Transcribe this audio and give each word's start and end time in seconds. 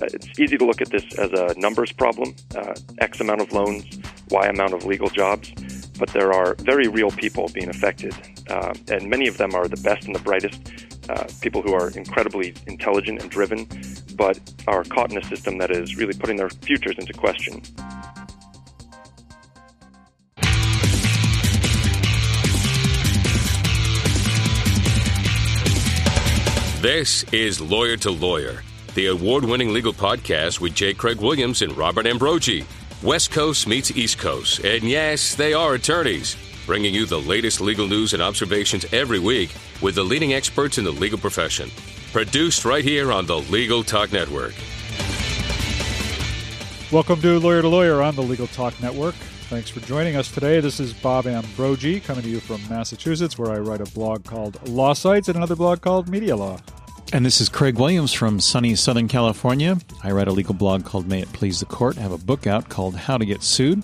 Uh, 0.00 0.06
it's 0.12 0.38
easy 0.38 0.56
to 0.56 0.64
look 0.64 0.80
at 0.80 0.90
this 0.90 1.04
as 1.18 1.32
a 1.32 1.58
numbers 1.58 1.90
problem 1.90 2.34
uh, 2.56 2.74
X 2.98 3.20
amount 3.20 3.40
of 3.40 3.52
loans, 3.52 3.98
Y 4.30 4.46
amount 4.46 4.72
of 4.72 4.84
legal 4.84 5.08
jobs. 5.08 5.52
But 5.98 6.10
there 6.10 6.32
are 6.32 6.54
very 6.60 6.86
real 6.86 7.10
people 7.10 7.48
being 7.52 7.68
affected, 7.68 8.14
uh, 8.48 8.72
and 8.88 9.10
many 9.10 9.26
of 9.26 9.38
them 9.38 9.54
are 9.54 9.66
the 9.66 9.80
best 9.82 10.06
and 10.06 10.14
the 10.14 10.20
brightest, 10.20 10.60
uh, 11.08 11.26
people 11.40 11.62
who 11.62 11.72
are 11.74 11.90
incredibly 11.90 12.54
intelligent 12.68 13.20
and 13.20 13.30
driven, 13.30 13.66
but 14.14 14.38
are 14.68 14.84
caught 14.84 15.10
in 15.10 15.18
a 15.18 15.24
system 15.24 15.58
that 15.58 15.72
is 15.72 15.96
really 15.96 16.14
putting 16.14 16.36
their 16.36 16.50
futures 16.50 16.96
into 16.98 17.12
question. 17.12 17.60
This 26.80 27.24
is 27.32 27.60
Lawyer 27.60 27.96
to 27.96 28.10
Lawyer, 28.12 28.62
the 28.98 29.06
award 29.06 29.44
winning 29.44 29.72
legal 29.72 29.92
podcast 29.92 30.60
with 30.60 30.74
J. 30.74 30.92
Craig 30.92 31.20
Williams 31.20 31.62
and 31.62 31.76
Robert 31.76 32.04
Ambrogi. 32.04 32.64
West 33.00 33.30
Coast 33.30 33.68
meets 33.68 33.92
East 33.92 34.18
Coast, 34.18 34.64
and 34.64 34.82
yes, 34.82 35.36
they 35.36 35.54
are 35.54 35.74
attorneys, 35.74 36.36
bringing 36.66 36.92
you 36.92 37.06
the 37.06 37.20
latest 37.20 37.60
legal 37.60 37.86
news 37.86 38.12
and 38.12 38.20
observations 38.20 38.84
every 38.92 39.20
week 39.20 39.54
with 39.80 39.94
the 39.94 40.02
leading 40.02 40.32
experts 40.32 40.78
in 40.78 40.84
the 40.84 40.90
legal 40.90 41.16
profession. 41.16 41.70
Produced 42.12 42.64
right 42.64 42.82
here 42.82 43.12
on 43.12 43.24
the 43.24 43.38
Legal 43.38 43.84
Talk 43.84 44.12
Network. 44.12 44.54
Welcome 46.90 47.20
to 47.20 47.38
Lawyer 47.38 47.62
to 47.62 47.68
Lawyer 47.68 48.02
on 48.02 48.16
the 48.16 48.22
Legal 48.24 48.48
Talk 48.48 48.82
Network. 48.82 49.14
Thanks 49.48 49.70
for 49.70 49.78
joining 49.78 50.16
us 50.16 50.28
today. 50.28 50.58
This 50.58 50.80
is 50.80 50.92
Bob 50.92 51.28
Ambrogi 51.28 52.00
coming 52.00 52.24
to 52.24 52.28
you 52.28 52.40
from 52.40 52.60
Massachusetts, 52.68 53.38
where 53.38 53.52
I 53.52 53.58
write 53.60 53.80
a 53.80 53.92
blog 53.92 54.24
called 54.24 54.68
Law 54.68 54.92
Sites 54.92 55.28
and 55.28 55.36
another 55.36 55.54
blog 55.54 55.82
called 55.82 56.08
Media 56.08 56.34
Law. 56.34 56.58
And 57.10 57.24
this 57.24 57.40
is 57.40 57.48
Craig 57.48 57.78
Williams 57.78 58.12
from 58.12 58.38
sunny 58.38 58.74
Southern 58.74 59.08
California. 59.08 59.78
I 60.04 60.10
write 60.10 60.28
a 60.28 60.32
legal 60.32 60.52
blog 60.52 60.84
called 60.84 61.08
May 61.08 61.22
It 61.22 61.32
Please 61.32 61.58
the 61.58 61.66
Court. 61.66 61.96
I 61.96 62.02
have 62.02 62.12
a 62.12 62.18
book 62.18 62.46
out 62.46 62.68
called 62.68 62.96
How 62.96 63.16
to 63.16 63.24
Get 63.24 63.42
Sued. 63.42 63.82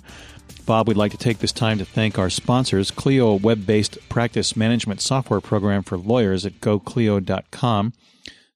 Bob, 0.67 0.87
we'd 0.87 0.95
like 0.95 1.11
to 1.11 1.17
take 1.17 1.39
this 1.39 1.51
time 1.51 1.79
to 1.79 1.85
thank 1.85 2.19
our 2.19 2.29
sponsors, 2.29 2.91
Clio, 2.91 3.29
a 3.29 3.35
web 3.35 3.65
based 3.65 3.97
practice 4.09 4.55
management 4.55 5.01
software 5.01 5.41
program 5.41 5.81
for 5.81 5.97
lawyers 5.97 6.45
at 6.45 6.61
goclio.com. 6.61 7.93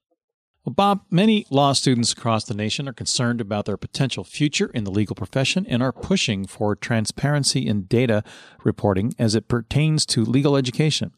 Well, 0.65 0.73
Bob, 0.73 1.03
many 1.11 1.45
law 1.51 1.75
students 1.75 2.13
across 2.13 2.45
the 2.45 2.55
nation 2.55 2.89
are 2.89 2.95
concerned 2.95 3.43
about 3.43 3.67
their 3.67 3.77
potential 3.77 4.25
future 4.25 4.71
in 4.73 4.85
the 4.85 4.91
legal 4.91 5.15
profession 5.15 5.67
and 5.69 5.83
are 5.83 5.93
pushing 5.93 6.47
for 6.47 6.75
transparency 6.75 7.67
in 7.67 7.83
data 7.83 8.25
reporting 8.63 9.15
as 9.19 9.35
it 9.35 9.47
pertains 9.47 10.07
to 10.07 10.25
legal 10.25 10.57
education. 10.57 11.13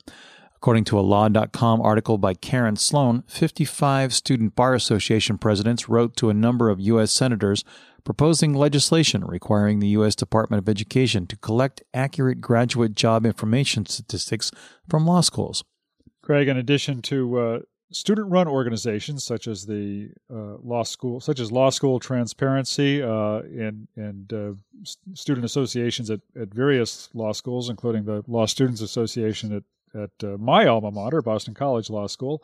According 0.57 0.83
to 0.87 0.99
a 0.99 1.01
Law.com 1.01 1.81
article 1.81 2.19
by 2.19 2.35
Karen 2.35 2.75
Sloan, 2.75 3.23
55 3.29 4.13
student 4.13 4.57
bar 4.57 4.75
association 4.75 5.39
presidents 5.39 5.89
wrote 5.89 6.17
to 6.17 6.29
a 6.29 6.35
number 6.35 6.69
of 6.69 6.81
U.S. 6.81 7.13
senators 7.13 7.63
proposing 8.03 8.53
legislation 8.53 9.25
requiring 9.25 9.79
the 9.79 9.89
U.S. 9.89 10.17
Department 10.17 10.61
of 10.61 10.69
Education 10.69 11.25
to 11.29 11.37
collect 11.37 11.85
accurate 11.95 12.41
graduate 12.41 12.97
job 12.97 13.25
information 13.25 13.87
statistics 13.87 14.51
from 14.89 15.07
law 15.07 15.21
schools. 15.21 15.63
Craig, 16.21 16.49
in 16.49 16.57
addition 16.57 17.01
to 17.03 17.39
uh, 17.39 17.59
student-run 17.93 18.49
organizations 18.49 19.25
such 19.25 19.47
as 19.47 19.67
the 19.67 20.11
uh, 20.31 20.57
law 20.63 20.83
school, 20.83 21.21
such 21.21 21.41
as 21.41 21.53
Law 21.53 21.71
School 21.71 22.01
Transparency, 22.01 23.03
uh, 23.03 23.39
and 23.39 23.89
and 23.97 24.33
uh, 24.33 24.53
student 25.15 25.45
associations 25.45 26.11
at, 26.11 26.21
at 26.41 26.53
various 26.53 27.09
law 27.15 27.33
schools, 27.33 27.71
including 27.71 28.05
the 28.05 28.25
Law 28.27 28.47
Students 28.47 28.81
Association 28.81 29.55
at 29.55 29.63
at 29.95 30.25
uh, 30.25 30.37
my 30.39 30.67
alma 30.67 30.91
mater, 30.91 31.23
Boston 31.23 31.55
College 31.55 31.91
Law 31.91 32.07
School. 32.07 32.43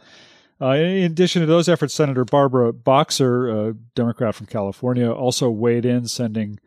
Uh, 0.60 0.74
in 0.74 1.10
addition 1.10 1.40
to 1.40 1.46
those 1.46 1.68
efforts, 1.68 1.92
Senator 1.92 2.24
Barbara 2.24 2.72
Boxer, 2.72 3.48
a 3.48 3.74
Democrat 3.96 4.34
from 4.34 4.46
California, 4.46 5.10
also 5.10 5.50
weighed 5.50 5.84
in, 5.84 6.06
sending 6.06 6.60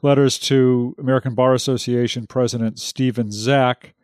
letters 0.00 0.38
to 0.38 0.94
American 0.98 1.34
Bar 1.34 1.52
Association 1.52 2.26
President 2.26 2.78
Stephen 2.78 3.30
Zack, 3.30 3.94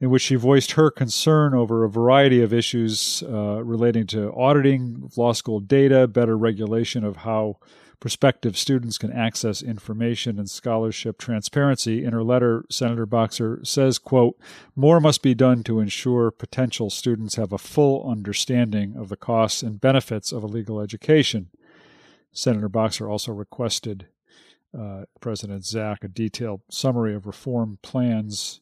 in 0.00 0.10
which 0.10 0.22
she 0.22 0.34
voiced 0.34 0.72
her 0.72 0.90
concern 0.90 1.54
over 1.54 1.84
a 1.84 1.90
variety 1.90 2.42
of 2.42 2.52
issues 2.52 3.22
uh, 3.28 3.62
relating 3.64 4.06
to 4.06 4.32
auditing 4.34 5.10
law 5.16 5.32
school 5.32 5.60
data, 5.60 6.06
better 6.06 6.36
regulation 6.36 7.02
of 7.04 7.18
how 7.18 7.58
prospective 7.98 8.58
students 8.58 8.98
can 8.98 9.10
access 9.10 9.62
information 9.62 10.38
and 10.38 10.50
scholarship 10.50 11.18
transparency. 11.18 12.04
In 12.04 12.12
her 12.12 12.22
letter, 12.22 12.66
Senator 12.70 13.06
Boxer 13.06 13.60
says, 13.64 13.98
quote, 13.98 14.38
more 14.74 15.00
must 15.00 15.22
be 15.22 15.34
done 15.34 15.62
to 15.64 15.80
ensure 15.80 16.30
potential 16.30 16.90
students 16.90 17.36
have 17.36 17.52
a 17.52 17.58
full 17.58 18.08
understanding 18.08 18.94
of 18.96 19.08
the 19.08 19.16
costs 19.16 19.62
and 19.62 19.80
benefits 19.80 20.30
of 20.30 20.42
a 20.42 20.46
legal 20.46 20.78
education. 20.78 21.48
Senator 22.32 22.68
Boxer 22.68 23.08
also 23.08 23.32
requested 23.32 24.08
uh, 24.78 25.04
President 25.20 25.64
Zack 25.64 26.04
a 26.04 26.08
detailed 26.08 26.60
summary 26.68 27.14
of 27.14 27.26
reform 27.26 27.78
plans 27.80 28.60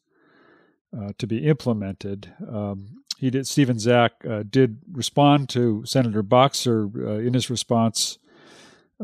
uh, 0.97 1.12
to 1.19 1.27
be 1.27 1.47
implemented. 1.47 2.32
Um, 2.49 3.03
he 3.19 3.31
did. 3.31 3.47
Stephen 3.47 3.78
Zack 3.78 4.12
uh, 4.28 4.43
did 4.49 4.78
respond 4.91 5.49
to 5.50 5.84
Senator 5.87 6.22
Boxer 6.22 6.88
uh, 6.97 7.19
in 7.19 7.34
his 7.34 7.49
response 7.49 8.19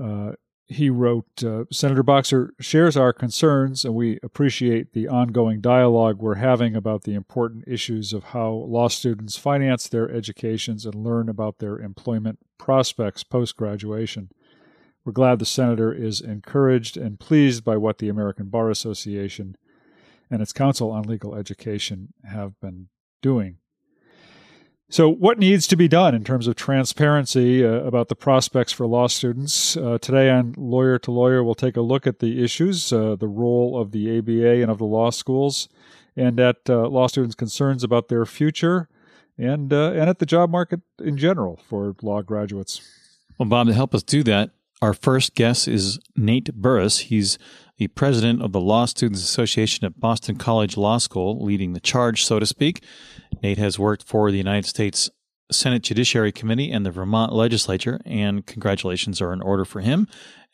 uh, 0.00 0.32
he 0.66 0.88
wrote 0.88 1.42
uh, 1.42 1.64
Senator 1.72 2.04
Boxer 2.04 2.54
shares 2.60 2.96
our 2.96 3.12
concerns, 3.12 3.84
and 3.84 3.92
we 3.92 4.20
appreciate 4.22 4.92
the 4.92 5.08
ongoing 5.08 5.60
dialogue 5.60 6.18
we're 6.20 6.36
having 6.36 6.76
about 6.76 7.02
the 7.02 7.14
important 7.14 7.64
issues 7.66 8.12
of 8.12 8.24
how 8.24 8.50
law 8.50 8.86
students 8.86 9.36
finance 9.36 9.88
their 9.88 10.08
educations 10.08 10.86
and 10.86 10.94
learn 10.94 11.28
about 11.28 11.58
their 11.58 11.78
employment 11.78 12.38
prospects 12.56 13.24
post 13.24 13.56
graduation. 13.56 14.30
We're 15.04 15.12
glad 15.12 15.40
the 15.40 15.46
senator 15.46 15.92
is 15.92 16.20
encouraged 16.20 16.96
and 16.96 17.18
pleased 17.18 17.64
by 17.64 17.76
what 17.76 17.98
the 17.98 18.08
American 18.08 18.46
Bar 18.46 18.70
Association 18.70 19.56
and 20.30 20.40
its 20.40 20.52
Council 20.52 20.90
on 20.90 21.02
Legal 21.02 21.34
Education 21.34 22.12
have 22.24 22.58
been 22.60 22.88
doing. 23.22 23.58
So, 24.92 25.08
what 25.08 25.38
needs 25.38 25.68
to 25.68 25.76
be 25.76 25.86
done 25.86 26.16
in 26.16 26.24
terms 26.24 26.48
of 26.48 26.56
transparency 26.56 27.64
uh, 27.64 27.68
about 27.68 28.08
the 28.08 28.16
prospects 28.16 28.72
for 28.72 28.88
law 28.88 29.06
students? 29.06 29.76
Uh, 29.76 29.98
today 29.98 30.28
on 30.30 30.52
Lawyer 30.56 30.98
to 30.98 31.12
Lawyer, 31.12 31.44
we'll 31.44 31.54
take 31.54 31.76
a 31.76 31.80
look 31.80 32.08
at 32.08 32.18
the 32.18 32.42
issues, 32.42 32.92
uh, 32.92 33.14
the 33.14 33.28
role 33.28 33.80
of 33.80 33.92
the 33.92 34.18
ABA 34.18 34.62
and 34.62 34.68
of 34.68 34.78
the 34.78 34.84
law 34.84 35.10
schools, 35.10 35.68
and 36.16 36.40
at 36.40 36.56
uh, 36.68 36.88
law 36.88 37.06
students' 37.06 37.36
concerns 37.36 37.84
about 37.84 38.08
their 38.08 38.26
future, 38.26 38.88
and 39.38 39.72
uh, 39.72 39.92
and 39.92 40.10
at 40.10 40.18
the 40.18 40.26
job 40.26 40.50
market 40.50 40.80
in 40.98 41.16
general 41.16 41.60
for 41.68 41.94
law 42.02 42.20
graduates. 42.20 42.80
Well, 43.38 43.48
Bob, 43.48 43.68
to 43.68 43.74
help 43.74 43.94
us 43.94 44.02
do 44.02 44.24
that, 44.24 44.50
our 44.82 44.92
first 44.92 45.36
guest 45.36 45.68
is 45.68 46.00
Nate 46.16 46.52
Burris. 46.52 46.98
He's 46.98 47.38
the 47.80 47.88
president 47.88 48.42
of 48.42 48.52
the 48.52 48.60
Law 48.60 48.84
Students 48.84 49.22
Association 49.22 49.86
at 49.86 49.98
Boston 49.98 50.36
College 50.36 50.76
Law 50.76 50.98
School, 50.98 51.42
leading 51.42 51.72
the 51.72 51.80
charge, 51.80 52.26
so 52.26 52.38
to 52.38 52.44
speak. 52.44 52.84
Nate 53.42 53.56
has 53.56 53.78
worked 53.78 54.02
for 54.02 54.30
the 54.30 54.36
United 54.36 54.66
States 54.68 55.08
Senate 55.50 55.82
Judiciary 55.82 56.30
Committee 56.30 56.70
and 56.70 56.84
the 56.84 56.90
Vermont 56.90 57.32
Legislature, 57.32 57.98
and 58.04 58.44
congratulations 58.44 59.22
are 59.22 59.32
in 59.32 59.40
order 59.40 59.64
for 59.64 59.80
him. 59.80 60.08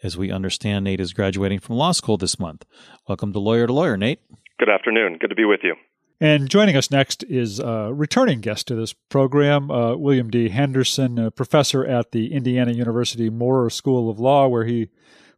As 0.04 0.16
we 0.16 0.30
understand, 0.30 0.84
Nate 0.84 1.00
is 1.00 1.12
graduating 1.12 1.58
from 1.58 1.74
law 1.74 1.90
school 1.90 2.16
this 2.16 2.38
month. 2.38 2.64
Welcome 3.08 3.32
to 3.32 3.40
Lawyer 3.40 3.66
to 3.66 3.72
Lawyer, 3.72 3.96
Nate. 3.96 4.20
Good 4.60 4.70
afternoon. 4.70 5.18
Good 5.18 5.30
to 5.30 5.34
be 5.34 5.44
with 5.44 5.60
you. 5.64 5.74
And 6.20 6.48
joining 6.48 6.76
us 6.76 6.92
next 6.92 7.24
is 7.24 7.58
a 7.58 7.92
returning 7.92 8.40
guest 8.40 8.68
to 8.68 8.76
this 8.76 8.92
program, 8.92 9.68
uh, 9.68 9.96
William 9.96 10.30
D. 10.30 10.50
Henderson, 10.50 11.18
a 11.18 11.32
professor 11.32 11.84
at 11.84 12.12
the 12.12 12.32
Indiana 12.32 12.70
University 12.70 13.30
Maurer 13.30 13.68
School 13.68 14.08
of 14.08 14.20
Law, 14.20 14.46
where 14.46 14.64
he 14.64 14.90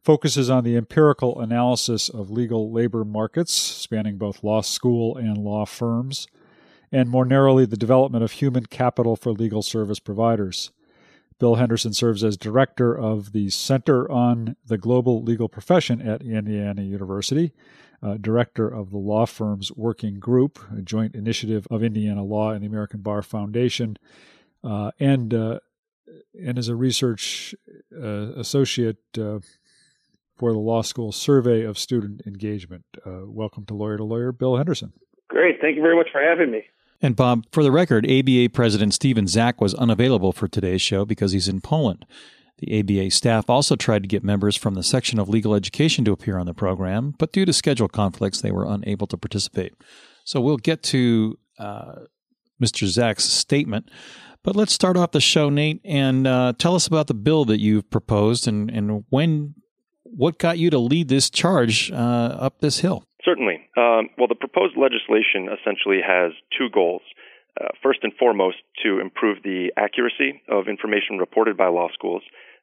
focuses 0.03 0.49
on 0.49 0.65
the 0.65 0.77
empirical 0.77 1.41
analysis 1.41 2.09
of 2.09 2.31
legal 2.31 2.73
labor 2.73 3.05
markets, 3.05 3.53
spanning 3.53 4.17
both 4.17 4.45
law 4.45 4.61
school 4.61 5.17
and 5.17 5.39
law 5.39 5.65
firms, 5.65 6.27
and 6.91 7.09
more 7.09 7.25
narrowly, 7.25 7.67
the 7.67 7.77
development 7.77 8.25
of 8.25 8.33
human 8.33 8.67
capital 8.67 9.17
for 9.17 9.33
legal 9.33 9.63
service 9.63 9.99
providers. 9.99 10.71
Bill 11.39 11.57
Henderson 11.57 11.93
serves 11.93 12.25
as 12.25 12.37
director 12.37 12.97
of 12.97 13.33
the 13.33 13.51
Center 13.51 14.11
on 14.11 14.57
the 14.67 14.79
Global 14.79 15.23
Legal 15.23 15.49
Profession 15.49 16.01
at 16.01 16.23
Indiana 16.23 16.83
University, 16.83 17.53
uh, 18.03 18.17
director 18.21 18.67
of 18.69 18.91
the 18.91 18.99
law 18.99 19.27
firm's 19.27 19.71
working 19.73 20.19
group, 20.19 20.59
a 20.77 20.83
joint 20.83 21.15
initiative 21.15 21.67
of 21.71 21.83
Indiana 21.83 22.25
Law 22.25 22.51
and 22.51 22.63
the 22.63 22.67
American 22.67 23.01
Bar 23.01 23.23
Foundation, 23.23 23.97
uh, 24.65 24.91
and 24.99 25.33
uh, 25.33 25.61
and 26.41 26.59
as 26.59 26.69
a 26.69 26.77
research 26.77 27.55
uh, 27.95 28.33
associate 28.37 28.99
uh, 29.19 29.39
for 30.39 30.53
the 30.53 30.59
law 30.59 30.83
school 30.83 31.13
survey 31.13 31.63
of 31.63 31.79
student 31.79 32.23
engagement. 32.27 32.85
Uh, 33.05 33.21
welcome 33.27 33.65
to 33.67 33.75
Lawyer 33.75 33.97
to 33.97 34.05
Lawyer, 34.05 34.33
Bill 34.33 34.57
Henderson. 34.57 34.93
Great. 35.29 35.61
Thank 35.61 35.77
you 35.77 35.83
very 35.83 35.97
much 35.97 36.09
for 36.11 36.21
having 36.23 36.51
me. 36.51 36.65
And 37.01 37.15
Bob, 37.15 37.45
for 37.53 37.63
the 37.63 37.71
record, 37.71 38.11
ABA 38.11 38.51
President 38.53 38.93
Stephen 38.95 39.27
Zack 39.27 39.61
was 39.61 39.75
unavailable 39.75 40.33
for 40.33 40.49
today's 40.49 40.83
show 40.83 41.05
because 41.05 41.33
he's 41.33 41.49
in 41.49 41.61
Poland. 41.61 42.05
The 42.59 42.81
ABA 42.81 43.11
staff 43.13 43.49
also 43.49 43.77
tried 43.77 44.03
to 44.03 44.09
get 44.09 44.25
members 44.25 44.57
from 44.57 44.75
the 44.75 44.83
section 44.83 45.21
of 45.21 45.29
legal 45.29 45.55
education 45.55 46.05
to 46.07 46.13
appear 46.13 46.39
on 46.39 46.47
the 46.47 46.55
program, 46.55 47.15
but 47.17 47.33
due 47.33 47.45
to 47.45 47.53
schedule 47.53 47.87
conflicts, 47.87 48.41
they 48.41 48.51
were 48.51 48.67
unable 48.67 49.07
to 49.07 49.17
participate. 49.17 49.75
So 50.25 50.41
we'll 50.41 50.57
get 50.57 50.83
to 50.85 51.39
uh, 51.59 52.01
Mr. 52.61 52.87
Zack's 52.87 53.25
statement. 53.25 53.91
But 54.43 54.57
let's 54.57 54.73
start 54.73 54.97
off 54.97 55.13
the 55.13 55.21
show, 55.21 55.51
Nate, 55.51 55.81
and 55.85 56.27
uh, 56.27 56.53
tell 56.59 56.75
us 56.75 56.87
about 56.87 57.07
the 57.07 57.15
bill 57.15 57.45
that 57.45 57.61
you've 57.61 57.91
proposed 57.91 58.49
and, 58.49 58.71
and 58.71 59.05
when, 59.11 59.55
what 60.17 60.39
got 60.39 60.59
you 60.59 60.71
to 60.71 60.79
lead 60.79 61.09
this 61.09 61.31
charge 61.31 61.91
uh, 61.91 61.95
up 61.95 62.61
this 62.61 62.81
hill. 62.81 63.05
Certainly. 63.25 63.61
Um, 63.77 64.11
well, 64.17 64.29
the 64.29 64.35
proposed 64.35 64.77
legislation 64.77 65.49
essentially 65.53 66.01
has 66.07 66.33
two 66.57 66.69
goals. 66.73 67.03
Uh, 67.61 67.67
first 67.83 68.01
and 68.03 68.13
foremost, 68.15 68.59
to 68.85 69.01
improve 69.01 69.43
the 69.43 69.73
accuracy 69.77 70.41
of 70.49 70.69
information 70.69 71.19
reported 71.19 71.57
by 71.57 71.67
law 71.67 71.89
schools. 71.93 72.23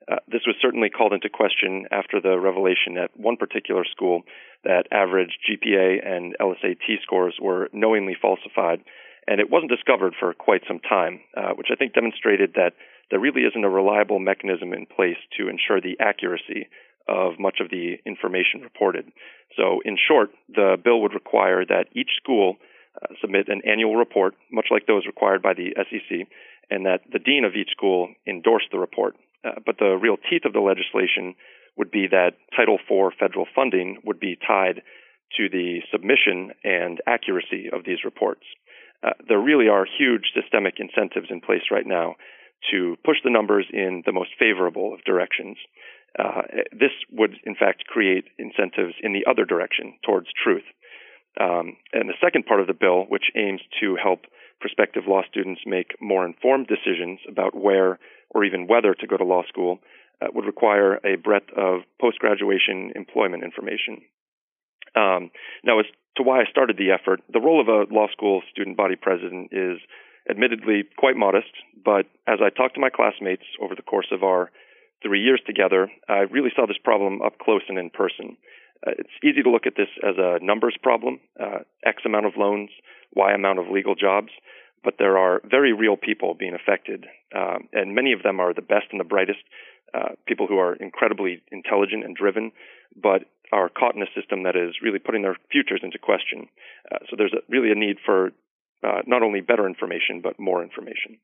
Uh, 0.09 0.15
this 0.31 0.41
was 0.47 0.55
certainly 0.61 0.89
called 0.89 1.11
into 1.11 1.27
question 1.27 1.85
after 1.91 2.21
the 2.21 2.39
revelation 2.39 2.95
at 2.97 3.09
one 3.17 3.35
particular 3.35 3.83
school 3.83 4.21
that 4.63 4.83
average 4.91 5.37
GPA 5.43 6.05
and 6.05 6.35
LSAT 6.39 7.01
scores 7.03 7.35
were 7.41 7.69
knowingly 7.73 8.15
falsified 8.19 8.79
and 9.27 9.39
it 9.39 9.49
wasn't 9.49 9.71
discovered 9.71 10.13
for 10.19 10.33
quite 10.33 10.61
some 10.67 10.79
time, 10.79 11.19
uh, 11.35 11.53
which 11.55 11.67
I 11.71 11.75
think 11.75 11.93
demonstrated 11.93 12.53
that 12.55 12.73
there 13.09 13.19
really 13.19 13.41
isn't 13.41 13.63
a 13.63 13.69
reliable 13.69 14.19
mechanism 14.19 14.73
in 14.73 14.85
place 14.85 15.17
to 15.37 15.49
ensure 15.49 15.81
the 15.81 15.97
accuracy 15.99 16.67
of 17.07 17.39
much 17.39 17.57
of 17.59 17.69
the 17.69 17.95
information 18.05 18.61
reported. 18.61 19.11
So, 19.55 19.79
in 19.85 19.97
short, 19.97 20.29
the 20.49 20.77
bill 20.83 21.01
would 21.01 21.13
require 21.13 21.65
that 21.65 21.85
each 21.93 22.11
school 22.21 22.57
uh, 23.01 23.13
submit 23.21 23.47
an 23.47 23.61
annual 23.67 23.95
report, 23.95 24.35
much 24.51 24.67
like 24.71 24.87
those 24.87 25.05
required 25.05 25.41
by 25.41 25.53
the 25.53 25.75
SEC, 25.75 26.27
and 26.69 26.85
that 26.85 27.01
the 27.11 27.19
dean 27.19 27.45
of 27.45 27.55
each 27.55 27.69
school 27.71 28.09
endorse 28.27 28.63
the 28.71 28.79
report. 28.79 29.15
Uh, 29.43 29.59
but 29.65 29.77
the 29.77 29.97
real 30.01 30.17
teeth 30.29 30.45
of 30.45 30.53
the 30.53 30.59
legislation 30.59 31.35
would 31.77 31.91
be 31.91 32.07
that 32.07 32.31
Title 32.55 32.79
IV 32.89 33.13
federal 33.19 33.45
funding 33.53 33.97
would 34.03 34.19
be 34.19 34.37
tied 34.47 34.81
to 35.37 35.49
the 35.49 35.81
submission 35.91 36.51
and 36.63 37.01
accuracy 37.05 37.69
of 37.71 37.83
these 37.85 38.05
reports 38.05 38.43
uh, 39.05 39.11
there 39.27 39.39
really 39.39 39.67
are 39.67 39.85
huge 39.85 40.31
systemic 40.33 40.75
incentives 40.79 41.27
in 41.29 41.41
place 41.41 41.69
right 41.71 41.85
now 41.85 42.15
to 42.71 42.95
push 43.05 43.17
the 43.23 43.29
numbers 43.29 43.65
in 43.71 44.01
the 44.05 44.11
most 44.11 44.31
favorable 44.39 44.93
of 44.93 45.03
directions. 45.03 45.57
Uh, 46.17 46.41
this 46.71 46.91
would, 47.11 47.35
in 47.43 47.55
fact, 47.55 47.85
create 47.85 48.25
incentives 48.37 48.93
in 49.03 49.13
the 49.13 49.25
other 49.29 49.45
direction 49.45 49.97
towards 50.05 50.27
truth. 50.41 50.63
Um, 51.39 51.75
and 51.91 52.07
the 52.07 52.21
second 52.23 52.45
part 52.45 52.61
of 52.61 52.67
the 52.67 52.73
bill, 52.73 53.03
which 53.09 53.31
aims 53.35 53.61
to 53.81 53.97
help 54.01 54.21
prospective 54.61 55.03
law 55.07 55.21
students 55.29 55.61
make 55.65 55.99
more 55.99 56.25
informed 56.25 56.67
decisions 56.67 57.19
about 57.29 57.55
where 57.55 57.99
or 58.29 58.45
even 58.45 58.67
whether 58.67 58.93
to 58.93 59.07
go 59.07 59.17
to 59.17 59.23
law 59.23 59.43
school, 59.47 59.79
uh, 60.21 60.27
would 60.33 60.45
require 60.45 60.95
a 61.05 61.17
breadth 61.17 61.49
of 61.57 61.81
post 61.99 62.19
graduation 62.19 62.91
employment 62.95 63.43
information. 63.43 64.01
Um, 64.95 65.29
now, 65.63 65.79
as 65.79 65.85
to 66.17 66.23
why 66.23 66.39
I 66.39 66.45
started 66.49 66.77
the 66.77 66.91
effort, 66.91 67.21
the 67.31 67.41
role 67.41 67.59
of 67.59 67.67
a 67.67 67.93
law 67.93 68.07
school 68.11 68.41
student 68.51 68.77
body 68.77 68.95
president 68.95 69.49
is 69.51 69.79
admittedly 70.29 70.83
quite 70.97 71.17
modest, 71.17 71.51
but 71.83 72.07
as 72.25 72.39
I 72.41 72.49
talked 72.49 72.75
to 72.75 72.81
my 72.81 72.89
classmates 72.89 73.43
over 73.61 73.75
the 73.75 73.81
course 73.81 74.07
of 74.11 74.23
our 74.23 74.49
three 75.05 75.21
years 75.21 75.41
together, 75.45 75.91
I 76.09 76.25
really 76.31 76.49
saw 76.55 76.65
this 76.65 76.81
problem 76.83 77.21
up 77.21 77.37
close 77.37 77.61
and 77.69 77.77
in 77.77 77.89
person. 77.91 78.37
Uh, 78.85 78.91
it's 78.97 79.17
easy 79.23 79.43
to 79.43 79.49
look 79.49 79.67
at 79.67 79.73
this 79.77 79.87
as 80.03 80.15
a 80.17 80.43
numbers 80.43 80.75
problem 80.81 81.19
uh, 81.39 81.59
X 81.85 82.01
amount 82.05 82.25
of 82.25 82.33
loans, 82.37 82.69
Y 83.15 83.33
amount 83.33 83.59
of 83.59 83.65
legal 83.69 83.95
jobs, 83.95 84.29
but 84.83 84.95
there 84.97 85.17
are 85.17 85.41
very 85.49 85.73
real 85.73 85.95
people 85.95 86.35
being 86.37 86.55
affected, 86.55 87.05
um, 87.35 87.69
and 87.71 87.95
many 87.95 88.13
of 88.13 88.23
them 88.23 88.39
are 88.39 88.53
the 88.53 88.61
best 88.61 88.87
and 88.91 88.99
the 88.99 89.05
brightest, 89.05 89.39
uh, 89.93 90.09
people 90.27 90.47
who 90.47 90.57
are 90.57 90.75
incredibly 90.75 91.41
intelligent 91.51 92.03
and 92.03 92.15
driven, 92.15 92.51
but 92.95 93.21
are 93.51 93.69
caught 93.69 93.95
in 93.95 94.01
a 94.01 94.19
system 94.19 94.43
that 94.43 94.55
is 94.55 94.75
really 94.83 94.99
putting 94.99 95.21
their 95.21 95.37
futures 95.51 95.81
into 95.83 95.97
question. 95.97 96.47
Uh, 96.91 96.97
so 97.09 97.15
there's 97.15 97.33
a, 97.33 97.41
really 97.47 97.71
a 97.71 97.75
need 97.75 97.97
for 98.03 98.31
uh, 98.83 99.01
not 99.05 99.21
only 99.23 99.41
better 99.41 99.67
information 99.67 100.21
but 100.21 100.39
more 100.39 100.63
information. 100.63 101.17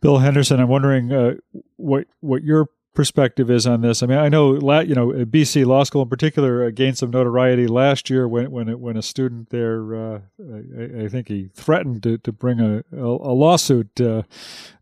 Bill 0.00 0.18
Henderson, 0.18 0.60
I'm 0.60 0.68
wondering 0.68 1.12
uh, 1.12 1.34
what 1.76 2.06
what 2.20 2.44
your 2.44 2.68
perspective 2.98 3.48
is 3.48 3.64
on 3.64 3.80
this. 3.80 4.02
I 4.02 4.06
mean, 4.06 4.18
I 4.18 4.28
know 4.28 4.54
you 4.54 4.94
know 4.96 5.10
BC 5.10 5.64
Law 5.64 5.84
School 5.84 6.02
in 6.02 6.08
particular 6.08 6.64
uh, 6.64 6.70
gained 6.70 6.98
some 6.98 7.10
notoriety 7.10 7.68
last 7.68 8.10
year 8.10 8.26
when 8.26 8.50
when 8.50 8.80
when 8.80 8.96
a 8.96 9.02
student 9.02 9.50
there, 9.50 9.94
uh, 9.94 10.20
I, 10.42 11.04
I, 11.04 11.08
think 11.08 11.28
he 11.28 11.48
threatened 11.54 12.02
to, 12.02 12.18
to 12.18 12.32
bring 12.32 12.58
a, 12.58 12.82
a, 12.92 13.04
a 13.04 13.34
lawsuit 13.34 14.00
uh, 14.00 14.24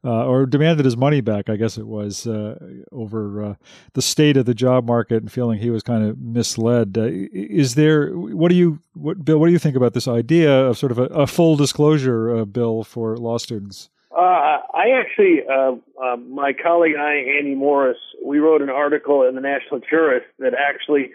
uh, 0.03 0.25
or 0.25 0.47
demanded 0.47 0.87
his 0.87 0.97
money 0.97 1.21
back. 1.21 1.51
I 1.51 1.57
guess 1.57 1.77
it 1.77 1.87
was 1.87 2.27
uh, 2.27 2.59
over 2.91 3.45
uh, 3.45 3.55
the 3.93 4.01
state 4.01 4.39
of 4.39 4.47
the 4.47 4.55
job 4.55 4.87
market 4.87 5.17
and 5.23 5.31
feeling 5.31 5.59
he 5.59 5.69
was 5.69 5.83
kind 5.83 6.03
of 6.03 6.17
misled. 6.19 6.97
is 6.97 7.75
there 7.75 8.17
what 8.17 8.49
do 8.49 8.55
you 8.55 8.79
what 8.95 9.27
Bill? 9.27 9.37
What 9.37 9.49
do 9.49 9.53
you 9.53 9.59
think 9.59 9.77
about 9.77 9.93
this 9.93 10.09
idea 10.09 10.51
of 10.69 10.79
sort 10.79 10.91
of 10.91 10.99
a, 10.99 11.05
a 11.09 11.27
full 11.27 11.57
disclosure 11.57 12.47
bill 12.47 12.83
for 12.83 13.19
law 13.19 13.37
students? 13.37 13.91
Uh, 14.17 14.61
I 14.73 14.99
actually, 14.99 15.43
uh, 15.47 15.73
uh, 16.03 16.17
my 16.17 16.55
colleague 16.55 16.95
and 16.95 17.03
I, 17.03 17.17
Andy 17.37 17.55
Morriss, 17.55 17.99
we 18.25 18.39
wrote 18.39 18.63
an 18.63 18.71
article 18.71 19.29
in 19.29 19.35
the 19.35 19.43
National 19.43 19.79
Jurist 19.79 20.25
that 20.39 20.55
actually 20.55 21.11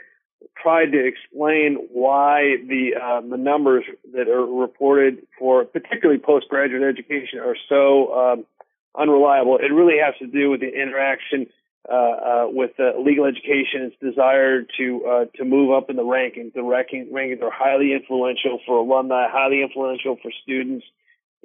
tried 0.62 0.92
to 0.92 1.04
explain 1.04 1.88
why 1.92 2.58
the 2.68 2.92
uh, 3.02 3.22
the 3.22 3.38
numbers 3.38 3.86
that 4.14 4.28
are 4.28 4.46
reported 4.46 5.26
for 5.40 5.66
particularly 5.66 6.20
postgraduate 6.20 6.84
education 6.84 7.40
are 7.40 7.56
so 7.68 8.14
um, 8.14 8.46
unreliable. 8.96 9.58
It 9.58 9.74
really 9.74 9.98
has 9.98 10.14
to 10.20 10.28
do 10.28 10.52
with 10.52 10.60
the 10.60 10.70
interaction 10.70 11.48
uh, 11.90 11.96
uh, 11.96 12.46
with 12.50 12.72
legal 13.00 13.26
education, 13.26 13.82
its 13.82 13.96
desire 14.00 14.62
to 14.78 15.28
to 15.38 15.44
move 15.44 15.72
up 15.72 15.90
in 15.90 15.96
the 15.96 16.04
rankings. 16.04 16.54
The 16.54 16.62
ranking, 16.62 17.08
rankings 17.12 17.42
are 17.42 17.50
highly 17.50 17.94
influential 17.94 18.60
for 18.64 18.78
alumni, 18.78 19.26
highly 19.28 19.64
influential 19.64 20.18
for 20.22 20.32
students 20.44 20.86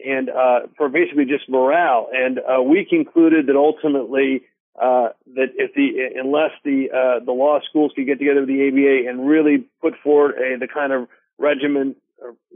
and 0.05 0.29
uh, 0.29 0.61
for 0.77 0.89
basically 0.89 1.25
just 1.25 1.49
morale. 1.49 2.09
And 2.13 2.39
uh, 2.39 2.63
we 2.63 2.85
concluded 2.85 3.47
that 3.47 3.57
ultimately 3.57 4.43
uh, 4.81 5.09
that 5.35 5.53
if 5.57 5.75
the 5.75 6.21
unless 6.21 6.51
the 6.65 6.91
uh, 6.91 7.25
the 7.25 7.33
law 7.33 7.61
schools 7.69 7.93
could 7.95 8.07
get 8.07 8.19
together 8.19 8.41
with 8.41 8.49
the 8.49 8.69
ABA 8.69 9.09
and 9.09 9.27
really 9.27 9.65
put 9.81 9.95
forward 10.03 10.35
a, 10.37 10.59
the 10.59 10.69
kind 10.69 10.93
of 10.93 11.09
regimen 11.39 11.97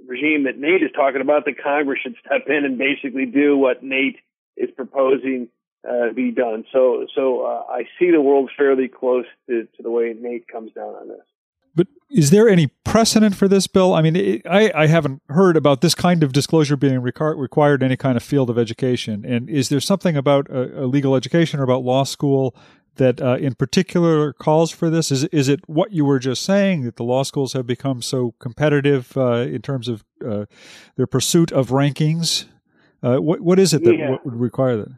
regime 0.06 0.44
that 0.44 0.58
Nate 0.58 0.82
is 0.82 0.90
talking 0.94 1.20
about, 1.20 1.44
the 1.44 1.54
Congress 1.54 2.00
should 2.02 2.16
step 2.25 2.46
in 2.48 2.64
and 2.64 2.78
basically 2.78 3.26
do 3.26 3.56
what 3.56 3.82
Nate 3.82 4.19
is 4.56 4.70
proposing 4.75 5.48
uh, 5.88 6.12
be 6.14 6.31
done. 6.31 6.64
So 6.72 7.06
so 7.14 7.42
uh, 7.46 7.64
I 7.70 7.84
see 7.98 8.10
the 8.10 8.20
world 8.20 8.50
fairly 8.56 8.88
close 8.88 9.26
to, 9.48 9.62
to 9.76 9.82
the 9.82 9.90
way 9.90 10.14
Nate 10.19 10.46
comes 10.48 10.72
down 10.72 10.94
on 10.94 11.09
this. 11.09 11.25
Is 12.11 12.31
there 12.31 12.49
any 12.49 12.67
precedent 12.85 13.37
for 13.37 13.47
this 13.47 13.69
bill? 13.69 13.95
I 13.95 14.02
mean, 14.02 14.17
it, 14.17 14.43
I, 14.45 14.73
I 14.75 14.87
haven't 14.88 15.23
heard 15.29 15.57
about 15.57 15.81
this 15.81 15.95
kind 15.95 16.25
of 16.25 16.33
disclosure 16.33 16.76
being 16.76 17.00
required 17.00 17.38
required 17.38 17.83
in 17.83 17.87
any 17.87 17.97
kind 17.97 18.17
of 18.17 18.23
field 18.23 18.50
of 18.50 18.59
education. 18.59 19.25
And 19.25 19.49
is 19.49 19.69
there 19.69 19.81
something 19.81 20.17
about 20.17 20.50
a, 20.50 20.87
legal 20.87 21.14
education 21.14 21.61
or 21.61 21.62
about 21.62 21.85
law 21.85 22.02
school 22.02 22.57
that 22.97 23.23
uh, 23.23 23.37
in 23.37 23.55
particular 23.55 24.33
calls 24.33 24.73
for 24.73 24.90
this? 24.90 25.12
Is, 25.12 25.25
is 25.25 25.49
it 25.49 25.61
what 25.69 25.93
you 25.93 26.05
were 26.05 26.19
just 26.19 26.43
saying 26.43 26.83
that 26.83 26.97
the 26.97 27.05
law 27.05 27.23
schools 27.23 27.52
have 27.52 27.67
become 27.67 28.02
so 28.02 28.35
competitive 28.40 29.17
uh, 29.17 29.47
in 29.49 29.62
terms 29.62 29.87
of 29.87 30.05
uh, 30.26 30.47
their 30.97 31.07
pursuit 31.07 31.52
of 31.52 31.69
rankings? 31.69 32.47
Uh, 33.05 33.19
what, 33.19 33.40
what 33.40 33.61
is 33.61 33.73
it 33.73 33.85
that 33.85 33.97
yeah. 33.97 34.17
would 34.25 34.35
require 34.35 34.76
that? 34.76 34.93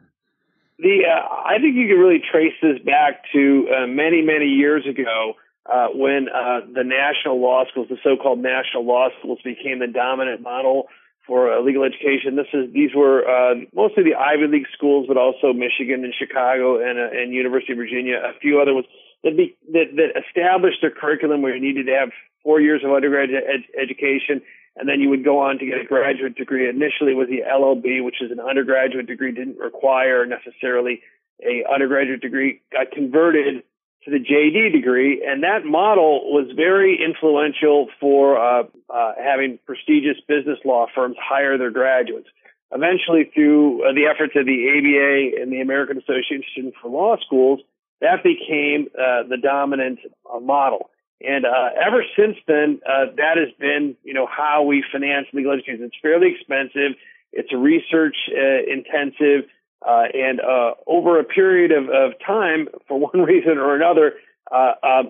The, 0.79 1.03
uh, 1.07 1.35
I 1.47 1.59
think 1.61 1.77
you 1.77 1.87
can 1.87 1.99
really 1.99 2.23
trace 2.33 2.55
this 2.63 2.79
back 2.85 3.23
to 3.33 3.69
uh, 3.69 3.87
many, 3.87 4.23
many 4.23 4.47
years 4.47 4.87
ago 4.87 5.35
uh, 5.71 5.89
when 5.95 6.29
uh, 6.29 6.61
the 6.75 6.83
national 6.83 7.41
law 7.41 7.65
schools, 7.71 7.89
the 7.89 7.99
so-called 8.03 8.41
national 8.41 8.85
law 8.85 9.09
schools, 9.19 9.39
became 9.45 9.79
the 9.79 9.87
dominant 9.87 10.43
model 10.43 10.89
for 11.27 11.53
uh, 11.53 11.63
legal 11.63 11.85
education. 11.85 12.35
This 12.35 12.51
is 12.53 12.73
these 12.73 12.91
were 12.95 13.23
uh, 13.23 13.55
mostly 13.75 14.03
the 14.03 14.15
Ivy 14.19 14.49
League 14.49 14.67
schools, 14.75 15.07
but 15.07 15.17
also 15.17 15.53
Michigan 15.53 16.03
and 16.05 16.13
Chicago 16.13 16.83
and, 16.83 16.99
uh, 16.99 17.15
and 17.15 17.33
University 17.33 17.73
of 17.73 17.79
Virginia, 17.79 18.19
a 18.19 18.39
few 18.41 18.61
other 18.61 18.75
ones 18.75 18.87
that, 19.23 19.37
be, 19.37 19.57
that 19.71 19.95
that 19.95 20.19
established 20.19 20.83
a 20.83 20.91
curriculum 20.91 21.43
where 21.43 21.55
you 21.55 21.63
needed 21.63 21.87
to 21.87 21.93
have 21.93 22.11
four 22.43 22.61
years 22.61 22.83
of 22.85 22.91
undergraduate 22.91 23.45
ed- 23.47 23.81
education, 23.81 24.43
and 24.75 24.89
then 24.89 25.01
you 25.01 25.09
would 25.11 25.25
go 25.25 25.39
on 25.39 25.59
to 25.59 25.67
get 25.67 25.79
a 25.81 25.85
graduate 25.85 26.35
degree. 26.35 26.69
Initially, 26.69 27.15
was 27.15 27.29
the 27.29 27.47
LLB, 27.47 28.03
which 28.03 28.21
is 28.21 28.33
an 28.33 28.41
undergraduate 28.41 29.07
degree, 29.07 29.31
didn't 29.31 29.59
require 29.59 30.27
necessarily 30.27 31.03
a 31.39 31.63
undergraduate 31.73 32.21
degree. 32.21 32.61
Got 32.73 32.91
converted 32.91 33.63
to 34.05 34.11
the 34.11 34.19
JD 34.19 34.73
degree, 34.73 35.23
and 35.25 35.45
that 35.45 35.65
model 35.65 36.33
was 36.33 36.51
very 36.57 36.99
influential 37.03 37.89
for 38.01 38.37
uh, 38.37 38.65
uh, 38.91 39.13
having 39.23 39.59
prestigious 39.65 40.17
business 40.27 40.59
law 40.65 40.87
firms 40.93 41.17
hire 41.21 41.57
their 41.57 41.71
graduates. 41.71 42.29
Eventually, 42.73 43.31
through 43.33 43.85
uh, 43.85 43.93
the 43.93 44.07
efforts 44.07 44.33
of 44.35 44.47
the 44.47 44.59
ABA 44.75 45.43
and 45.43 45.53
the 45.53 45.61
American 45.61 45.99
Association 45.99 46.73
for 46.81 46.91
Law 46.91 47.17
Schools, 47.25 47.61
that 48.01 48.25
became 48.25 48.89
uh, 48.99 49.29
the 49.29 49.37
dominant 49.41 50.01
uh, 50.27 50.41
model. 50.41 50.91
And 51.21 51.45
uh, 51.45 51.71
ever 51.79 52.03
since 52.17 52.37
then, 52.49 52.81
that 52.85 53.37
has 53.37 53.55
been, 53.61 53.95
you 54.03 54.15
know, 54.15 54.27
how 54.27 54.65
we 54.65 54.83
finance 54.91 55.29
legal 55.33 55.53
education. 55.53 55.85
It's 55.85 55.95
fairly 56.03 56.35
expensive. 56.35 56.99
It's 57.31 57.53
research 57.53 58.17
intensive. 58.29 59.49
Uh, 59.87 60.05
and 60.15 60.41
uh, 60.41 60.75
over 60.87 61.19
a 61.19 61.25
period 61.25 61.73
of, 61.73 61.85
of 61.89 62.13
time, 62.25 62.69
for 62.89 62.99
one 62.99 63.23
reason 63.23 63.59
or 63.59 63.75
another, 63.75 64.15
uh, 64.51 64.73
uh, 64.83 65.03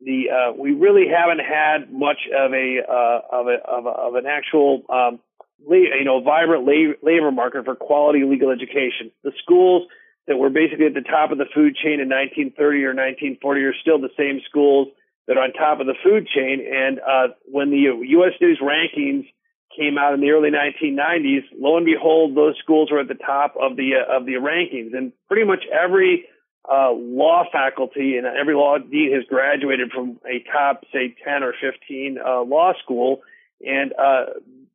the 0.00 0.24
uh, 0.30 0.52
we 0.52 0.72
really 0.72 1.06
haven't 1.08 1.40
had 1.40 1.92
much 1.92 2.28
of 2.36 2.52
a 2.52 2.80
uh, 2.86 3.20
of 3.32 3.46
a 3.48 3.56
of, 3.66 3.86
a, 3.86 3.88
of 3.88 4.14
an 4.14 4.26
actual 4.26 4.82
um, 4.90 5.20
you 5.68 6.04
know 6.04 6.20
vibrant 6.20 6.66
labor 7.02 7.32
market 7.32 7.64
for 7.64 7.74
quality 7.74 8.22
legal 8.24 8.50
education. 8.50 9.10
The 9.24 9.32
schools 9.42 9.88
that 10.26 10.36
were 10.36 10.50
basically 10.50 10.86
at 10.86 10.94
the 10.94 11.00
top 11.06 11.30
of 11.30 11.38
the 11.38 11.46
food 11.54 11.76
chain 11.76 12.00
in 12.00 12.10
1930 12.10 12.84
or 12.84 12.94
1940 12.94 13.62
are 13.62 13.74
still 13.80 14.00
the 14.00 14.12
same 14.18 14.40
schools 14.48 14.88
that 15.26 15.36
are 15.36 15.44
on 15.44 15.52
top 15.52 15.80
of 15.80 15.86
the 15.86 15.94
food 16.02 16.26
chain. 16.26 16.66
And 16.66 16.98
uh, 17.00 17.34
when 17.46 17.70
the 17.70 17.90
U.S. 18.20 18.34
News 18.40 18.60
rankings 18.62 19.26
came 19.76 19.98
out 19.98 20.14
in 20.14 20.20
the 20.20 20.30
early 20.30 20.50
1990s, 20.50 21.44
lo 21.58 21.76
and 21.76 21.86
behold, 21.86 22.34
those 22.34 22.54
schools 22.62 22.90
were 22.90 23.00
at 23.00 23.08
the 23.08 23.14
top 23.14 23.54
of 23.60 23.76
the 23.76 23.92
uh, 23.96 24.16
of 24.16 24.26
the 24.26 24.34
rankings, 24.34 24.96
and 24.96 25.12
pretty 25.28 25.44
much 25.44 25.64
every 25.72 26.26
uh, 26.70 26.90
law 26.92 27.44
faculty 27.50 28.16
and 28.16 28.26
every 28.26 28.54
law 28.54 28.78
dean 28.78 29.12
has 29.14 29.24
graduated 29.28 29.90
from 29.92 30.18
a 30.26 30.42
top, 30.50 30.84
say, 30.92 31.14
10 31.24 31.42
or 31.42 31.54
15 31.60 32.18
uh, 32.18 32.42
law 32.42 32.72
school, 32.82 33.22
and 33.64 33.92
uh, 33.92 34.26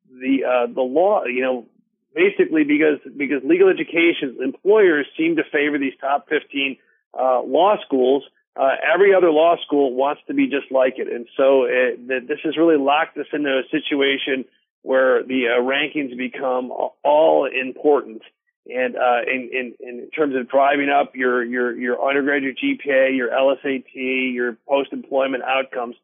the 0.09 0.45
uh, 0.45 0.73
the 0.73 0.81
law, 0.81 1.25
you 1.25 1.41
know, 1.41 1.65
basically 2.13 2.63
because 2.63 2.99
because 3.17 3.43
legal 3.43 3.69
education 3.69 4.37
employers 4.43 5.05
seem 5.17 5.35
to 5.35 5.43
favor 5.51 5.77
these 5.77 5.93
top 5.99 6.29
15 6.29 6.77
uh, 7.17 7.41
law 7.41 7.75
schools. 7.85 8.23
Uh, 8.53 8.75
every 8.93 9.13
other 9.15 9.31
law 9.31 9.55
school 9.65 9.93
wants 9.93 10.21
to 10.27 10.33
be 10.33 10.47
just 10.47 10.69
like 10.71 10.95
it, 10.97 11.07
and 11.07 11.25
so 11.37 11.63
it, 11.63 12.05
this 12.27 12.39
has 12.43 12.57
really 12.57 12.77
locked 12.77 13.17
us 13.17 13.27
into 13.31 13.49
a 13.49 13.63
situation 13.71 14.43
where 14.83 15.23
the 15.23 15.47
uh, 15.47 15.61
rankings 15.61 16.17
become 16.17 16.71
all 17.03 17.47
important. 17.47 18.21
And 18.67 18.95
uh, 18.95 19.21
in, 19.27 19.49
in 19.51 19.73
in 19.79 20.09
terms 20.11 20.35
of 20.35 20.47
driving 20.47 20.89
up 20.89 21.15
your 21.15 21.43
your 21.43 21.75
your 21.75 22.07
undergraduate 22.07 22.57
GPA, 22.63 23.15
your 23.15 23.29
LSAT, 23.29 24.33
your 24.33 24.55
post 24.67 24.93
employment 24.93 25.43
outcomes, 25.43 25.95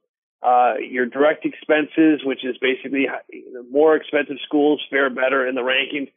uh, 0.41 0.73
your 0.79 1.05
direct 1.05 1.45
expenses, 1.45 2.21
which 2.23 2.43
is 2.43 2.57
basically 2.57 3.07
more 3.71 3.95
expensive 3.95 4.37
schools 4.45 4.81
fare 4.89 5.09
better 5.09 5.47
in 5.47 5.53
the 5.53 5.61
rankings. 5.61 6.11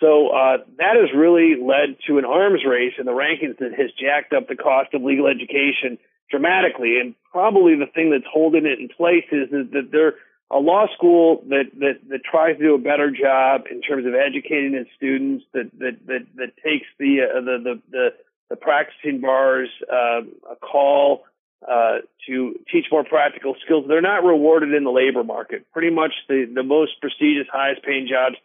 So 0.00 0.28
uh, 0.28 0.58
that 0.78 0.96
has 0.96 1.10
really 1.14 1.56
led 1.60 1.96
to 2.06 2.18
an 2.18 2.24
arms 2.24 2.62
race 2.66 2.94
in 2.98 3.04
the 3.04 3.12
rankings 3.12 3.58
that 3.58 3.72
has 3.76 3.90
jacked 4.00 4.32
up 4.32 4.48
the 4.48 4.56
cost 4.56 4.94
of 4.94 5.02
legal 5.02 5.26
education 5.26 5.98
dramatically. 6.30 6.98
And 7.00 7.14
probably 7.30 7.76
the 7.76 7.86
thing 7.86 8.10
that's 8.10 8.28
holding 8.30 8.64
it 8.64 8.80
in 8.80 8.88
place 8.88 9.26
is 9.30 9.50
that 9.50 9.88
there 9.92 10.14
a 10.50 10.58
law 10.58 10.86
school 10.94 11.42
that, 11.48 11.70
that, 11.78 12.00
that 12.08 12.24
tries 12.24 12.56
to 12.58 12.62
do 12.62 12.74
a 12.74 12.78
better 12.78 13.10
job 13.10 13.62
in 13.70 13.80
terms 13.80 14.04
of 14.04 14.14
educating 14.14 14.74
its 14.74 14.90
students, 14.96 15.44
that, 15.52 15.70
that, 15.78 16.06
that, 16.06 16.26
that 16.36 16.56
takes 16.56 16.86
the, 16.98 17.20
uh, 17.22 17.40
the, 17.40 17.58
the, 17.62 17.82
the, 17.90 18.08
the, 18.50 18.56
practicing 18.56 19.20
bars, 19.20 19.68
uh, 19.90 20.22
a 20.50 20.56
call, 20.56 21.24
uh, 21.66 21.98
to 22.26 22.58
teach 22.72 22.86
more 22.90 23.04
practical 23.04 23.54
skills. 23.64 23.84
They're 23.86 24.00
not 24.00 24.24
rewarded 24.24 24.74
in 24.74 24.82
the 24.82 24.90
labor 24.90 25.22
market. 25.22 25.70
Pretty 25.72 25.90
much 25.90 26.12
the, 26.28 26.50
the 26.52 26.64
most 26.64 27.00
prestigious, 27.00 27.46
highest 27.52 27.84
paying 27.84 28.08
jobs 28.08 28.36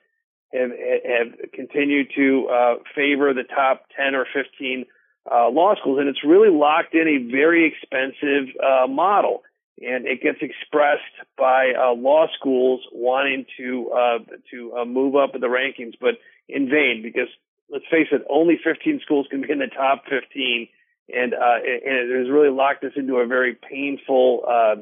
have, 0.53 0.69
have 0.69 1.51
continued 1.53 2.11
to, 2.15 2.47
uh, 2.49 2.75
favor 2.93 3.33
the 3.33 3.43
top 3.43 3.85
10 3.97 4.13
or 4.13 4.27
15, 4.31 4.85
uh, 5.31 5.49
law 5.49 5.73
schools. 5.75 5.97
And 5.99 6.07
it's 6.07 6.23
really 6.23 6.55
locked 6.55 6.93
in 6.93 7.07
a 7.07 7.31
very 7.31 7.65
expensive, 7.65 8.53
uh, 8.61 8.85
model 8.85 9.41
and 9.81 10.05
it 10.05 10.21
gets 10.21 10.37
expressed 10.41 11.03
by 11.37 11.73
uh, 11.77 11.93
law 11.93 12.27
schools 12.37 12.81
wanting 12.91 13.45
to 13.57 13.91
uh, 13.91 14.19
to 14.51 14.73
uh, 14.77 14.85
move 14.85 15.15
up 15.15 15.35
in 15.35 15.41
the 15.41 15.47
rankings, 15.47 15.93
but 15.99 16.15
in 16.47 16.69
vain 16.69 17.01
because 17.03 17.27
let's 17.69 17.85
face 17.91 18.07
it, 18.11 18.21
only 18.29 18.59
15 18.63 19.01
schools 19.03 19.27
can 19.29 19.41
be 19.41 19.51
in 19.51 19.59
the 19.59 19.67
top 19.67 20.03
15, 20.09 20.67
and 21.13 21.33
uh, 21.33 21.37
and 21.37 22.11
it 22.11 22.17
has 22.17 22.29
really 22.29 22.49
locked 22.49 22.83
us 22.83 22.93
into 22.95 23.17
a 23.17 23.27
very 23.27 23.55
painful 23.55 24.43
uh, 24.47 24.75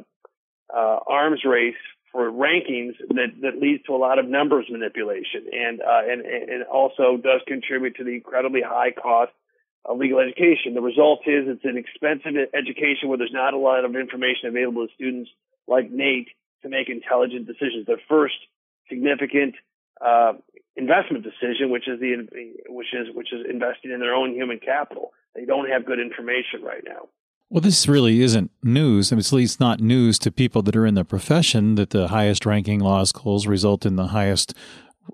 uh, 0.76 1.00
arms 1.08 1.42
race 1.46 1.76
for 2.12 2.32
rankings 2.32 2.94
that 3.10 3.34
that 3.42 3.58
leads 3.60 3.84
to 3.86 3.96
a 3.96 3.98
lot 3.98 4.20
of 4.20 4.28
numbers 4.28 4.66
manipulation, 4.70 5.46
and 5.52 5.82
and 5.82 6.22
and 6.22 6.64
also 6.66 7.18
does 7.18 7.42
contribute 7.48 7.96
to 7.96 8.04
the 8.04 8.12
incredibly 8.12 8.62
high 8.62 8.92
cost 8.92 9.32
of 9.86 9.98
legal 9.98 10.20
education. 10.20 10.74
The 10.74 10.82
result 10.82 11.22
is 11.28 11.46
it's 11.48 11.66
an 11.66 11.78
expensive 11.78 12.34
education 12.54 13.10
where 13.10 13.18
there's 13.18 13.34
not 13.34 13.54
a 13.54 13.58
lot 13.58 13.84
of 13.86 13.96
information 13.96 14.48
available 14.48 14.88
to 14.88 14.94
students 14.94 15.30
like 15.68 15.92
Nate 15.92 16.30
to 16.62 16.70
make 16.70 16.90
intelligent 16.90 17.48
decisions. 17.48 17.86
Their 17.86 18.02
first 18.08 18.36
significant 18.90 19.56
uh, 20.00 20.34
investment 20.76 21.24
decision, 21.24 21.70
which 21.70 21.88
is 21.88 22.00
the 22.00 22.28
which 22.70 22.94
is 22.94 23.14
which 23.14 23.34
is 23.34 23.46
investing 23.50 23.92
in 23.92 24.00
their 24.00 24.14
own 24.14 24.34
human 24.34 24.60
capital. 24.60 25.12
They 25.36 25.46
don't 25.46 25.70
have 25.70 25.86
good 25.86 26.00
information 26.00 26.64
right 26.64 26.84
now. 26.86 27.10
Well, 27.50 27.62
this 27.62 27.88
really 27.88 28.22
isn't 28.22 28.50
news. 28.64 29.12
I 29.12 29.16
mean, 29.16 29.20
it's 29.20 29.32
at 29.32 29.36
least 29.36 29.60
not 29.60 29.80
news 29.80 30.18
to 30.20 30.32
people 30.32 30.64
that 30.64 30.76
are 30.76 30.88
in 30.88 30.96
the 30.96 31.06
profession 31.06 31.76
that 31.76 31.92
the 31.92 32.08
highest 32.08 32.46
ranking 32.48 32.80
law 32.80 33.04
schools 33.04 33.46
result 33.46 33.86
in 33.86 33.96
the 33.96 34.08
highest 34.08 34.56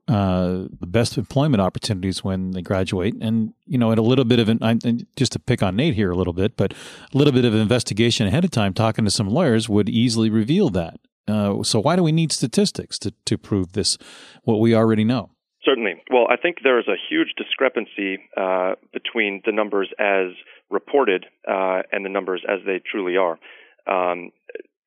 uh, 0.07 0.65
the 0.79 0.87
best 0.87 1.17
employment 1.17 1.61
opportunities 1.61 2.23
when 2.23 2.51
they 2.51 2.61
graduate. 2.61 3.15
And, 3.21 3.53
you 3.65 3.77
know, 3.77 3.91
and 3.91 3.99
a 3.99 4.03
little 4.03 4.25
bit 4.25 4.39
of 4.39 4.49
an, 4.49 4.59
I, 4.61 4.75
just 5.15 5.31
to 5.33 5.39
pick 5.39 5.61
on 5.63 5.75
Nate 5.75 5.95
here 5.95 6.11
a 6.11 6.15
little 6.15 6.33
bit, 6.33 6.57
but 6.57 6.73
a 6.73 7.17
little 7.17 7.33
bit 7.33 7.45
of 7.45 7.53
investigation 7.53 8.27
ahead 8.27 8.43
of 8.43 8.51
time, 8.51 8.73
talking 8.73 9.05
to 9.05 9.11
some 9.11 9.29
lawyers 9.29 9.69
would 9.69 9.89
easily 9.89 10.29
reveal 10.29 10.69
that. 10.69 10.99
Uh, 11.27 11.61
so 11.63 11.79
why 11.79 11.95
do 11.95 12.03
we 12.03 12.11
need 12.11 12.31
statistics 12.31 12.97
to, 12.99 13.13
to 13.25 13.37
prove 13.37 13.73
this, 13.73 13.97
what 14.43 14.59
we 14.59 14.73
already 14.73 15.03
know? 15.03 15.29
Certainly. 15.63 16.01
Well, 16.11 16.25
I 16.29 16.37
think 16.37 16.57
there 16.63 16.79
is 16.79 16.87
a 16.87 16.95
huge 17.09 17.33
discrepancy 17.37 18.17
uh, 18.35 18.75
between 18.93 19.41
the 19.45 19.51
numbers 19.51 19.89
as 19.99 20.33
reported 20.69 21.25
uh, 21.47 21.81
and 21.91 22.03
the 22.03 22.09
numbers 22.09 22.43
as 22.47 22.59
they 22.65 22.81
truly 22.89 23.17
are. 23.17 23.37
Um, 23.85 24.31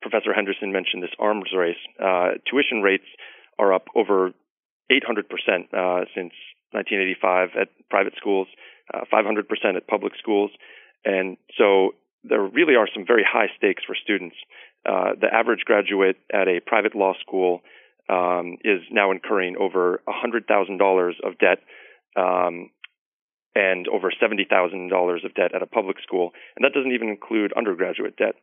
Professor 0.01 0.33
Henderson 0.33 0.71
mentioned 0.73 1.01
this 1.01 1.11
arms 1.19 1.49
race. 1.55 1.77
Uh, 2.01 2.31
tuition 2.49 2.81
rates 2.81 3.05
are 3.57 3.73
up 3.73 3.87
over 3.95 4.33
800% 4.91 5.23
uh, 5.73 6.05
since 6.15 6.33
1985 6.71 7.49
at 7.59 7.67
private 7.89 8.13
schools, 8.17 8.47
uh, 8.93 9.01
500% 9.11 9.75
at 9.75 9.87
public 9.87 10.13
schools. 10.19 10.51
And 11.05 11.37
so 11.57 11.91
there 12.23 12.41
really 12.41 12.75
are 12.75 12.87
some 12.93 13.05
very 13.05 13.25
high 13.27 13.47
stakes 13.57 13.83
for 13.85 13.95
students. 13.95 14.35
Uh, 14.85 15.11
the 15.19 15.27
average 15.31 15.61
graduate 15.65 16.17
at 16.33 16.47
a 16.47 16.59
private 16.65 16.95
law 16.95 17.13
school 17.21 17.61
um, 18.09 18.57
is 18.63 18.81
now 18.91 19.11
incurring 19.11 19.55
over 19.57 20.01
$100,000 20.07 21.11
of 21.23 21.37
debt 21.39 21.59
um, 22.17 22.69
and 23.55 23.87
over 23.87 24.11
$70,000 24.11 25.25
of 25.25 25.33
debt 25.35 25.55
at 25.55 25.61
a 25.61 25.65
public 25.67 25.97
school. 26.01 26.31
And 26.55 26.65
that 26.65 26.73
doesn't 26.73 26.91
even 26.91 27.07
include 27.07 27.53
undergraduate 27.53 28.17
debt. 28.17 28.35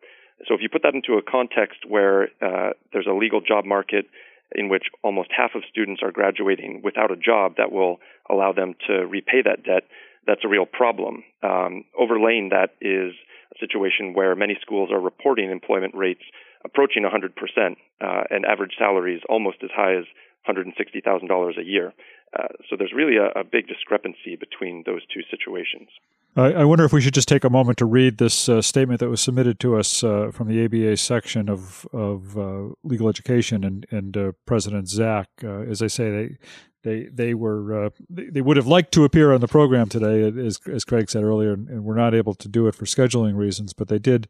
So 0.48 0.54
if 0.54 0.62
you 0.62 0.68
put 0.70 0.82
that 0.82 0.94
into 0.94 1.18
a 1.18 1.22
context 1.22 1.80
where 1.86 2.30
uh, 2.40 2.72
there's 2.92 3.06
a 3.06 3.12
legal 3.12 3.40
job 3.40 3.66
market 3.66 4.06
in 4.54 4.68
which 4.68 4.84
almost 5.02 5.30
half 5.36 5.52
of 5.54 5.62
students 5.70 6.02
are 6.02 6.12
graduating 6.12 6.80
without 6.82 7.10
a 7.10 7.16
job 7.16 7.54
that 7.56 7.72
will 7.72 7.98
allow 8.28 8.52
them 8.52 8.74
to 8.86 9.06
repay 9.06 9.42
that 9.44 9.64
debt, 9.64 9.84
that's 10.26 10.44
a 10.44 10.48
real 10.48 10.66
problem. 10.66 11.24
Um, 11.42 11.84
overlaying 11.98 12.50
that 12.50 12.74
is 12.80 13.14
a 13.54 13.58
situation 13.58 14.14
where 14.14 14.34
many 14.34 14.58
schools 14.60 14.90
are 14.92 15.00
reporting 15.00 15.50
employment 15.50 15.94
rates 15.94 16.22
approaching 16.64 17.04
100% 17.04 17.76
uh, 18.00 18.24
and 18.30 18.44
average 18.44 18.72
salaries 18.78 19.22
almost 19.28 19.58
as 19.62 19.70
high 19.74 19.96
as 19.96 20.04
$160,000 20.48 21.58
a 21.58 21.64
year. 21.64 21.92
Uh, 22.38 22.48
so 22.68 22.76
there's 22.76 22.92
really 22.94 23.16
a, 23.16 23.40
a 23.40 23.44
big 23.44 23.66
discrepancy 23.66 24.36
between 24.38 24.82
those 24.86 25.02
two 25.12 25.22
situations. 25.30 25.88
I 26.36 26.64
wonder 26.64 26.84
if 26.84 26.92
we 26.92 27.00
should 27.00 27.14
just 27.14 27.28
take 27.28 27.42
a 27.42 27.50
moment 27.50 27.78
to 27.78 27.84
read 27.84 28.18
this 28.18 28.48
uh, 28.48 28.62
statement 28.62 29.00
that 29.00 29.10
was 29.10 29.20
submitted 29.20 29.58
to 29.60 29.76
us 29.76 30.04
uh, 30.04 30.30
from 30.32 30.46
the 30.48 30.64
ABA 30.64 30.96
section 30.96 31.48
of 31.48 31.86
of 31.92 32.38
uh, 32.38 32.68
legal 32.84 33.08
education 33.08 33.64
and 33.64 33.84
and 33.90 34.16
uh, 34.16 34.32
President 34.46 34.88
Zack. 34.88 35.28
Uh, 35.42 35.62
as 35.62 35.82
I 35.82 35.88
say, 35.88 36.10
they 36.10 36.36
they 36.82 37.08
they 37.08 37.34
were 37.34 37.86
uh, 37.86 37.90
they 38.08 38.40
would 38.40 38.56
have 38.56 38.68
liked 38.68 38.92
to 38.92 39.04
appear 39.04 39.32
on 39.32 39.40
the 39.40 39.48
program 39.48 39.88
today, 39.88 40.22
as 40.46 40.60
as 40.72 40.84
Craig 40.84 41.10
said 41.10 41.24
earlier, 41.24 41.52
and, 41.52 41.84
were 41.84 41.96
not 41.96 42.14
able 42.14 42.34
to 42.34 42.48
do 42.48 42.68
it 42.68 42.76
for 42.76 42.84
scheduling 42.84 43.36
reasons. 43.36 43.72
But 43.72 43.88
they 43.88 43.98
did 43.98 44.28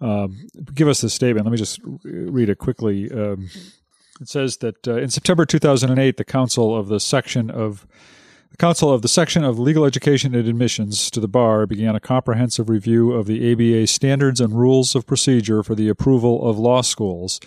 um, 0.00 0.46
give 0.74 0.86
us 0.86 1.00
this 1.00 1.14
statement. 1.14 1.44
Let 1.44 1.52
me 1.52 1.58
just 1.58 1.80
read 2.04 2.48
it 2.48 2.58
quickly. 2.58 3.10
Um, 3.10 3.50
it 4.20 4.28
says 4.28 4.58
that 4.58 4.86
in 4.86 5.10
September 5.10 5.44
2008, 5.44 6.16
the 6.16 6.24
Council 6.24 6.74
of 6.74 6.86
the 6.86 7.00
section 7.00 7.50
of 7.50 7.86
Council 8.58 8.90
of 8.90 9.02
the 9.02 9.08
Section 9.08 9.44
of 9.44 9.58
Legal 9.58 9.84
Education 9.84 10.34
and 10.34 10.48
Admissions 10.48 11.10
to 11.10 11.20
the 11.20 11.28
Bar 11.28 11.66
began 11.66 11.94
a 11.94 12.00
comprehensive 12.00 12.70
review 12.70 13.12
of 13.12 13.26
the 13.26 13.52
ABA 13.52 13.86
standards 13.86 14.40
and 14.40 14.58
rules 14.58 14.94
of 14.94 15.06
procedure 15.06 15.62
for 15.62 15.74
the 15.74 15.90
approval 15.90 16.48
of 16.48 16.58
law 16.58 16.80
schools. 16.80 17.38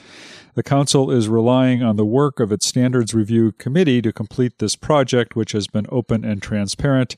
The 0.53 0.61
Council 0.61 1.09
is 1.09 1.27
relying 1.27 1.81
on 1.81 1.95
the 1.95 2.05
work 2.05 2.39
of 2.39 2.51
its 2.51 2.67
Standards 2.67 3.15
Review 3.15 3.53
Committee 3.53 4.03
to 4.03 4.13
complete 4.13 4.59
this 4.59 4.75
project, 4.75 5.35
which 5.35 5.53
has 5.53 5.65
been 5.65 5.87
open 5.89 6.23
and 6.23 6.43
transparent. 6.43 7.15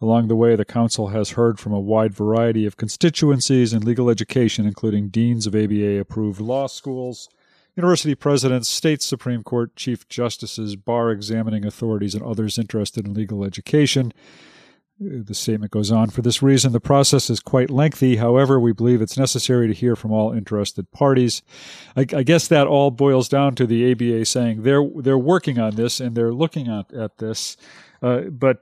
Along 0.00 0.28
the 0.28 0.36
way, 0.36 0.56
the 0.56 0.64
Council 0.64 1.08
has 1.08 1.32
heard 1.32 1.60
from 1.60 1.74
a 1.74 1.80
wide 1.80 2.14
variety 2.14 2.64
of 2.64 2.78
constituencies 2.78 3.74
in 3.74 3.84
legal 3.84 4.08
education, 4.08 4.64
including 4.64 5.08
deans 5.08 5.46
of 5.46 5.54
ABA 5.54 6.00
approved 6.00 6.40
law 6.40 6.66
schools 6.66 7.28
university 7.76 8.14
presidents, 8.14 8.68
state 8.68 9.02
Supreme 9.02 9.42
Court 9.42 9.74
chief 9.76 10.08
justices, 10.08 10.76
bar 10.76 11.10
examining 11.10 11.66
authorities, 11.66 12.14
and 12.14 12.22
others 12.22 12.58
interested 12.58 13.06
in 13.06 13.14
legal 13.14 13.44
education. 13.44 14.12
Uh, 15.00 15.22
the 15.24 15.34
statement 15.34 15.72
goes 15.72 15.90
on 15.90 16.10
For 16.10 16.22
this 16.22 16.40
reason, 16.42 16.72
the 16.72 16.80
process 16.80 17.28
is 17.28 17.40
quite 17.40 17.70
lengthy. 17.70 18.16
However, 18.16 18.60
we 18.60 18.72
believe 18.72 19.02
it's 19.02 19.18
necessary 19.18 19.66
to 19.66 19.74
hear 19.74 19.96
from 19.96 20.12
all 20.12 20.32
interested 20.32 20.90
parties. 20.92 21.42
I, 21.96 22.02
I, 22.02 22.22
guess 22.22 22.46
that 22.48 22.68
all 22.68 22.92
boils 22.92 23.28
down 23.28 23.56
to 23.56 23.66
the 23.66 23.90
ABA 23.90 24.24
saying 24.26 24.62
they're, 24.62 24.88
they're 24.96 25.18
working 25.18 25.58
on 25.58 25.74
this 25.74 25.98
and 25.98 26.16
they're 26.16 26.32
looking 26.32 26.68
at, 26.68 26.92
at 26.92 27.18
this. 27.18 27.56
Uh, 28.04 28.28
but 28.28 28.58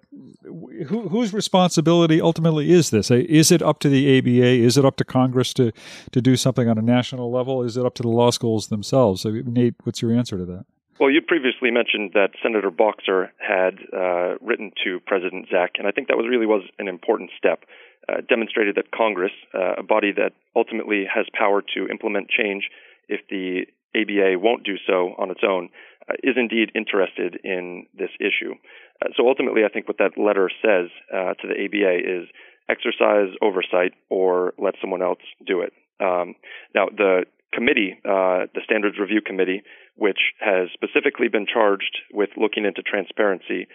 who, 0.87 1.08
whose 1.08 1.34
responsibility 1.34 2.20
ultimately 2.20 2.70
is 2.70 2.90
this? 2.90 3.11
Uh, 3.11 3.22
is 3.28 3.50
it 3.50 3.61
up 3.61 3.80
to 3.80 3.88
the 3.88 4.18
ABA? 4.18 4.64
Is 4.64 4.78
it 4.78 4.84
up 4.84 4.96
to 4.96 5.04
Congress 5.04 5.52
to, 5.54 5.72
to 6.12 6.20
do 6.20 6.37
something 6.37 6.68
on 6.68 6.78
a 6.78 6.82
national 6.82 7.32
level? 7.32 7.64
Is 7.64 7.76
it 7.76 7.84
up 7.84 7.94
to 7.94 8.02
the 8.02 8.08
law 8.08 8.30
schools 8.30 8.68
themselves? 8.68 9.25
Nate, 9.25 9.75
what's 9.82 10.00
your 10.00 10.12
answer 10.12 10.38
to 10.38 10.44
that? 10.44 10.64
Well, 11.00 11.11
you 11.11 11.20
previously 11.20 11.72
mentioned 11.72 12.12
that 12.14 12.30
Senator 12.40 12.70
Boxer 12.70 13.32
had 13.38 13.80
uh, 13.92 14.38
written 14.40 14.70
to 14.84 15.00
President 15.06 15.49
Zack, 15.50 15.72
and 15.76 15.88
I 15.88 15.90
think 15.90 16.06
that 16.06 16.16
was 16.16 16.26
really 16.30 16.46
was 16.46 16.62
an 16.78 16.87
important 16.87 17.30
step. 17.37 17.64
Uh, 18.08 18.20
demonstrated 18.28 18.76
that 18.76 18.92
Congress, 18.92 19.32
uh, 19.54 19.75
a 19.78 19.82
body 19.82 20.12
that 20.12 20.34
ultimately 20.54 21.04
has 21.12 21.26
power 21.37 21.62
to 21.75 21.88
implement 21.88 22.28
change 22.28 22.68
if 23.08 23.20
the 23.28 23.66
ABA 23.96 24.38
won't 24.38 24.62
do 24.64 24.76
so 24.87 25.14
on 25.18 25.30
its 25.30 25.40
own, 25.46 25.68
uh, 26.09 26.14
is 26.23 26.35
indeed 26.37 26.71
interested 26.75 27.38
in 27.44 27.87
this 27.97 28.11
issue. 28.18 28.54
Uh, 29.00 29.11
so 29.16 29.28
ultimately, 29.28 29.62
I 29.64 29.68
think 29.68 29.87
what 29.88 29.99
that 29.99 30.18
letter 30.18 30.50
says 30.62 30.90
uh, 31.12 31.35
to 31.35 31.47
the 31.47 31.54
ABA 31.54 32.23
is 32.23 32.28
exercise 32.68 33.28
oversight 33.40 33.92
or 34.09 34.54
let 34.59 34.75
someone 34.80 35.02
else 35.02 35.21
do 35.47 35.61
it. 35.61 35.73
Um, 36.00 36.35
now, 36.75 36.87
the 36.87 37.25
committee, 37.52 37.99
uh, 38.04 38.50
the 38.54 38.62
Standards 38.64 38.97
Review 38.99 39.21
Committee, 39.21 39.62
which 39.97 40.18
has 40.40 40.68
specifically 40.73 41.28
been 41.28 41.47
charged 41.47 41.99
with 42.12 42.30
looking 42.37 42.64
into 42.64 42.82
transparency, 42.82 43.68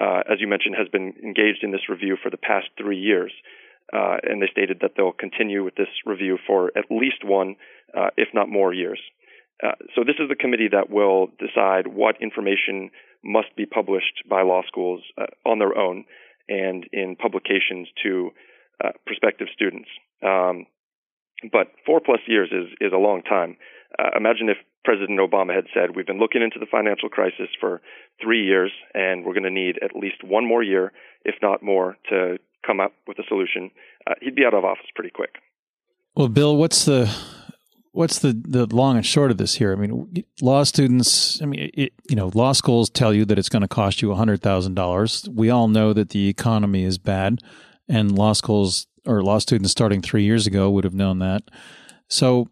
uh, 0.00 0.22
as 0.30 0.40
you 0.40 0.48
mentioned, 0.48 0.76
has 0.78 0.88
been 0.88 1.14
engaged 1.22 1.62
in 1.62 1.72
this 1.72 1.88
review 1.88 2.16
for 2.22 2.30
the 2.30 2.36
past 2.36 2.66
three 2.78 2.98
years. 2.98 3.32
Uh, 3.92 4.16
and 4.22 4.40
they 4.40 4.48
stated 4.50 4.78
that 4.80 4.92
they'll 4.96 5.12
continue 5.12 5.62
with 5.62 5.74
this 5.74 5.92
review 6.06 6.38
for 6.46 6.72
at 6.76 6.84
least 6.90 7.22
one, 7.22 7.56
if 8.16 8.28
not 8.32 8.48
more, 8.48 8.72
years. 8.72 8.98
Uh, 9.62 9.72
so 9.94 10.02
this 10.04 10.16
is 10.18 10.28
the 10.28 10.36
committee 10.36 10.68
that 10.70 10.90
will 10.90 11.28
decide 11.38 11.86
what 11.86 12.16
information 12.20 12.90
must 13.24 13.54
be 13.56 13.66
published 13.66 14.22
by 14.28 14.42
law 14.42 14.62
schools 14.66 15.00
uh, 15.16 15.26
on 15.46 15.58
their 15.58 15.76
own 15.76 16.04
and 16.48 16.86
in 16.92 17.16
publications 17.16 17.88
to 18.02 18.30
prospective 19.06 19.46
students. 19.54 19.88
Um, 20.22 20.66
but 21.52 21.68
four 21.86 22.00
plus 22.04 22.20
years 22.26 22.50
is 22.52 22.72
is 22.80 22.92
a 22.92 22.98
long 22.98 23.22
time. 23.22 23.56
Uh, 23.98 24.10
imagine 24.16 24.48
if 24.48 24.56
President 24.84 25.18
Obama 25.18 25.54
had 25.54 25.66
said, 25.72 25.96
"We've 25.96 26.06
been 26.06 26.18
looking 26.18 26.42
into 26.42 26.58
the 26.58 26.66
financial 26.66 27.08
crisis 27.08 27.48
for 27.60 27.80
three 28.22 28.44
years, 28.44 28.72
and 28.94 29.24
we're 29.24 29.32
going 29.32 29.44
to 29.44 29.50
need 29.50 29.78
at 29.82 29.96
least 29.96 30.22
one 30.22 30.46
more 30.46 30.62
year, 30.62 30.92
if 31.24 31.36
not 31.42 31.62
more, 31.62 31.96
to 32.10 32.38
come 32.66 32.80
up 32.80 32.92
with 33.06 33.18
a 33.18 33.24
solution." 33.28 33.70
Uh, 34.06 34.14
he'd 34.20 34.34
be 34.34 34.44
out 34.44 34.54
of 34.54 34.64
office 34.64 34.86
pretty 34.94 35.10
quick. 35.10 35.36
Well, 36.14 36.28
Bill, 36.28 36.56
what's 36.56 36.84
the 36.84 37.10
what's 37.94 38.18
the, 38.18 38.32
the 38.32 38.66
long 38.74 38.96
and 38.96 39.06
short 39.06 39.30
of 39.30 39.38
this 39.38 39.54
here? 39.54 39.72
I 39.72 39.76
mean, 39.76 40.24
law 40.42 40.64
students, 40.64 41.40
I 41.40 41.46
mean, 41.46 41.70
it, 41.72 41.92
you 42.10 42.16
know, 42.16 42.30
law 42.34 42.52
schools 42.52 42.90
tell 42.90 43.14
you 43.14 43.24
that 43.24 43.38
it's 43.38 43.48
going 43.48 43.62
to 43.62 43.68
cost 43.68 44.02
you 44.02 44.08
$100,000. 44.08 45.28
We 45.28 45.48
all 45.48 45.68
know 45.68 45.92
that 45.92 46.10
the 46.10 46.28
economy 46.28 46.82
is 46.82 46.98
bad, 46.98 47.38
and 47.88 48.18
law 48.18 48.32
schools 48.32 48.88
or 49.06 49.22
law 49.22 49.38
students 49.38 49.70
starting 49.70 50.02
three 50.02 50.24
years 50.24 50.46
ago 50.46 50.70
would 50.70 50.84
have 50.84 50.94
known 50.94 51.20
that. 51.20 51.44
So, 52.08 52.48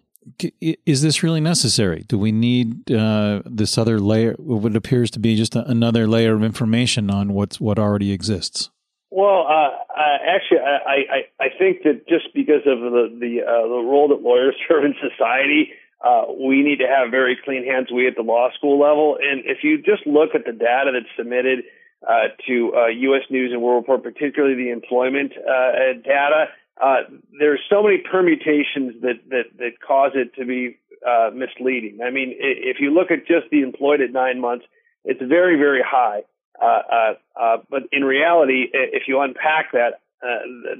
is 0.61 1.03
this 1.03 1.25
really 1.25 1.41
necessary? 1.41 2.05
Do 2.07 2.17
we 2.17 2.31
need 2.31 2.93
uh, 2.93 3.43
this 3.45 3.77
other 3.77 3.99
layer? 3.99 4.35
What 4.39 4.77
appears 4.77 5.11
to 5.13 5.19
be 5.19 5.35
just 5.35 5.57
another 5.57 6.07
layer 6.07 6.35
of 6.35 6.45
information 6.45 7.11
on 7.11 7.33
what's 7.33 7.61
what 7.61 7.79
already 7.79 8.13
exists. 8.13 8.71
Well, 9.13 9.45
uh, 9.45 9.93
uh, 9.93 10.19
actually, 10.25 10.61
I, 10.65 11.29
I, 11.37 11.45
I 11.45 11.49
think 11.59 11.83
that 11.85 12.09
just 12.09 12.33
because 12.33 12.65
of 12.65 12.81
the 12.81 13.13
the, 13.13 13.45
uh, 13.45 13.69
the 13.69 13.85
role 13.85 14.09
that 14.09 14.23
lawyers 14.23 14.55
serve 14.69 14.85
in 14.85 14.95
society, 15.05 15.69
uh, 16.01 16.33
we 16.33 16.63
need 16.63 16.79
to 16.79 16.89
have 16.89 17.11
very 17.11 17.37
clean 17.45 17.67
hands. 17.67 17.89
We 17.93 18.09
at 18.09 18.17
the 18.17 18.23
law 18.23 18.49
school 18.57 18.81
level, 18.81 19.19
and 19.21 19.45
if 19.45 19.59
you 19.63 19.77
just 19.83 20.07
look 20.07 20.35
at 20.35 20.47
the 20.47 20.53
data 20.53 20.93
that's 20.97 21.13
submitted 21.15 21.65
uh, 22.09 22.33
to 22.49 22.73
uh, 22.75 22.87
U.S. 23.13 23.29
News 23.29 23.53
and 23.53 23.61
World 23.61 23.85
Report, 23.85 24.03
particularly 24.03 24.57
the 24.57 24.71
employment 24.71 25.33
uh, 25.37 25.93
data. 26.03 26.47
Uh, 26.81 27.05
there's 27.39 27.61
so 27.69 27.83
many 27.83 27.99
permutations 27.99 29.03
that 29.03 29.21
that 29.29 29.45
that 29.59 29.73
cause 29.87 30.13
it 30.15 30.35
to 30.41 30.47
be 30.47 30.79
uh, 31.07 31.29
misleading. 31.35 32.01
I 32.03 32.09
mean, 32.09 32.33
if 32.39 32.79
you 32.81 32.95
look 32.95 33.11
at 33.11 33.27
just 33.29 33.51
the 33.51 33.61
employed 33.61 34.01
at 34.01 34.11
nine 34.11 34.41
months, 34.41 34.65
it's 35.05 35.21
very 35.21 35.59
very 35.59 35.83
high. 35.85 36.23
Uh, 36.61 36.65
uh, 36.67 37.15
uh, 37.41 37.57
but 37.71 37.83
in 37.93 38.05
reality, 38.05 38.67
if 38.73 39.05
you 39.09 39.21
unpack 39.21 39.73
that, 39.73 40.01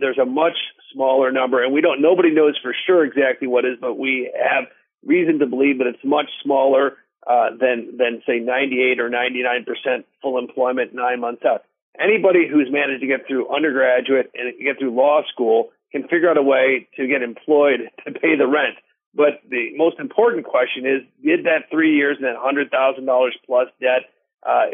there's 0.01 0.19
a 0.19 0.25
much 0.25 0.57
smaller 0.93 1.33
number, 1.33 1.63
and 1.63 1.73
we 1.73 1.81
don't. 1.81 2.01
Nobody 2.01 2.31
knows 2.31 2.59
for 2.63 2.75
sure 2.87 3.05
exactly 3.05 3.49
what 3.49 3.65
is, 3.65 3.79
but 3.81 3.99
we 3.99 4.31
have 4.39 4.65
reason 5.05 5.39
to 5.41 5.47
believe 5.47 5.79
that 5.79 5.87
it's 5.87 6.05
much 6.05 6.31
smaller 6.43 6.99
uh, 7.27 7.51
than 7.59 7.97
than 7.99 8.23
say 8.27 8.39
98 8.39 9.01
or 9.01 9.09
99 9.09 9.65
percent 9.65 10.07
full 10.21 10.39
employment 10.39 10.95
nine 10.95 11.21
months 11.21 11.43
out. 11.45 11.65
Anybody 12.01 12.49
who's 12.51 12.69
managed 12.71 13.03
to 13.03 13.07
get 13.07 13.27
through 13.27 13.55
undergraduate 13.55 14.31
and 14.35 14.53
get 14.63 14.79
through 14.79 14.95
law 14.95 15.23
school 15.33 15.71
can 15.91 16.03
figure 16.09 16.31
out 16.31 16.39
a 16.39 16.43
way 16.43 16.89
to 16.97 17.07
get 17.07 17.23
employed 17.23 17.91
to 18.07 18.13
pay 18.13 18.37
the 18.37 18.47
rent. 18.47 18.77
But 19.15 19.43
the 19.49 19.77
most 19.77 19.99
important 19.99 20.47
question 20.47 20.87
is, 20.87 21.03
did 21.23 21.45
that 21.45 21.71
three 21.71 21.95
years 21.97 22.17
and 22.17 22.27
that 22.27 22.37
hundred 22.39 22.71
thousand 22.71 23.07
dollars 23.07 23.37
plus 23.45 23.69
debt 23.81 24.09
uh, 24.45 24.67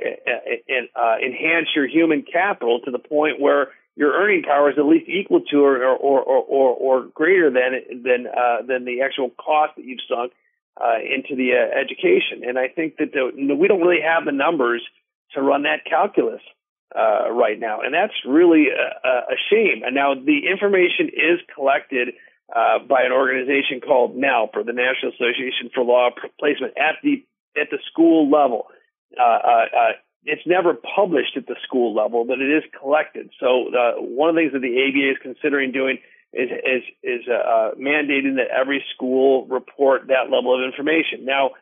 uh, 0.96 1.16
enhance 1.24 1.68
your 1.74 1.86
human 1.86 2.22
capital 2.22 2.80
to 2.84 2.90
the 2.90 2.98
point 2.98 3.40
where 3.40 3.68
your 3.96 4.12
earning 4.12 4.42
power 4.42 4.70
is 4.70 4.78
at 4.78 4.86
least 4.86 5.08
equal 5.08 5.40
to 5.50 5.64
or 5.64 5.84
or 5.84 6.20
or, 6.20 6.42
or, 6.42 6.74
or 6.76 7.06
greater 7.14 7.50
than 7.50 8.02
than 8.04 8.26
uh, 8.26 8.62
than 8.66 8.84
the 8.84 9.02
actual 9.02 9.30
cost 9.30 9.74
that 9.76 9.84
you've 9.84 10.00
sunk 10.08 10.32
uh, 10.80 10.98
into 11.02 11.34
the 11.34 11.52
uh, 11.52 11.78
education. 11.78 12.48
And 12.48 12.58
I 12.58 12.68
think 12.68 12.96
that 12.98 13.12
the, 13.12 13.54
we 13.54 13.66
don't 13.66 13.80
really 13.80 14.02
have 14.02 14.24
the 14.24 14.32
numbers 14.32 14.82
to 15.34 15.42
run 15.42 15.64
that 15.64 15.84
calculus 15.84 16.40
uh, 16.94 17.30
right 17.30 17.58
now, 17.58 17.80
and 17.82 17.92
that's 17.92 18.14
really 18.24 18.68
a, 18.70 19.08
a, 19.08 19.36
shame. 19.50 19.82
And 19.84 19.94
now 19.94 20.14
the 20.14 20.46
information 20.48 21.08
is 21.08 21.40
collected 21.54 22.14
uh, 22.54 22.78
by 22.88 23.02
an 23.02 23.12
organization 23.12 23.80
called 23.80 24.16
NALP, 24.16 24.54
or 24.54 24.64
the 24.64 24.72
National 24.72 25.12
Association 25.12 25.68
for 25.74 25.84
Law 25.84 26.10
Placement, 26.40 26.72
at 26.78 26.96
the 27.02 27.24
at 27.60 27.68
the 27.70 27.78
school 27.90 28.30
level. 28.30 28.68
Uh, 29.18 29.22
uh, 29.22 29.92
it's 30.24 30.46
never 30.46 30.74
published 30.74 31.36
at 31.36 31.46
the 31.46 31.56
school 31.64 31.94
level, 31.94 32.24
but 32.24 32.40
it 32.40 32.50
is 32.50 32.64
collected. 32.78 33.30
So 33.40 33.70
one 33.98 34.28
of 34.28 34.34
the 34.34 34.42
things 34.42 34.52
that 34.52 34.60
the 34.60 34.76
ABA 34.76 35.10
is 35.12 35.16
considering 35.22 35.72
doing 35.72 35.98
is 36.32 36.50
is 36.50 36.82
is 37.02 37.22
uh, 37.28 37.34
uh, 37.34 37.74
mandating 37.74 38.36
that 38.36 38.48
every 38.52 38.84
school 38.94 39.46
report 39.46 40.08
that 40.08 40.30
level 40.30 40.54
of 40.54 40.66
information. 40.66 41.24
Now, 41.24 41.52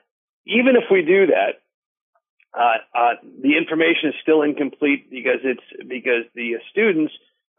even 0.46 0.74
if 0.76 0.84
we 0.90 1.02
do 1.02 1.26
that, 1.28 1.62
uh, 2.52 2.78
uh, 2.94 3.14
the 3.42 3.56
information 3.56 4.10
is 4.10 4.14
still 4.22 4.42
incomplete 4.42 5.10
because 5.10 5.40
it's 5.44 5.62
because 5.86 6.24
the 6.34 6.58
students 6.70 7.12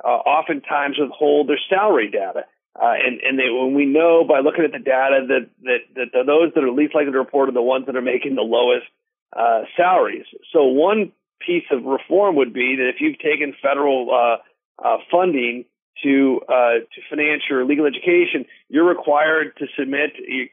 uh, 0.03 0.07
oftentimes 0.07 0.97
withhold 0.99 1.47
their 1.47 1.59
salary 1.69 2.11
data. 2.11 2.45
Uh, 2.75 2.93
and 2.93 3.21
and 3.21 3.39
they, 3.39 3.49
when 3.49 3.73
we 3.73 3.85
know 3.85 4.23
by 4.27 4.39
looking 4.39 4.65
at 4.65 4.71
the 4.71 4.79
data 4.79 5.25
that, 5.27 5.49
that 5.63 5.79
that 5.95 6.25
those 6.25 6.51
that 6.53 6.63
are 6.63 6.71
least 6.71 6.93
likely 6.93 7.11
to 7.11 7.17
report 7.17 7.49
are 7.49 7.53
the 7.53 7.61
ones 7.61 7.85
that 7.87 7.95
are 7.95 8.01
making 8.01 8.35
the 8.35 8.41
lowest 8.41 8.85
uh, 9.35 9.61
salaries. 9.75 10.25
So 10.53 10.65
one 10.65 11.11
piece 11.45 11.65
of 11.71 11.83
reform 11.83 12.35
would 12.35 12.53
be 12.53 12.75
that 12.77 12.89
if 12.89 12.95
you've 12.99 13.19
taken 13.19 13.53
federal 13.61 14.09
uh, 14.11 14.85
uh, 14.85 14.97
funding 15.11 15.65
to 16.03 16.41
uh, 16.47 16.79
to 16.93 17.01
finance 17.09 17.43
your 17.49 17.65
legal 17.65 17.85
education, 17.85 18.45
you're 18.69 18.87
required 18.87 19.55
to 19.57 19.65
submit 19.77 20.11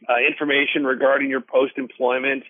uh, 0.08 0.14
information 0.26 0.84
regarding 0.84 1.30
your 1.30 1.40
post 1.40 1.74
employment 1.76 2.44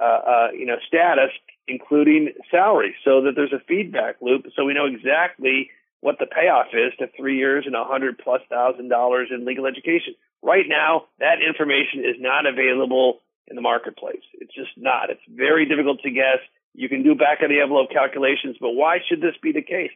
uh, 0.00 0.04
uh, 0.04 0.48
you 0.52 0.66
know 0.66 0.76
status, 0.86 1.30
including 1.66 2.32
salary, 2.50 2.94
so 3.04 3.22
that 3.22 3.32
there's 3.36 3.52
a 3.52 3.62
feedback 3.66 4.16
loop, 4.20 4.46
so 4.56 4.64
we 4.64 4.74
know 4.74 4.86
exactly 4.86 5.70
what 6.00 6.18
the 6.18 6.26
payoff 6.26 6.68
is 6.72 6.92
to 6.98 7.08
three 7.16 7.36
years 7.36 7.64
and 7.66 7.74
a 7.74 7.84
hundred 7.84 8.18
plus 8.18 8.40
thousand 8.48 8.88
dollars 8.88 9.28
in 9.34 9.44
legal 9.44 9.66
education. 9.66 10.14
Right 10.42 10.66
now, 10.68 11.06
that 11.18 11.42
information 11.46 12.00
is 12.00 12.16
not 12.20 12.46
available 12.46 13.20
in 13.48 13.56
the 13.56 13.62
marketplace. 13.62 14.22
It's 14.34 14.54
just 14.54 14.70
not. 14.76 15.10
It's 15.10 15.24
very 15.28 15.66
difficult 15.66 16.00
to 16.02 16.10
guess. 16.10 16.40
You 16.74 16.88
can 16.88 17.02
do 17.02 17.14
back 17.14 17.42
of 17.42 17.48
the 17.48 17.60
envelope 17.60 17.90
calculations, 17.90 18.56
but 18.60 18.70
why 18.70 18.98
should 19.08 19.20
this 19.20 19.34
be 19.42 19.52
the 19.52 19.62
case? 19.62 19.90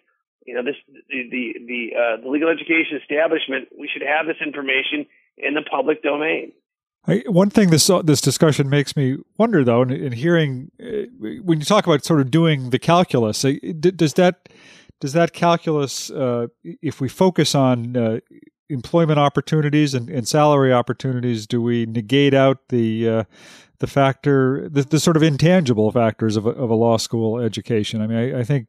you 0.46 0.54
know, 0.54 0.62
this 0.62 0.76
the 1.08 1.28
the 1.30 1.54
the, 1.66 1.96
uh, 1.96 2.22
the 2.22 2.28
legal 2.28 2.48
education 2.48 2.98
establishment. 3.00 3.68
We 3.78 3.88
should 3.92 4.02
have 4.02 4.26
this 4.26 4.36
information 4.44 5.06
in 5.36 5.54
the 5.54 5.62
public 5.62 6.02
domain. 6.02 6.52
I, 7.06 7.24
one 7.26 7.50
thing 7.50 7.70
this 7.70 7.88
uh, 7.88 8.02
this 8.02 8.20
discussion 8.20 8.68
makes 8.68 8.96
me 8.96 9.18
wonder, 9.38 9.64
though, 9.64 9.82
in, 9.82 9.90
in 9.90 10.12
hearing 10.12 10.70
uh, 10.80 11.06
when 11.42 11.60
you 11.60 11.64
talk 11.64 11.86
about 11.86 12.04
sort 12.04 12.20
of 12.20 12.30
doing 12.30 12.70
the 12.70 12.78
calculus, 12.78 13.44
uh, 13.44 13.54
does 13.78 14.14
that 14.14 14.48
does 15.00 15.12
that 15.14 15.32
calculus, 15.32 16.10
uh, 16.10 16.46
if 16.62 17.00
we 17.00 17.08
focus 17.08 17.54
on 17.54 17.96
uh, 17.96 18.20
employment 18.72 19.18
opportunities 19.18 19.94
and, 19.94 20.08
and, 20.08 20.26
salary 20.26 20.72
opportunities, 20.72 21.46
do 21.46 21.60
we 21.60 21.86
negate 21.86 22.34
out 22.34 22.68
the 22.68 23.08
uh, 23.08 23.24
the 23.82 23.88
factor, 23.88 24.68
the, 24.68 24.82
the 24.82 25.00
sort 25.00 25.16
of 25.16 25.24
intangible 25.24 25.90
factors 25.90 26.36
of 26.36 26.46
a, 26.46 26.50
of 26.50 26.70
a 26.70 26.74
law 26.74 26.96
school 26.96 27.40
education. 27.40 28.00
I 28.00 28.06
mean, 28.06 28.16
I, 28.16 28.38
I, 28.38 28.44
think 28.44 28.68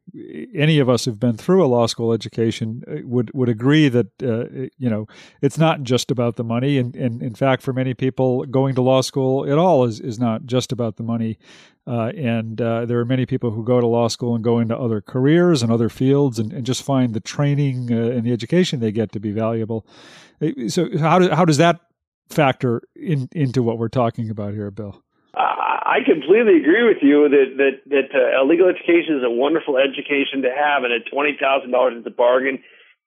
any 0.55 0.79
of 0.79 0.89
us 0.89 1.05
who've 1.05 1.19
been 1.19 1.37
through 1.37 1.63
a 1.63 1.67
law 1.67 1.85
school 1.85 2.13
education 2.13 2.81
uh, 2.87 2.95
would 3.03 3.29
would 3.31 3.47
agree 3.47 3.89
that 3.89 4.07
uh, 4.23 4.69
you 4.79 4.89
know 4.89 5.05
it's 5.39 5.59
not 5.59 5.83
just 5.83 6.09
about 6.09 6.35
the 6.35 6.43
money, 6.43 6.79
and, 6.79 6.95
and 6.95 7.21
in 7.21 7.35
fact, 7.35 7.61
for 7.61 7.73
many 7.73 7.93
people, 7.93 8.43
going 8.45 8.73
to 8.73 8.81
law 8.81 9.01
school 9.01 9.47
at 9.47 9.59
all 9.59 9.85
is 9.85 9.99
is 9.99 10.17
not 10.17 10.47
just 10.47 10.71
about 10.71 10.97
the 10.97 11.03
money. 11.03 11.37
Uh, 11.85 12.11
and 12.17 12.59
uh, 12.59 12.85
there 12.85 12.97
are 12.97 13.05
many 13.05 13.27
people 13.27 13.51
who 13.51 13.63
go 13.63 13.79
to 13.79 13.85
law 13.85 14.07
school 14.07 14.33
and 14.33 14.43
go 14.43 14.57
into 14.57 14.75
other 14.75 14.99
careers 14.99 15.61
and 15.61 15.71
other 15.71 15.89
fields 15.89 16.39
and, 16.39 16.51
and 16.53 16.65
just 16.65 16.81
find 16.81 17.13
the 17.13 17.19
training 17.19 17.91
uh, 17.91 18.15
and 18.15 18.23
the 18.23 18.31
education 18.31 18.79
they 18.79 18.91
get 18.91 19.11
to 19.11 19.19
be 19.19 19.31
valuable. 19.31 19.85
Uh, 20.41 20.69
so, 20.69 20.87
how, 20.97 21.19
do, 21.19 21.29
how 21.29 21.45
does 21.45 21.57
that 21.57 21.81
factor 22.29 22.81
in, 22.95 23.29
into 23.33 23.61
what 23.61 23.77
we're 23.77 23.89
talking 23.89 24.31
about 24.31 24.53
here, 24.53 24.71
Bill? 24.71 25.02
I 25.35 25.97
completely 26.05 26.57
agree 26.57 26.83
with 26.83 27.01
you 27.01 27.27
that 27.29 27.57
that 27.57 27.75
that 27.89 28.09
uh, 28.13 28.43
legal 28.45 28.69
education 28.69 29.17
is 29.17 29.23
a 29.25 29.29
wonderful 29.29 29.77
education 29.77 30.43
to 30.43 30.51
have, 30.53 30.83
and 30.83 30.93
at 30.93 31.09
twenty 31.11 31.37
thousand 31.39 31.71
dollars 31.71 31.95
it's 31.97 32.07
a 32.07 32.11
bargain. 32.11 32.61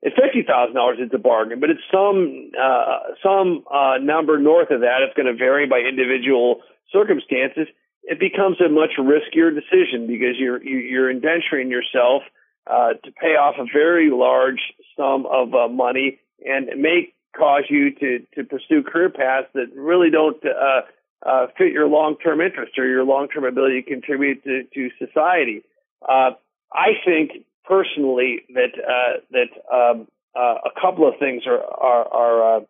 At 0.05 0.13
fifty 0.15 0.43
thousand 0.43 0.75
dollars 0.75 0.99
it's 1.01 1.15
a 1.15 1.19
bargain, 1.19 1.61
but 1.61 1.71
it's 1.71 1.87
some 1.91 2.51
uh, 2.59 3.15
some 3.23 3.65
uh, 3.73 3.99
number 4.03 4.39
north 4.39 4.71
of 4.71 4.81
that. 4.81 5.07
It's 5.07 5.15
going 5.15 5.31
to 5.31 5.39
vary 5.39 5.67
by 5.67 5.79
individual 5.79 6.63
circumstances. 6.93 7.69
It 8.03 8.19
becomes 8.19 8.61
a 8.61 8.69
much 8.69 8.99
riskier 8.99 9.55
decision 9.55 10.07
because 10.07 10.35
you're 10.39 10.63
you're 10.63 11.13
indenturing 11.13 11.71
yourself 11.71 12.23
uh, 12.67 12.95
to 13.05 13.11
pay 13.13 13.39
off 13.39 13.55
a 13.59 13.67
very 13.73 14.11
large 14.11 14.75
sum 14.97 15.27
of 15.27 15.55
uh, 15.55 15.69
money 15.69 16.19
and 16.45 16.67
make 16.81 17.15
cause 17.37 17.65
you 17.71 17.95
to 17.95 18.27
to 18.35 18.43
pursue 18.43 18.83
career 18.83 19.11
paths 19.11 19.49
that 19.55 19.71
really 19.75 20.11
don't 20.11 20.43
uh, 20.45 20.83
uh, 21.27 21.47
fit 21.59 21.73
your 21.73 21.89
long 21.89 22.17
term 22.23 22.41
interest 22.41 22.79
or 22.79 22.87
your 22.87 23.05
long 23.05 23.29
term 23.29 23.45
ability 23.45 23.83
to 23.83 23.89
contribute 23.89 24.45
to, 24.45 24.65
to 24.75 24.91
society. 24.99 25.63
Uh, 26.03 26.33
I 26.73 26.91
think 27.05 27.45
personally 27.65 28.41
that 28.55 28.73
uh, 28.79 29.21
that 29.33 29.51
um, 29.73 30.09
uh, 30.35 30.59
a 30.65 30.81
couple 30.81 31.09
of 31.09 31.15
things 31.19 31.43
are 31.47 31.63
are 31.63 32.09
are, 32.09 32.57
uh, 32.57 32.61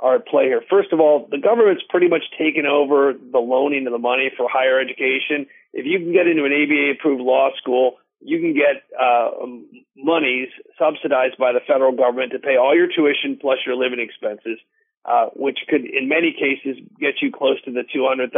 are 0.00 0.16
at 0.16 0.26
play 0.26 0.44
here. 0.44 0.62
First 0.70 0.92
of 0.92 1.00
all, 1.00 1.28
the 1.30 1.38
government's 1.38 1.82
pretty 1.88 2.08
much 2.08 2.22
taken 2.38 2.66
over 2.66 3.12
the 3.12 3.38
loaning 3.38 3.86
of 3.86 3.92
the 3.92 3.98
money 3.98 4.30
for 4.36 4.48
higher 4.48 4.80
education. 4.80 5.46
If 5.72 5.86
you 5.86 5.98
can 5.98 6.12
get 6.12 6.26
into 6.26 6.44
an 6.44 6.52
ABA 6.52 6.98
approved 6.98 7.20
law 7.20 7.50
school, 7.58 7.98
you 8.20 8.40
can 8.40 8.54
get 8.54 8.82
uh, 8.98 9.30
monies 9.96 10.48
subsidized 10.78 11.36
by 11.38 11.52
the 11.52 11.60
federal 11.66 11.92
government 11.92 12.32
to 12.32 12.38
pay 12.38 12.56
all 12.56 12.74
your 12.74 12.88
tuition 12.88 13.38
plus 13.40 13.58
your 13.66 13.76
living 13.76 14.00
expenses, 14.00 14.58
uh, 15.08 15.32
which 15.32 15.58
could, 15.68 15.86
in 15.88 16.08
many 16.08 16.36
cases, 16.36 16.76
get 17.00 17.22
you 17.22 17.32
close 17.32 17.56
to 17.64 17.72
the 17.72 17.82
$200,000 17.88 18.28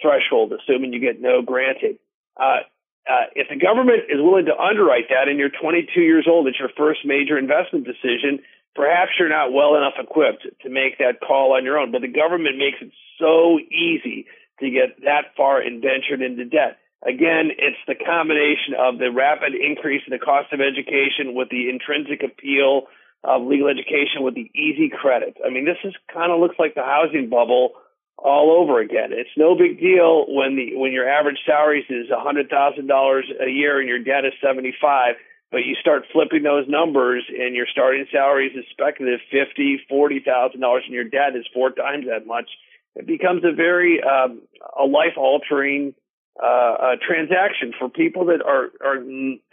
threshold, 0.00 0.52
assuming 0.56 0.92
you 0.92 1.00
get 1.00 1.20
no 1.20 1.42
granted. 1.42 1.98
Uh, 2.40 2.64
uh, 3.04 3.28
if 3.34 3.48
the 3.50 3.60
government 3.60 4.08
is 4.08 4.16
willing 4.16 4.46
to 4.46 4.56
underwrite 4.56 5.10
that 5.10 5.28
and 5.28 5.38
you're 5.38 5.52
22 5.52 6.00
years 6.00 6.26
old, 6.26 6.48
it's 6.48 6.58
your 6.58 6.70
first 6.76 7.00
major 7.04 7.36
investment 7.36 7.84
decision, 7.84 8.40
perhaps 8.74 9.12
you're 9.18 9.28
not 9.28 9.52
well 9.52 9.76
enough 9.76 10.00
equipped 10.00 10.46
to 10.62 10.70
make 10.70 10.96
that 10.96 11.20
call 11.20 11.52
on 11.52 11.64
your 11.64 11.76
own. 11.76 11.92
But 11.92 12.00
the 12.00 12.12
government 12.12 12.56
makes 12.56 12.80
it 12.80 12.92
so 13.20 13.58
easy 13.58 14.26
to 14.60 14.70
get 14.70 15.04
that 15.04 15.36
far 15.36 15.60
indentured 15.60 16.22
into 16.22 16.44
debt. 16.44 16.80
Again, 17.04 17.52
it's 17.56 17.80
the 17.88 17.96
combination 17.96 18.76
of 18.78 18.98
the 18.98 19.12
rapid 19.12 19.52
increase 19.54 20.02
in 20.06 20.12
the 20.12 20.24
cost 20.24 20.52
of 20.52 20.60
education 20.60 21.36
with 21.36 21.48
the 21.48 21.68
intrinsic 21.68 22.24
appeal 22.24 22.88
of 23.22 23.42
legal 23.42 23.68
education 23.68 24.22
with 24.22 24.34
the 24.34 24.50
easy 24.54 24.88
credit. 24.88 25.36
I 25.44 25.50
mean, 25.50 25.64
this 25.64 25.76
is 25.84 25.94
kind 26.12 26.32
of 26.32 26.40
looks 26.40 26.56
like 26.58 26.74
the 26.74 26.82
housing 26.82 27.28
bubble 27.28 27.72
all 28.16 28.50
over 28.60 28.80
again. 28.80 29.10
It's 29.12 29.30
no 29.36 29.54
big 29.54 29.80
deal 29.80 30.26
when 30.28 30.56
the 30.56 30.76
when 30.76 30.92
your 30.92 31.08
average 31.08 31.38
salary 31.46 31.84
is 31.88 32.10
a 32.10 32.20
hundred 32.20 32.48
thousand 32.48 32.86
dollars 32.86 33.24
a 33.40 33.48
year 33.48 33.80
and 33.80 33.88
your 33.88 33.98
debt 33.98 34.24
is 34.24 34.32
seventy 34.42 34.74
five, 34.80 35.16
but 35.50 35.64
you 35.64 35.74
start 35.80 36.04
flipping 36.12 36.42
those 36.42 36.68
numbers 36.68 37.24
and 37.28 37.54
your 37.54 37.66
starting 37.70 38.06
salary 38.12 38.48
is 38.48 38.64
speculative 38.70 39.20
fifty, 39.30 39.80
forty 39.88 40.20
thousand 40.20 40.60
dollars 40.60 40.84
and 40.86 40.94
your 40.94 41.04
debt 41.04 41.36
is 41.36 41.46
four 41.52 41.70
times 41.70 42.06
that 42.08 42.26
much. 42.26 42.48
It 42.96 43.06
becomes 43.06 43.42
a 43.44 43.54
very 43.54 44.00
um, 44.02 44.42
a 44.78 44.84
life 44.84 45.16
altering 45.16 45.94
uh, 46.42 46.96
transaction 47.06 47.72
for 47.78 47.88
people 47.88 48.26
that 48.26 48.42
are 48.44 48.68
are 48.84 49.00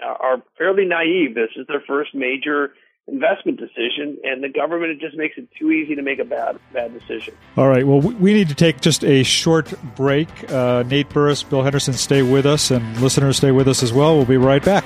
are 0.02 0.44
fairly 0.58 0.86
naive. 0.86 1.36
This 1.36 1.52
is 1.56 1.68
their 1.68 1.84
first 1.88 2.16
major 2.16 2.74
investment 3.08 3.60
decision, 3.60 4.18
and 4.24 4.44
the 4.44 4.50
government 4.50 4.92
it 4.92 5.00
just 5.00 5.16
makes 5.16 5.38
it 5.38 5.48
too 5.58 5.72
easy 5.72 5.96
to 5.96 6.02
make 6.02 6.20
a 6.20 6.26
bad 6.26 6.60
bad 6.74 6.94
decision. 6.94 7.34
All 7.56 7.68
right. 7.68 7.86
Well, 7.88 8.02
we 8.02 8.34
need 8.34 8.50
to 8.50 8.56
take 8.56 8.82
just 8.82 9.04
a 9.04 9.24
short 9.24 9.74
break. 9.96 10.52
Uh, 10.52 10.84
Nate 10.84 11.10
Burris, 11.10 11.44
Bill 11.44 11.64
Henderson, 11.64 11.94
stay 11.94 12.22
with 12.22 12.46
us, 12.46 12.72
and 12.72 13.00
listeners, 13.02 13.38
stay 13.38 13.52
with 13.52 13.68
us 13.68 13.82
as 13.84 13.94
well. 13.94 14.16
We'll 14.16 14.26
be 14.26 14.38
right 14.38 14.64
back. 14.64 14.84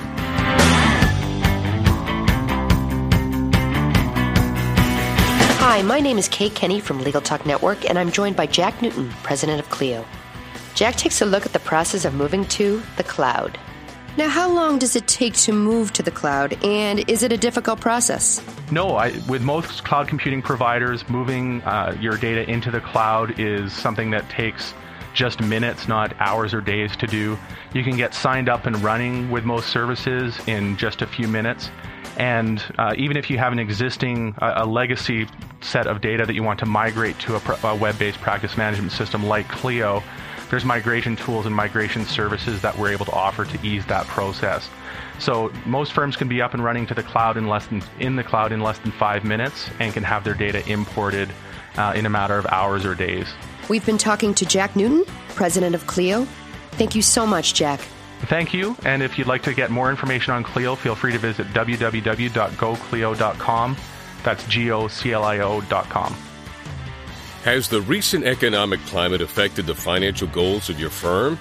Hi, 5.59 5.81
my 5.83 5.99
name 5.99 6.17
is 6.17 6.27
Kate 6.27 6.53
Kenny 6.53 6.79
from 6.79 6.99
Legal 6.99 7.21
Talk 7.21 7.45
Network, 7.45 7.89
and 7.89 7.97
I'm 7.97 8.11
joined 8.11 8.35
by 8.35 8.45
Jack 8.45 8.81
Newton, 8.81 9.09
president 9.23 9.59
of 9.59 9.69
Clio. 9.69 10.05
Jack 10.75 10.95
takes 10.95 11.21
a 11.21 11.25
look 11.25 11.45
at 11.45 11.53
the 11.53 11.59
process 11.59 12.05
of 12.05 12.13
moving 12.13 12.45
to 12.45 12.81
the 12.97 13.03
cloud. 13.03 13.57
Now, 14.17 14.27
how 14.27 14.51
long 14.51 14.77
does 14.77 14.97
it 14.97 15.07
take 15.07 15.35
to 15.35 15.53
move 15.53 15.93
to 15.93 16.03
the 16.03 16.11
cloud, 16.11 16.61
and 16.65 17.09
is 17.09 17.23
it 17.23 17.31
a 17.31 17.37
difficult 17.37 17.79
process? 17.79 18.43
No, 18.69 18.97
I, 18.97 19.13
with 19.29 19.41
most 19.41 19.85
cloud 19.85 20.09
computing 20.09 20.41
providers, 20.41 21.07
moving 21.07 21.61
uh, 21.61 21.95
your 21.99 22.17
data 22.17 22.49
into 22.49 22.71
the 22.71 22.81
cloud 22.81 23.39
is 23.39 23.71
something 23.71 24.11
that 24.11 24.29
takes 24.29 24.73
just 25.13 25.41
minutes, 25.41 25.87
not 25.87 26.13
hours 26.19 26.53
or 26.53 26.59
days 26.59 26.95
to 26.97 27.07
do. 27.07 27.37
You 27.73 27.83
can 27.83 27.95
get 27.95 28.13
signed 28.13 28.49
up 28.49 28.65
and 28.65 28.81
running 28.83 29.31
with 29.31 29.45
most 29.45 29.69
services 29.69 30.37
in 30.45 30.75
just 30.75 31.01
a 31.01 31.07
few 31.07 31.27
minutes. 31.27 31.69
And 32.17 32.63
uh, 32.77 32.93
even 32.97 33.15
if 33.15 33.29
you 33.29 33.37
have 33.37 33.53
an 33.53 33.59
existing, 33.59 34.35
uh, 34.41 34.53
a 34.57 34.65
legacy 34.65 35.27
set 35.61 35.87
of 35.87 36.01
data 36.01 36.25
that 36.25 36.33
you 36.33 36.43
want 36.43 36.59
to 36.59 36.65
migrate 36.65 37.17
to 37.19 37.35
a, 37.35 37.67
a 37.67 37.75
web 37.75 37.97
based 37.97 38.19
practice 38.19 38.57
management 38.57 38.91
system 38.91 39.25
like 39.25 39.47
Clio, 39.47 40.03
there's 40.51 40.65
migration 40.65 41.15
tools 41.15 41.47
and 41.47 41.55
migration 41.55 42.05
services 42.05 42.61
that 42.61 42.77
we're 42.77 42.91
able 42.91 43.05
to 43.05 43.13
offer 43.13 43.45
to 43.45 43.65
ease 43.65 43.85
that 43.87 44.05
process. 44.05 44.69
So 45.17 45.51
most 45.65 45.93
firms 45.93 46.17
can 46.17 46.27
be 46.27 46.41
up 46.41 46.53
and 46.53 46.63
running 46.63 46.85
to 46.87 46.93
the 46.93 47.03
cloud 47.03 47.37
in 47.37 47.47
less 47.47 47.65
than 47.67 47.81
in 47.99 48.17
the 48.17 48.23
cloud 48.23 48.51
in 48.51 48.59
less 48.59 48.77
than 48.79 48.91
five 48.91 49.23
minutes 49.23 49.69
and 49.79 49.93
can 49.93 50.03
have 50.03 50.23
their 50.23 50.33
data 50.33 50.67
imported 50.69 51.29
uh, 51.77 51.93
in 51.95 52.05
a 52.05 52.09
matter 52.09 52.37
of 52.37 52.45
hours 52.47 52.85
or 52.85 52.93
days. 52.93 53.27
We've 53.69 53.85
been 53.85 53.97
talking 53.97 54.33
to 54.35 54.45
Jack 54.45 54.75
Newton, 54.75 55.05
president 55.29 55.73
of 55.73 55.87
Clio. 55.87 56.25
Thank 56.71 56.95
you 56.95 57.01
so 57.01 57.25
much, 57.25 57.53
Jack. 57.53 57.79
Thank 58.23 58.53
you. 58.53 58.75
And 58.83 59.01
if 59.01 59.17
you'd 59.17 59.27
like 59.27 59.43
to 59.43 59.53
get 59.53 59.71
more 59.71 59.89
information 59.89 60.33
on 60.33 60.43
Clio, 60.43 60.75
feel 60.75 60.95
free 60.95 61.13
to 61.13 61.17
visit 61.17 61.47
www.goclio.com. 61.47 63.77
That's 64.23 64.45
G 64.47 64.71
O 64.71 64.87
C 64.87 65.13
L 65.13 65.23
I 65.23 65.39
O.com. 65.39 66.15
Has 67.43 67.67
the 67.67 67.81
recent 67.81 68.23
economic 68.25 68.79
climate 68.81 69.19
affected 69.19 69.65
the 69.65 69.73
financial 69.73 70.27
goals 70.27 70.69
of 70.69 70.79
your 70.79 70.91
firm? 70.91 71.39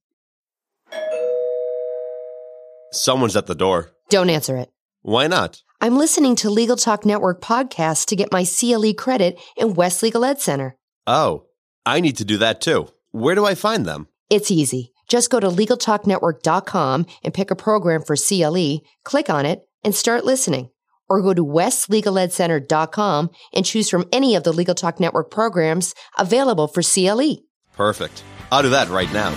Someone's 2.92 3.37
at 3.37 3.46
the 3.46 3.54
door. 3.54 3.92
Don't 4.09 4.31
answer 4.31 4.57
it. 4.57 4.70
Why 5.02 5.26
not? 5.26 5.62
I'm 5.81 5.96
listening 5.96 6.35
to 6.37 6.50
Legal 6.50 6.76
Talk 6.76 7.04
Network 7.04 7.40
podcasts 7.40 8.07
to 8.07 8.16
get 8.16 8.33
my 8.33 8.44
CLE 8.44 8.94
credit 8.94 9.38
in 9.57 9.74
West 9.74 10.02
Legal 10.02 10.24
Ed 10.24 10.40
Center. 10.40 10.76
Oh, 11.07 11.46
I 11.87 12.00
need 12.00 12.16
to 12.16 12.24
do 12.24 12.37
that 12.38 12.61
too. 12.61 12.88
Where 13.12 13.35
do 13.35 13.46
I 13.46 13.54
find 13.54 13.87
them? 13.87 14.09
It's 14.28 14.50
easy. 14.50 14.92
Just 15.07 15.31
go 15.31 15.40
to 15.40 15.48
LegalTalkNetwork.com 15.48 17.07
and 17.22 17.35
pick 17.35 17.50
a 17.50 17.57
program 17.57 18.02
for 18.02 18.16
CLE, 18.16 18.81
click 19.04 19.31
on 19.31 19.46
it, 19.46 19.62
and 19.85 19.94
start 19.94 20.24
listening. 20.24 20.70
Or 21.08 21.22
go 21.22 21.32
to 21.34 21.44
WestLegalEdCenter.com 21.44 23.30
and 23.54 23.64
choose 23.64 23.88
from 23.88 24.08
any 24.12 24.34
of 24.34 24.44
the 24.44 24.52
Legal 24.52 24.74
Talk 24.74 25.00
Network 25.00 25.30
programs 25.30 25.94
available 26.18 26.68
for 26.68 26.82
CLE. 26.82 27.38
Perfect. 27.74 28.22
I'll 28.50 28.62
do 28.62 28.70
that 28.70 28.88
right 28.88 29.12
now. 29.12 29.34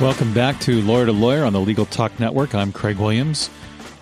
Welcome 0.00 0.32
back 0.32 0.60
to 0.60 0.80
Lawyer 0.82 1.06
to 1.06 1.12
Lawyer 1.12 1.44
on 1.44 1.52
the 1.52 1.60
Legal 1.60 1.84
Talk 1.84 2.20
Network. 2.20 2.54
I'm 2.54 2.70
Craig 2.70 2.98
Williams. 2.98 3.50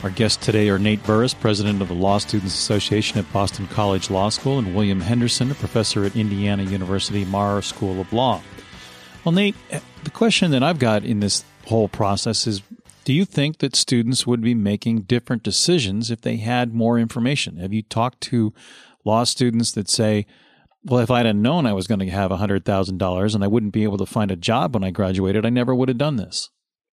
Our 0.03 0.11
guests 0.11 0.45
today 0.45 0.69
are 0.69 0.79
Nate 0.79 1.03
Burris, 1.05 1.33
president 1.33 1.81
of 1.81 1.89
the 1.89 1.95
Law 1.95 2.19
Students 2.19 2.55
Association 2.55 3.19
at 3.19 3.33
Boston 3.33 3.67
College 3.69 4.11
Law 4.11 4.29
School, 4.29 4.59
and 4.59 4.75
William 4.75 5.01
Henderson, 5.01 5.51
a 5.51 5.55
professor 5.55 6.05
at 6.05 6.15
Indiana 6.15 6.65
University 6.65 7.25
Maurer 7.25 7.63
School 7.63 7.99
of 7.99 8.13
Law. 8.13 8.43
Well, 9.27 9.33
Nate, 9.33 9.57
the 10.05 10.11
question 10.11 10.53
that 10.53 10.63
I've 10.63 10.79
got 10.79 11.03
in 11.03 11.19
this 11.19 11.43
whole 11.67 11.89
process 11.89 12.47
is 12.47 12.63
do 13.03 13.13
you 13.13 13.25
think 13.25 13.59
that 13.59 13.75
students 13.75 14.25
would 14.25 14.41
be 14.41 14.55
making 14.55 15.01
different 15.01 15.43
decisions 15.43 16.13
if 16.13 16.21
they 16.21 16.37
had 16.37 16.73
more 16.73 16.97
information? 16.97 17.57
Have 17.57 17.73
you 17.73 17.83
talked 17.83 18.21
to 18.21 18.55
law 19.05 19.25
students 19.25 19.73
that 19.73 19.91
say, 19.91 20.27
well, 20.85 21.01
if 21.01 21.11
I'd 21.11 21.27
have 21.27 21.35
known 21.35 21.67
I 21.67 21.73
was 21.73 21.89
going 21.89 21.99
to 21.99 22.09
have 22.09 22.31
$100,000 22.31 23.35
and 23.35 23.43
I 23.43 23.49
wouldn't 23.49 23.73
be 23.73 23.83
able 23.83 23.99
to 23.99 24.07
find 24.07 24.31
a 24.31 24.37
job 24.37 24.75
when 24.75 24.85
I 24.85 24.93
graduated, 24.93 25.45
I 25.45 25.51
never 25.51 25.75
would 25.75 25.89
have 25.89 25.99
done 25.99 26.15
this? 26.15 26.51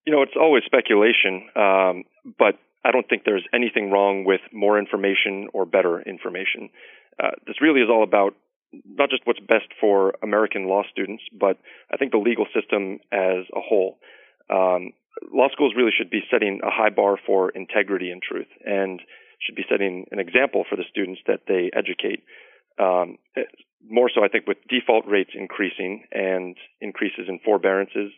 You 0.07 0.13
know, 0.13 0.23
it's 0.23 0.33
always 0.35 0.63
speculation, 0.65 1.47
um, 1.55 2.03
but 2.39 2.57
I 2.83 2.89
don't 2.91 3.07
think 3.07 3.25
there's 3.25 3.45
anything 3.53 3.91
wrong 3.91 4.25
with 4.25 4.41
more 4.51 4.79
information 4.79 5.49
or 5.53 5.67
better 5.67 6.01
information. 6.01 6.71
Uh, 7.23 7.29
this 7.45 7.61
really 7.61 7.81
is 7.81 7.89
all 7.91 8.01
about 8.01 8.33
not 8.85 9.09
just 9.09 9.23
what's 9.25 9.39
best 9.39 9.67
for 9.79 10.13
American 10.23 10.67
law 10.67 10.83
students, 10.91 11.23
but 11.31 11.57
I 11.91 11.97
think 11.97 12.11
the 12.11 12.17
legal 12.17 12.45
system 12.53 12.99
as 13.11 13.45
a 13.55 13.61
whole. 13.61 13.99
Um, 14.49 14.93
law 15.31 15.47
schools 15.51 15.73
really 15.77 15.91
should 15.95 16.09
be 16.09 16.21
setting 16.31 16.61
a 16.63 16.71
high 16.71 16.89
bar 16.89 17.17
for 17.25 17.49
integrity 17.51 18.09
and 18.11 18.21
truth, 18.21 18.47
and 18.65 18.99
should 19.39 19.55
be 19.55 19.65
setting 19.69 20.05
an 20.11 20.19
example 20.19 20.63
for 20.69 20.75
the 20.75 20.83
students 20.89 21.21
that 21.27 21.41
they 21.47 21.69
educate. 21.75 22.23
Um, 22.79 23.17
more 23.87 24.09
so, 24.13 24.23
I 24.23 24.29
think, 24.29 24.47
with 24.47 24.57
default 24.69 25.05
rates 25.05 25.31
increasing 25.35 26.05
and 26.11 26.55
increases 26.81 27.25
in 27.27 27.39
forbearances, 27.43 28.11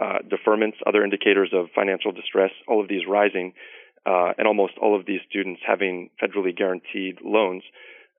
uh, 0.00 0.18
deferments, 0.26 0.80
other 0.86 1.04
indicators 1.04 1.50
of 1.52 1.66
financial 1.74 2.12
distress, 2.12 2.50
all 2.66 2.80
of 2.80 2.88
these 2.88 3.02
rising, 3.06 3.52
uh, 4.06 4.32
and 4.38 4.46
almost 4.46 4.74
all 4.80 4.98
of 4.98 5.04
these 5.06 5.20
students 5.28 5.60
having 5.66 6.10
federally 6.22 6.56
guaranteed 6.56 7.18
loans. 7.22 7.62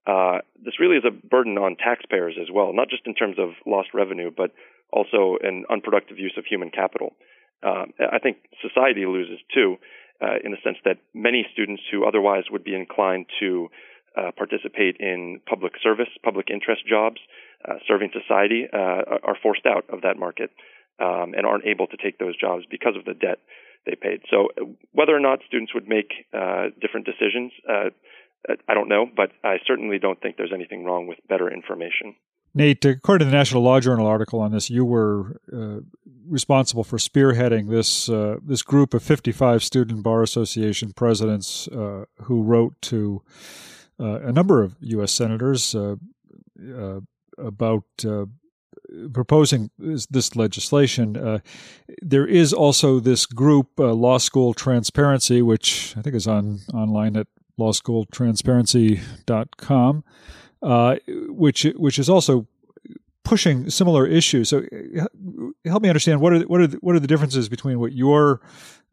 Uh, 0.07 0.39
this 0.63 0.79
really 0.79 0.97
is 0.97 1.03
a 1.05 1.11
burden 1.11 1.57
on 1.57 1.75
taxpayers 1.75 2.35
as 2.41 2.47
well, 2.51 2.73
not 2.73 2.89
just 2.89 3.03
in 3.05 3.13
terms 3.13 3.37
of 3.37 3.49
lost 3.65 3.89
revenue, 3.93 4.31
but 4.35 4.51
also 4.91 5.37
an 5.41 5.65
unproductive 5.69 6.17
use 6.17 6.33
of 6.37 6.45
human 6.45 6.69
capital. 6.69 7.13
Uh, 7.63 7.85
I 7.99 8.19
think 8.19 8.37
society 8.61 9.05
loses 9.05 9.39
too, 9.53 9.77
uh, 10.21 10.37
in 10.43 10.51
the 10.51 10.57
sense 10.63 10.77
that 10.85 10.97
many 11.13 11.45
students 11.53 11.83
who 11.91 12.05
otherwise 12.05 12.45
would 12.51 12.63
be 12.63 12.75
inclined 12.75 13.27
to 13.39 13.69
uh, 14.17 14.31
participate 14.35 14.97
in 14.99 15.39
public 15.47 15.73
service, 15.81 16.09
public 16.23 16.49
interest 16.51 16.81
jobs, 16.87 17.17
uh, 17.67 17.75
serving 17.87 18.09
society, 18.11 18.65
are 18.73 19.37
forced 19.41 19.65
out 19.65 19.85
of 19.89 20.01
that 20.01 20.17
market 20.17 20.49
um, 20.99 21.33
and 21.37 21.45
aren't 21.45 21.65
able 21.65 21.87
to 21.87 21.97
take 21.97 22.17
those 22.17 22.35
jobs 22.35 22.63
because 22.69 22.95
of 22.97 23.05
the 23.05 23.13
debt 23.13 23.37
they 23.85 23.95
paid. 23.95 24.21
So 24.29 24.49
whether 24.91 25.15
or 25.15 25.19
not 25.19 25.39
students 25.47 25.73
would 25.73 25.87
make 25.87 26.09
different 26.81 27.05
decisions, 27.05 27.51
I 28.67 28.73
don't 28.73 28.89
know, 28.89 29.05
but 29.15 29.31
I 29.43 29.57
certainly 29.67 29.99
don't 29.99 30.19
think 30.21 30.37
there's 30.37 30.53
anything 30.53 30.83
wrong 30.83 31.07
with 31.07 31.19
better 31.27 31.51
information. 31.51 32.15
Nate, 32.53 32.83
according 32.83 33.27
to 33.27 33.31
the 33.31 33.37
National 33.37 33.61
Law 33.61 33.79
Journal 33.79 34.07
article 34.07 34.41
on 34.41 34.51
this, 34.51 34.69
you 34.69 34.83
were 34.83 35.39
uh, 35.53 35.81
responsible 36.27 36.83
for 36.83 36.97
spearheading 36.97 37.69
this 37.69 38.09
uh, 38.09 38.37
this 38.43 38.61
group 38.61 38.93
of 38.93 39.01
55 39.03 39.63
student 39.63 40.03
bar 40.03 40.21
association 40.21 40.91
presidents 40.91 41.67
uh, 41.69 42.05
who 42.23 42.43
wrote 42.43 42.73
to 42.81 43.21
a 43.99 44.31
number 44.31 44.63
of 44.63 44.75
U.S. 44.81 45.11
senators 45.11 45.75
about 47.37 47.83
proposing 49.13 49.69
this, 49.77 50.05
this 50.07 50.35
legislation. 50.35 51.17
Uh, 51.17 51.39
there 52.01 52.25
is 52.25 52.53
also 52.53 52.99
this 52.99 53.25
group, 53.25 53.79
uh, 53.79 53.93
Law 53.93 54.17
School 54.17 54.53
Transparency, 54.53 55.41
which 55.41 55.95
I 55.97 56.01
think 56.01 56.15
is 56.15 56.27
on 56.27 56.59
online 56.73 57.15
at 57.17 57.27
lawschooltransparency.com, 57.61 60.03
uh, 60.61 60.95
which 61.27 61.63
which 61.75 61.99
is 61.99 62.09
also 62.09 62.47
pushing 63.23 63.69
similar 63.69 64.07
issues. 64.07 64.49
So, 64.49 64.63
help 65.65 65.83
me 65.83 65.89
understand 65.89 66.21
what 66.21 66.33
are 66.33 66.39
what 66.41 66.61
are 66.61 66.67
the, 66.67 66.77
what 66.77 66.95
are 66.95 66.99
the 66.99 67.07
differences 67.07 67.49
between 67.49 67.79
what 67.79 67.93
your 67.93 68.41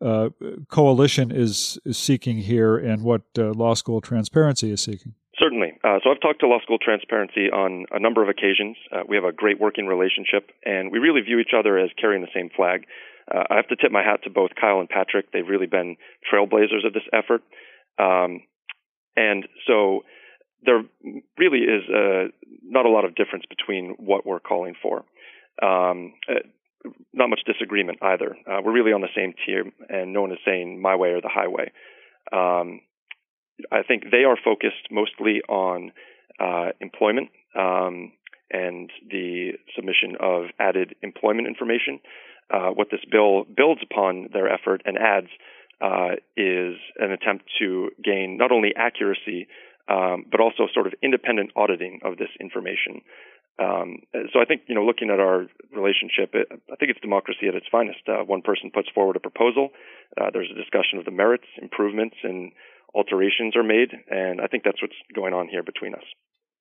uh, 0.00 0.31
coalition 0.68 1.31
is, 1.31 1.78
is 1.85 1.98
seeking 1.98 2.38
here 2.38 2.76
and 2.76 3.02
what 3.02 3.22
uh, 3.38 3.52
Law 3.52 3.74
School 3.74 4.00
Transparency 4.00 4.70
is 4.70 4.81
seeking. 4.81 5.14
Certainly. 5.38 5.78
Uh, 5.85 5.98
so 6.02 6.11
I've 6.11 6.20
talked 6.20 6.40
to 6.40 6.48
Law 6.48 6.61
School 6.62 6.78
Transparency 6.78 7.50
on 7.50 7.87
a 7.92 8.00
number 8.00 8.22
of 8.22 8.28
occasions. 8.28 8.76
Uh, 8.90 9.02
we 9.09 9.16
have 9.16 9.24
a 9.24 9.33
great 9.33 9.61
working 9.61 9.87
relationship, 9.87 10.50
and 10.64 10.90
we 10.90 10.98
really 10.98 11.20
view 11.20 11.38
each 11.38 11.54
other 11.57 11.78
as 11.78 11.90
carrying 12.00 12.22
the 12.22 12.31
same 12.35 12.50
flag. 12.54 12.85
Uh, 13.33 13.44
I 13.50 13.57
have 13.57 13.68
to 13.68 13.76
tip 13.76 13.92
my 13.92 14.02
hat 14.02 14.20
to 14.24 14.31
both 14.31 14.50
Kyle 14.61 14.81
and 14.81 14.88
Patrick. 14.88 15.31
They've 15.33 15.46
really 15.46 15.66
been 15.66 15.96
trailblazers 16.33 16.85
of 16.85 16.92
this 16.92 17.04
effort. 17.12 17.42
Um, 17.98 18.42
and 19.31 19.47
so 19.67 20.05
there 20.64 20.83
really 21.38 21.61
is 21.61 21.83
uh, 21.88 22.29
not 22.62 22.87
a 22.87 22.91
lot 22.91 23.05
of 23.05 23.14
difference 23.14 23.45
between 23.49 23.95
what 23.99 24.27
we're 24.27 24.41
calling 24.41 24.75
for. 24.83 25.05
Um, 25.62 26.14
uh, 26.29 26.41
not 27.12 27.31
much 27.31 27.41
disagreement 27.47 27.99
either. 28.03 28.37
Uh, 28.47 28.61
we're 28.64 28.73
really 28.73 28.93
on 28.93 29.01
the 29.01 29.09
same 29.14 29.35
team, 29.47 29.73
and 29.88 30.12
no 30.12 30.23
one 30.23 30.33
is 30.33 30.38
saying 30.45 30.81
my 30.81 30.97
way 30.97 31.11
or 31.11 31.21
the 31.21 31.31
highway. 31.33 31.71
Um, 32.33 32.81
I 33.73 33.83
think 33.83 34.05
they 34.11 34.25
are 34.25 34.37
focused 34.43 34.88
mostly 34.91 35.43
on 35.49 35.93
uh, 36.38 36.71
employment 36.81 37.31
um, 37.59 38.12
and 38.51 38.91
the 39.11 39.53
submission 39.75 40.17
of 40.21 40.45
added 40.59 40.95
employment 41.03 41.49
information. 41.49 42.01
Uh, 42.51 42.71
what 42.71 42.88
this 42.91 43.01
bill 43.11 43.45
builds 43.45 43.81
upon 43.83 44.29
their 44.33 44.49
effort 44.49 44.81
and 44.87 44.97
adds 44.97 45.29
uh, 45.81 46.17
is 46.37 46.77
an 46.99 47.12
attempt 47.12 47.45
to 47.61 47.91
gain 48.03 48.37
not 48.37 48.53
only 48.53 48.73
accuracy 48.77 49.49
um, 49.88 50.27
but 50.31 50.41
also 50.41 50.69
sort 50.73 50.87
of 50.87 50.93
independent 51.03 51.51
auditing 51.57 52.01
of 52.05 52.19
this 52.19 52.29
information. 52.41 53.01
Um, 53.59 54.03
so 54.33 54.41
I 54.41 54.45
think 54.45 54.62
you 54.69 54.75
know, 54.75 54.85
looking 54.85 55.11
at 55.11 55.19
our 55.19 55.47
relationship, 55.75 56.31
it, 56.35 56.47
I 56.53 56.77
think 56.77 56.91
it's 56.91 57.01
democracy 57.01 57.49
at 57.49 57.55
its 57.55 57.67
finest. 57.73 58.01
Uh, 58.07 58.23
one 58.25 58.43
person 58.43 58.71
puts 58.73 58.88
forward 58.95 59.17
a 59.17 59.21
proposal. 59.21 59.71
Uh, 60.21 60.31
there's 60.33 60.51
a 60.51 60.55
discussion 60.55 60.99
of 60.99 61.05
the 61.05 61.11
merits, 61.11 61.47
improvements, 61.61 62.17
and 62.23 62.53
alterations 62.95 63.57
are 63.57 63.64
made, 63.64 63.91
and 64.11 64.41
I 64.41 64.47
think 64.47 64.62
that's 64.62 64.81
what's 64.81 64.95
going 65.14 65.35
on 65.35 65.49
here 65.49 65.62
between 65.62 65.95
us. 65.95 66.05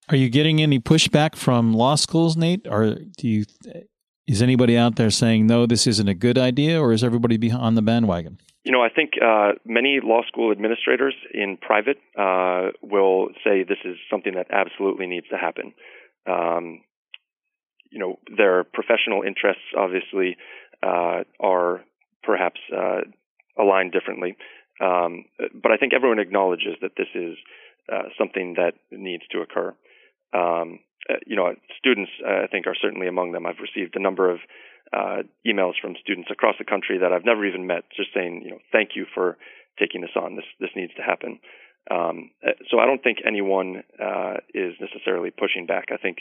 Are 0.10 0.15
you 0.15 0.30
getting 0.30 0.62
any 0.62 0.80
pushback 0.80 1.36
from 1.36 1.73
law 1.73 1.95
schools, 1.95 2.38
Nate? 2.38 2.65
Or 2.67 2.95
do 2.95 3.27
you 3.27 3.45
is 4.25 4.41
anybody 4.41 4.77
out 4.77 4.95
there 4.95 5.10
saying 5.10 5.47
no, 5.47 5.65
this 5.65 5.86
isn't 5.86 6.08
a 6.08 6.13
good 6.13 6.38
idea, 6.38 6.82
or 6.82 6.93
is 6.93 7.03
everybody 7.03 7.51
on 7.51 7.75
the 7.75 7.82
bandwagon? 7.82 8.39
You 8.67 8.73
know, 8.73 8.84
I 8.84 8.89
think 8.89 9.12
uh, 9.23 9.53
many 9.63 10.01
law 10.03 10.23
school 10.27 10.51
administrators 10.51 11.15
in 11.34 11.56
private 11.56 11.99
uh, 12.19 12.71
will 12.82 13.30
say 13.41 13.63
this 13.63 13.77
is 13.86 13.95
something 14.12 14.34
that 14.36 14.47
absolutely 14.51 15.08
needs 15.08 15.25
to 15.30 15.38
happen. 15.38 15.71
Um, 16.30 16.82
you 17.89 17.99
know, 17.99 18.19
their 18.36 18.65
professional 18.65 19.21
interests 19.25 19.63
obviously 19.73 20.36
uh, 20.84 21.23
are 21.39 21.86
perhaps 22.23 22.60
uh, 22.75 23.08
aligned 23.58 23.93
differently. 23.93 24.36
Um, 24.82 25.23
but 25.63 25.71
I 25.71 25.77
think 25.77 25.93
everyone 25.93 26.19
acknowledges 26.19 26.75
that 26.82 26.91
this 26.97 27.08
is 27.15 27.38
uh, 27.89 28.10
something 28.19 28.56
that 28.58 28.73
needs 28.91 29.23
to 29.32 29.39
occur. 29.39 29.73
Um, 30.34 30.80
uh, 31.10 31.23
you 31.25 31.38
know, 31.38 31.56
students, 31.80 32.12
I 32.27 32.47
think, 32.47 32.67
are 32.67 32.75
certainly 32.75 33.08
among 33.08 33.32
them. 33.32 33.45
I've 33.45 33.63
received 33.63 33.95
a 33.95 34.01
number 34.01 34.30
of 34.30 34.39
uh, 34.93 35.23
emails 35.45 35.73
from 35.82 35.95
students 36.02 36.30
across 36.32 36.56
the 36.58 36.65
country 36.65 36.97
that 37.00 37.12
I've 37.12 37.26
never 37.26 37.45
even 37.45 37.67
met, 37.67 37.84
just 37.95 38.10
saying, 38.13 38.41
you 38.43 38.52
know, 38.52 38.60
thank 38.71 38.91
you 38.95 39.06
for 39.13 39.38
taking 39.80 40.02
this 40.02 40.15
on. 40.15 40.36
This 40.36 40.45
this 40.60 40.71
needs 40.76 40.93
to 40.95 41.02
happen. 41.02 41.39
Um, 41.89 42.32
uh, 42.45 42.52
so 42.69 42.80
I 42.80 42.86
don't 42.86 43.02
think 43.02 43.19
anyone 43.26 43.84
uh, 44.02 44.36
is 44.54 44.73
necessarily 44.82 45.32
pushing 45.32 45.65
back. 45.65 45.86
I 45.91 45.97
think 45.97 46.17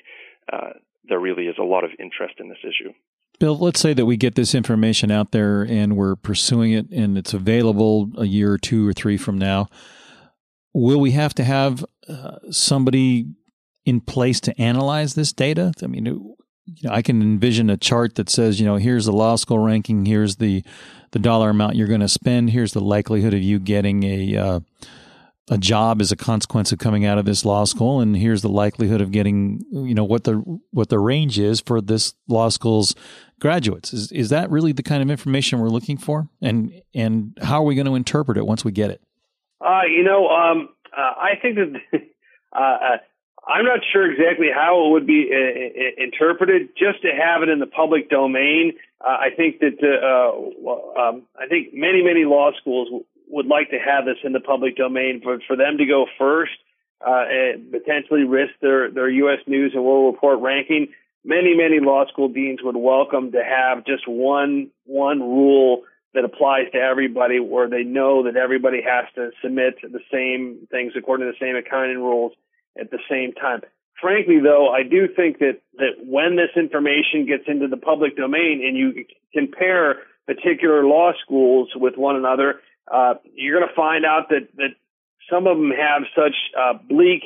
there 1.08 1.20
really 1.20 1.44
is 1.44 1.56
a 1.58 1.64
lot 1.64 1.84
of 1.84 1.90
interest 1.98 2.34
in 2.38 2.48
this 2.48 2.58
issue. 2.62 2.92
Bill, 3.38 3.58
let's 3.58 3.80
say 3.80 3.92
that 3.92 4.06
we 4.06 4.16
get 4.16 4.34
this 4.34 4.54
information 4.54 5.10
out 5.10 5.32
there 5.32 5.62
and 5.62 5.96
we're 5.96 6.16
pursuing 6.16 6.72
it 6.72 6.90
and 6.90 7.18
it's 7.18 7.34
available 7.34 8.10
a 8.16 8.24
year 8.24 8.52
or 8.52 8.58
two 8.58 8.88
or 8.88 8.92
three 8.92 9.16
from 9.16 9.36
now. 9.36 9.68
Will 10.72 11.00
we 11.00 11.10
have 11.12 11.34
to 11.34 11.44
have 11.44 11.84
uh, 12.08 12.38
somebody 12.50 13.26
in 13.84 14.00
place 14.00 14.40
to 14.40 14.60
analyze 14.60 15.14
this 15.14 15.32
data? 15.32 15.72
I 15.82 15.86
mean, 15.86 16.34
you 16.66 16.88
know, 16.88 16.94
I 16.94 17.02
can 17.02 17.22
envision 17.22 17.70
a 17.70 17.76
chart 17.76 18.16
that 18.16 18.28
says, 18.28 18.60
you 18.60 18.66
know, 18.66 18.76
here's 18.76 19.06
the 19.06 19.12
law 19.12 19.36
school 19.36 19.58
ranking, 19.58 20.04
here's 20.04 20.36
the 20.36 20.62
the 21.12 21.18
dollar 21.18 21.50
amount 21.50 21.76
you're 21.76 21.86
going 21.86 22.00
to 22.00 22.08
spend, 22.08 22.50
here's 22.50 22.72
the 22.72 22.80
likelihood 22.80 23.32
of 23.32 23.40
you 23.40 23.58
getting 23.58 24.02
a 24.02 24.36
uh, 24.36 24.60
a 25.48 25.56
job 25.58 26.00
as 26.00 26.10
a 26.10 26.16
consequence 26.16 26.72
of 26.72 26.78
coming 26.78 27.04
out 27.04 27.18
of 27.18 27.24
this 27.24 27.44
law 27.44 27.64
school 27.64 28.00
and 28.00 28.16
here's 28.16 28.42
the 28.42 28.48
likelihood 28.48 29.00
of 29.00 29.12
getting 29.12 29.60
you 29.70 29.94
know 29.94 30.04
what 30.04 30.24
the 30.24 30.34
what 30.72 30.88
the 30.88 30.98
range 30.98 31.38
is 31.38 31.60
for 31.60 31.80
this 31.80 32.14
law 32.26 32.48
school's 32.48 32.94
graduates. 33.40 33.92
Is 33.92 34.10
is 34.10 34.30
that 34.30 34.50
really 34.50 34.72
the 34.72 34.82
kind 34.82 35.02
of 35.02 35.10
information 35.10 35.60
we're 35.60 35.68
looking 35.68 35.98
for? 35.98 36.28
And 36.42 36.72
and 36.94 37.38
how 37.40 37.62
are 37.62 37.64
we 37.64 37.76
going 37.76 37.86
to 37.86 37.94
interpret 37.94 38.38
it 38.38 38.46
once 38.46 38.64
we 38.64 38.72
get 38.72 38.90
it? 38.90 39.00
Uh, 39.60 39.82
you 39.88 40.02
know 40.02 40.28
um, 40.28 40.68
uh, 40.96 41.00
i 41.00 41.30
think 41.40 41.56
that 41.56 41.80
uh, 42.52 42.58
uh, 42.58 42.96
i'm 43.46 43.64
not 43.64 43.80
sure 43.92 44.10
exactly 44.10 44.48
how 44.54 44.86
it 44.86 44.90
would 44.90 45.06
be 45.06 45.30
uh, 45.32 46.02
interpreted 46.02 46.70
just 46.76 47.02
to 47.02 47.08
have 47.08 47.42
it 47.42 47.48
in 47.48 47.58
the 47.58 47.66
public 47.66 48.10
domain 48.10 48.72
uh, 49.00 49.08
i 49.08 49.28
think 49.36 49.60
that 49.60 49.78
um, 50.96 51.22
i 51.38 51.46
think 51.46 51.72
many 51.72 52.02
many 52.02 52.24
law 52.24 52.50
schools 52.60 53.04
would 53.28 53.46
like 53.46 53.70
to 53.70 53.78
have 53.78 54.04
this 54.04 54.18
in 54.24 54.32
the 54.32 54.40
public 54.40 54.76
domain 54.76 55.20
but 55.24 55.40
for 55.46 55.56
them 55.56 55.78
to 55.78 55.86
go 55.86 56.06
first 56.18 56.52
uh, 57.04 57.24
and 57.28 57.70
potentially 57.70 58.24
risk 58.24 58.54
their, 58.60 58.90
their 58.90 59.08
U.S. 59.08 59.40
News 59.46 59.72
and 59.74 59.84
World 59.84 60.14
Report 60.14 60.40
ranking. 60.40 60.88
Many, 61.24 61.54
many 61.56 61.80
law 61.80 62.06
school 62.06 62.28
deans 62.28 62.60
would 62.62 62.76
welcome 62.76 63.32
to 63.32 63.42
have 63.42 63.84
just 63.84 64.06
one 64.06 64.70
one 64.84 65.20
rule 65.20 65.82
that 66.14 66.24
applies 66.24 66.70
to 66.72 66.78
everybody, 66.78 67.40
where 67.40 67.68
they 67.68 67.82
know 67.82 68.22
that 68.22 68.36
everybody 68.36 68.80
has 68.80 69.04
to 69.16 69.30
submit 69.42 69.74
the 69.82 70.00
same 70.10 70.66
things 70.70 70.92
according 70.96 71.26
to 71.26 71.32
the 71.32 71.44
same 71.44 71.56
accounting 71.56 71.98
rules 71.98 72.32
at 72.80 72.90
the 72.90 72.98
same 73.10 73.32
time. 73.32 73.60
Frankly, 74.00 74.40
though, 74.42 74.68
I 74.68 74.82
do 74.82 75.08
think 75.08 75.38
that 75.38 75.60
that 75.78 76.04
when 76.04 76.36
this 76.36 76.50
information 76.54 77.26
gets 77.26 77.44
into 77.46 77.68
the 77.68 77.76
public 77.76 78.16
domain 78.16 78.62
and 78.66 78.76
you 78.76 79.04
compare 79.32 79.96
particular 80.26 80.84
law 80.84 81.12
schools 81.24 81.70
with 81.74 81.96
one 81.96 82.16
another, 82.16 82.60
uh, 82.92 83.14
you're 83.34 83.58
going 83.58 83.68
to 83.68 83.74
find 83.74 84.04
out 84.04 84.28
that 84.30 84.48
that 84.56 84.74
some 85.30 85.46
of 85.46 85.56
them 85.56 85.70
have 85.70 86.02
such 86.14 86.34
uh, 86.58 86.74
bleak 86.88 87.22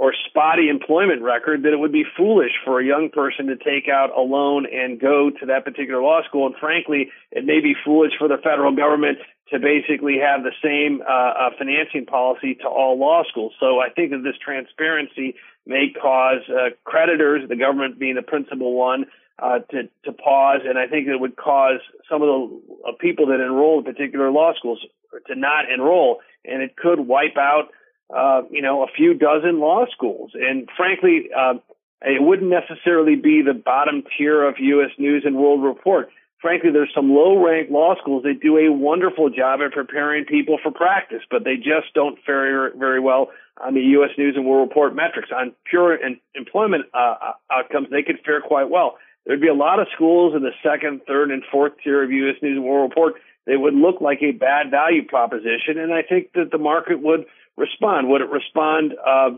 or 0.00 0.14
spotty 0.26 0.70
employment 0.70 1.20
record 1.20 1.62
that 1.62 1.74
it 1.74 1.78
would 1.78 1.92
be 1.92 2.06
foolish 2.16 2.52
for 2.64 2.80
a 2.80 2.84
young 2.84 3.10
person 3.12 3.48
to 3.48 3.56
take 3.56 3.86
out 3.86 4.08
a 4.16 4.20
loan 4.22 4.64
and 4.64 4.98
go 4.98 5.28
to 5.28 5.44
that 5.44 5.62
particular 5.62 6.00
law 6.00 6.22
school. 6.26 6.46
And 6.46 6.56
frankly, 6.56 7.10
it 7.30 7.44
may 7.44 7.60
be 7.60 7.74
foolish 7.84 8.12
for 8.18 8.26
the 8.26 8.38
federal 8.42 8.74
government 8.74 9.18
to 9.50 9.58
basically 9.58 10.16
have 10.16 10.42
the 10.42 10.56
same 10.64 11.02
uh, 11.02 11.12
uh, 11.12 11.50
financing 11.58 12.06
policy 12.06 12.54
to 12.62 12.66
all 12.66 12.98
law 12.98 13.24
schools. 13.28 13.52
So 13.60 13.78
I 13.78 13.90
think 13.90 14.12
that 14.12 14.22
this 14.24 14.40
transparency 14.42 15.34
may 15.66 15.92
cause 15.92 16.48
uh, 16.48 16.70
creditors, 16.84 17.46
the 17.46 17.56
government 17.56 17.98
being 17.98 18.14
the 18.14 18.22
principal 18.22 18.72
one, 18.72 19.04
uh, 19.38 19.58
to 19.70 19.88
to 20.04 20.12
pause, 20.12 20.60
and 20.64 20.78
I 20.78 20.86
think 20.86 21.08
it 21.08 21.18
would 21.18 21.36
cause 21.36 21.80
some 22.10 22.22
of 22.22 22.28
the 22.28 22.88
uh, 22.88 22.92
people 22.98 23.26
that 23.26 23.40
enroll 23.40 23.78
in 23.78 23.84
particular 23.84 24.30
law 24.30 24.52
schools 24.54 24.80
to 25.26 25.34
not 25.34 25.70
enroll, 25.70 26.20
and 26.44 26.62
it 26.62 26.76
could 26.76 27.00
wipe 27.00 27.36
out, 27.38 27.68
uh, 28.14 28.42
you 28.50 28.62
know, 28.62 28.82
a 28.82 28.86
few 28.94 29.14
dozen 29.14 29.60
law 29.60 29.84
schools. 29.92 30.32
And 30.34 30.68
frankly, 30.76 31.30
uh, 31.36 31.54
it 32.02 32.22
wouldn't 32.22 32.50
necessarily 32.50 33.16
be 33.16 33.42
the 33.42 33.54
bottom 33.54 34.02
tier 34.16 34.46
of 34.46 34.56
U.S. 34.58 34.90
News 34.98 35.24
and 35.26 35.36
World 35.36 35.62
Report. 35.62 36.10
Frankly, 36.40 36.70
there's 36.72 36.90
some 36.94 37.10
low-ranked 37.10 37.70
law 37.70 37.94
schools 38.00 38.22
that 38.22 38.40
do 38.40 38.56
a 38.56 38.72
wonderful 38.72 39.28
job 39.28 39.60
at 39.60 39.72
preparing 39.72 40.24
people 40.24 40.58
for 40.62 40.70
practice, 40.70 41.20
but 41.30 41.44
they 41.44 41.56
just 41.56 41.92
don't 41.94 42.18
fare 42.24 42.74
very 42.74 42.98
well 42.98 43.28
on 43.62 43.74
the 43.74 43.82
U.S. 44.00 44.10
News 44.16 44.36
and 44.36 44.46
World 44.46 44.70
Report 44.70 44.96
metrics. 44.96 45.28
On 45.36 45.52
pure 45.68 45.98
employment 46.34 46.86
uh, 46.94 47.32
outcomes, 47.52 47.88
they 47.90 48.02
could 48.02 48.20
fare 48.24 48.40
quite 48.40 48.70
well. 48.70 48.96
There'd 49.26 49.40
be 49.40 49.48
a 49.48 49.54
lot 49.54 49.80
of 49.80 49.88
schools 49.94 50.34
in 50.34 50.42
the 50.42 50.52
second, 50.62 51.02
third, 51.06 51.30
and 51.30 51.42
fourth 51.52 51.72
tier 51.84 52.02
of 52.02 52.10
U.S. 52.10 52.36
News 52.40 52.56
and 52.56 52.64
World 52.64 52.90
Report 52.90 53.16
they 53.46 53.56
would 53.56 53.74
look 53.74 54.00
like 54.00 54.22
a 54.22 54.32
bad 54.32 54.70
value 54.70 55.04
proposition, 55.04 55.78
and 55.78 55.92
I 55.92 56.02
think 56.02 56.32
that 56.34 56.50
the 56.52 56.58
market 56.58 57.00
would 57.02 57.24
respond. 57.60 58.08
Would 58.08 58.22
it 58.22 58.30
respond 58.30 58.94
uh, 58.98 59.36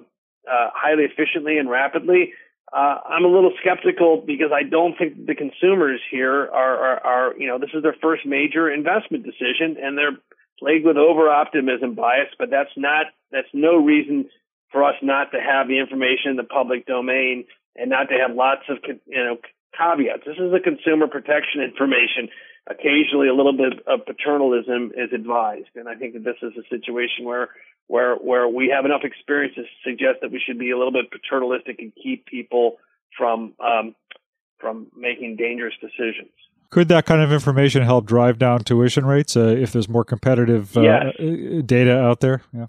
uh, 0.48 0.68
highly 0.72 1.04
efficiently 1.04 1.58
and 1.58 1.68
rapidly? 1.68 2.32
Uh, 2.72 2.96
I'm 3.04 3.24
a 3.24 3.28
little 3.28 3.52
skeptical 3.60 4.22
because 4.24 4.50
I 4.54 4.62
don't 4.62 4.96
think 4.96 5.26
the 5.26 5.34
consumers 5.34 6.00
here 6.10 6.48
are, 6.48 6.76
are, 6.78 7.00
are, 7.04 7.34
you 7.36 7.46
know, 7.46 7.58
this 7.58 7.68
is 7.74 7.82
their 7.82 7.96
first 8.00 8.24
major 8.24 8.70
investment 8.72 9.24
decision, 9.24 9.76
and 9.82 9.98
they're 9.98 10.16
plagued 10.58 10.86
with 10.86 10.96
over 10.96 11.28
optimism 11.28 11.94
bias. 11.94 12.32
But 12.38 12.48
that's 12.48 12.72
not 12.76 13.06
that's 13.30 13.52
no 13.52 13.76
reason 13.76 14.30
for 14.70 14.84
us 14.84 14.94
not 15.02 15.32
to 15.32 15.38
have 15.38 15.68
the 15.68 15.78
information 15.78 16.30
in 16.30 16.36
the 16.36 16.48
public 16.48 16.86
domain 16.86 17.44
and 17.76 17.90
not 17.90 18.08
to 18.08 18.16
have 18.16 18.34
lots 18.34 18.62
of 18.70 18.78
you 19.06 19.24
know 19.24 19.36
caveats. 19.76 20.24
This 20.24 20.38
is 20.38 20.54
a 20.54 20.60
consumer 20.60 21.08
protection 21.08 21.60
information 21.60 22.30
occasionally 22.70 23.28
a 23.28 23.34
little 23.34 23.56
bit 23.56 23.82
of 23.86 24.06
paternalism 24.06 24.92
is 24.96 25.12
advised. 25.12 25.74
And 25.74 25.88
I 25.88 25.94
think 25.94 26.14
that 26.14 26.24
this 26.24 26.38
is 26.42 26.52
a 26.56 26.62
situation 26.68 27.24
where 27.24 27.48
where 27.92 28.14
where 28.16 28.48
we 28.48 28.72
have 28.74 28.86
enough 28.86 29.02
experience 29.04 29.54
to 29.54 29.64
suggest 29.84 30.22
that 30.22 30.32
we 30.32 30.40
should 30.44 30.58
be 30.58 30.70
a 30.70 30.78
little 30.78 30.92
bit 30.92 31.10
paternalistic 31.10 31.78
and 31.78 31.92
keep 32.02 32.24
people 32.24 32.78
from 33.18 33.52
um, 33.60 33.94
from 34.58 34.86
making 34.96 35.36
dangerous 35.36 35.74
decisions. 35.78 36.32
Could 36.70 36.88
that 36.88 37.04
kind 37.04 37.20
of 37.20 37.30
information 37.30 37.82
help 37.82 38.06
drive 38.06 38.38
down 38.38 38.64
tuition 38.64 39.04
rates 39.04 39.36
uh, 39.36 39.40
if 39.40 39.72
there's 39.72 39.90
more 39.90 40.04
competitive 40.04 40.74
uh, 40.74 40.80
yes. 40.80 41.04
data 41.66 42.00
out 42.00 42.20
there? 42.20 42.40
Yeah. 42.54 42.66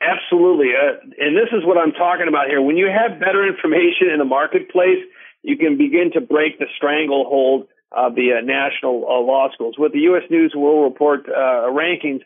Absolutely. 0.00 0.68
Uh, 0.68 1.02
and 1.18 1.36
this 1.36 1.50
is 1.52 1.66
what 1.66 1.76
I'm 1.76 1.90
talking 1.90 2.28
about 2.28 2.46
here. 2.46 2.62
When 2.62 2.76
you 2.76 2.86
have 2.86 3.18
better 3.18 3.44
information 3.44 4.08
in 4.12 4.18
the 4.18 4.24
marketplace, 4.24 5.02
you 5.42 5.56
can 5.56 5.78
begin 5.78 6.12
to 6.14 6.20
break 6.20 6.60
the 6.60 6.66
stranglehold 6.76 7.66
of 7.90 8.14
the 8.14 8.38
uh, 8.38 8.40
national 8.40 9.04
uh, 9.04 9.18
law 9.18 9.48
schools. 9.52 9.74
With 9.76 9.92
the 9.92 10.06
U.S. 10.10 10.22
News 10.30 10.54
World 10.54 10.84
Report 10.92 11.28
uh, 11.28 11.74
rankings, 11.74 12.22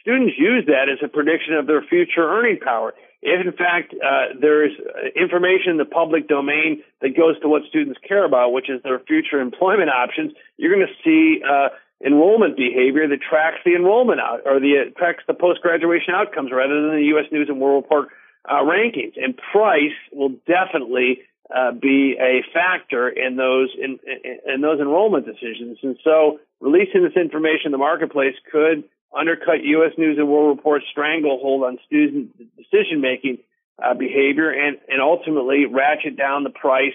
students 0.00 0.34
use 0.38 0.64
that 0.66 0.88
as 0.92 0.98
a 1.02 1.08
prediction 1.08 1.54
of 1.54 1.66
their 1.66 1.82
future 1.82 2.22
earning 2.22 2.58
power. 2.60 2.94
If 3.22 3.44
in 3.44 3.52
fact 3.52 3.94
uh, 3.94 4.36
there 4.38 4.66
is 4.66 4.72
information 5.16 5.72
in 5.72 5.76
the 5.78 5.88
public 5.88 6.28
domain 6.28 6.82
that 7.00 7.16
goes 7.16 7.40
to 7.40 7.48
what 7.48 7.62
students 7.68 7.98
care 8.06 8.24
about, 8.24 8.52
which 8.52 8.68
is 8.68 8.82
their 8.82 8.98
future 8.98 9.40
employment 9.40 9.88
options, 9.88 10.32
you're 10.58 10.74
going 10.74 10.86
to 10.86 10.94
see 11.02 11.42
uh, 11.42 11.68
enrollment 12.04 12.56
behavior 12.56 13.08
that 13.08 13.20
tracks 13.22 13.58
the 13.64 13.74
enrollment 13.74 14.20
out 14.20 14.40
or 14.44 14.60
the 14.60 14.86
uh, 14.86 14.98
tracks 14.98 15.24
the 15.26 15.34
post 15.34 15.62
graduation 15.62 16.12
outcomes 16.14 16.50
rather 16.52 16.82
than 16.82 16.96
the 16.96 17.08
U.S. 17.16 17.26
News 17.32 17.48
and 17.48 17.60
World 17.60 17.84
Report 17.84 18.08
rankings. 18.48 19.14
And 19.16 19.36
price 19.36 19.96
will 20.12 20.36
definitely 20.46 21.20
uh, 21.54 21.72
be 21.72 22.16
a 22.18 22.42
factor 22.52 23.08
in 23.08 23.36
those 23.36 23.70
in, 23.78 23.98
in, 24.06 24.54
in 24.54 24.60
those 24.60 24.80
enrollment 24.80 25.26
decisions. 25.26 25.78
And 25.82 25.96
so, 26.02 26.40
releasing 26.60 27.02
this 27.02 27.16
information 27.16 27.66
in 27.66 27.72
the 27.72 27.78
marketplace 27.78 28.34
could 28.50 28.84
undercut 29.16 29.62
U.S. 29.62 29.92
News 29.96 30.18
and 30.18 30.28
World 30.28 30.56
Report's 30.56 30.86
stranglehold 30.90 31.62
on 31.64 31.78
student 31.86 32.36
decision 32.56 33.00
making 33.00 33.38
uh, 33.82 33.94
behavior 33.94 34.50
and, 34.50 34.78
and 34.88 35.00
ultimately 35.00 35.66
ratchet 35.66 36.16
down 36.16 36.44
the 36.44 36.50
price 36.50 36.94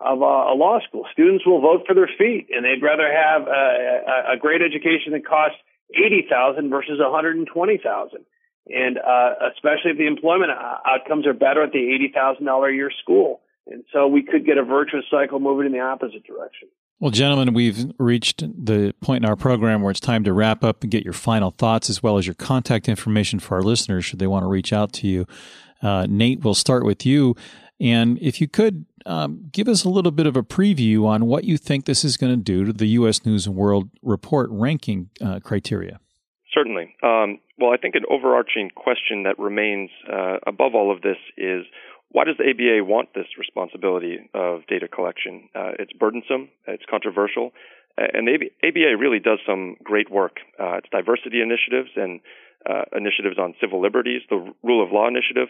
of 0.00 0.22
uh, 0.22 0.52
a 0.52 0.54
law 0.54 0.78
school. 0.86 1.04
Students 1.12 1.46
will 1.46 1.60
vote 1.60 1.84
for 1.86 1.94
their 1.94 2.10
feet, 2.18 2.48
and 2.50 2.64
they'd 2.64 2.82
rather 2.82 3.10
have 3.10 3.48
a, 3.48 4.34
a 4.34 4.36
great 4.38 4.60
education 4.60 5.12
that 5.12 5.26
costs 5.26 5.56
eighty 5.94 6.26
thousand 6.28 6.70
versus 6.70 6.98
one 6.98 7.12
hundred 7.12 7.36
and 7.36 7.46
twenty 7.46 7.78
thousand. 7.82 8.24
And 8.68 8.98
uh, 8.98 9.50
especially 9.54 9.92
if 9.92 9.98
the 9.98 10.06
employment 10.08 10.50
outcomes 10.50 11.26
are 11.26 11.32
better 11.34 11.62
at 11.62 11.72
the 11.72 11.78
eighty 11.78 12.10
thousand 12.12 12.44
dollar 12.44 12.68
a 12.68 12.74
year 12.74 12.90
school. 13.02 13.40
And 13.66 13.84
so 13.92 14.06
we 14.06 14.22
could 14.22 14.44
get 14.44 14.58
a 14.58 14.64
virtuous 14.64 15.04
cycle 15.10 15.40
moving 15.40 15.66
in 15.66 15.72
the 15.72 15.80
opposite 15.80 16.24
direction. 16.24 16.68
Well, 16.98 17.10
gentlemen, 17.10 17.52
we've 17.52 17.92
reached 17.98 18.40
the 18.40 18.94
point 19.02 19.22
in 19.22 19.28
our 19.28 19.36
program 19.36 19.82
where 19.82 19.90
it's 19.90 20.00
time 20.00 20.24
to 20.24 20.32
wrap 20.32 20.64
up 20.64 20.82
and 20.82 20.90
get 20.90 21.04
your 21.04 21.12
final 21.12 21.50
thoughts 21.50 21.90
as 21.90 22.02
well 22.02 22.16
as 22.16 22.26
your 22.26 22.34
contact 22.34 22.88
information 22.88 23.38
for 23.38 23.56
our 23.56 23.62
listeners 23.62 24.06
should 24.06 24.18
they 24.18 24.26
want 24.26 24.44
to 24.44 24.48
reach 24.48 24.72
out 24.72 24.94
to 24.94 25.06
you. 25.06 25.26
Uh, 25.82 26.06
Nate, 26.08 26.40
we'll 26.40 26.54
start 26.54 26.86
with 26.86 27.04
you. 27.04 27.36
And 27.78 28.18
if 28.22 28.40
you 28.40 28.48
could 28.48 28.86
um, 29.04 29.50
give 29.52 29.68
us 29.68 29.84
a 29.84 29.90
little 29.90 30.10
bit 30.10 30.26
of 30.26 30.38
a 30.38 30.42
preview 30.42 31.04
on 31.04 31.26
what 31.26 31.44
you 31.44 31.58
think 31.58 31.84
this 31.84 32.02
is 32.02 32.16
going 32.16 32.32
to 32.32 32.42
do 32.42 32.64
to 32.64 32.72
the 32.72 32.86
U.S. 32.88 33.26
News 33.26 33.46
and 33.46 33.54
World 33.54 33.90
Report 34.02 34.48
ranking 34.50 35.10
uh, 35.20 35.40
criteria. 35.40 36.00
Certainly. 36.54 36.96
Um, 37.02 37.40
well, 37.58 37.72
I 37.72 37.76
think 37.76 37.94
an 37.94 38.04
overarching 38.08 38.70
question 38.74 39.24
that 39.24 39.38
remains 39.38 39.90
uh, 40.10 40.38
above 40.46 40.74
all 40.74 40.90
of 40.90 41.02
this 41.02 41.18
is 41.36 41.66
why 42.10 42.24
does 42.24 42.36
the 42.38 42.48
ABA 42.48 42.84
want 42.84 43.14
this 43.14 43.26
responsibility 43.38 44.30
of 44.34 44.66
data 44.68 44.88
collection? 44.88 45.48
Uh, 45.54 45.72
it's 45.78 45.92
burdensome, 45.92 46.48
it's 46.66 46.84
controversial, 46.88 47.52
and 47.96 48.28
the 48.28 48.50
ABA 48.62 48.96
really 48.98 49.18
does 49.18 49.38
some 49.46 49.76
great 49.82 50.10
work. 50.10 50.36
Uh, 50.60 50.78
it's 50.78 50.88
diversity 50.90 51.40
initiatives 51.40 51.90
and 51.96 52.20
uh, 52.68 52.84
initiatives 52.96 53.38
on 53.38 53.54
civil 53.60 53.80
liberties, 53.80 54.22
the 54.28 54.52
rule 54.62 54.82
of 54.84 54.92
law 54.92 55.08
initiative. 55.08 55.48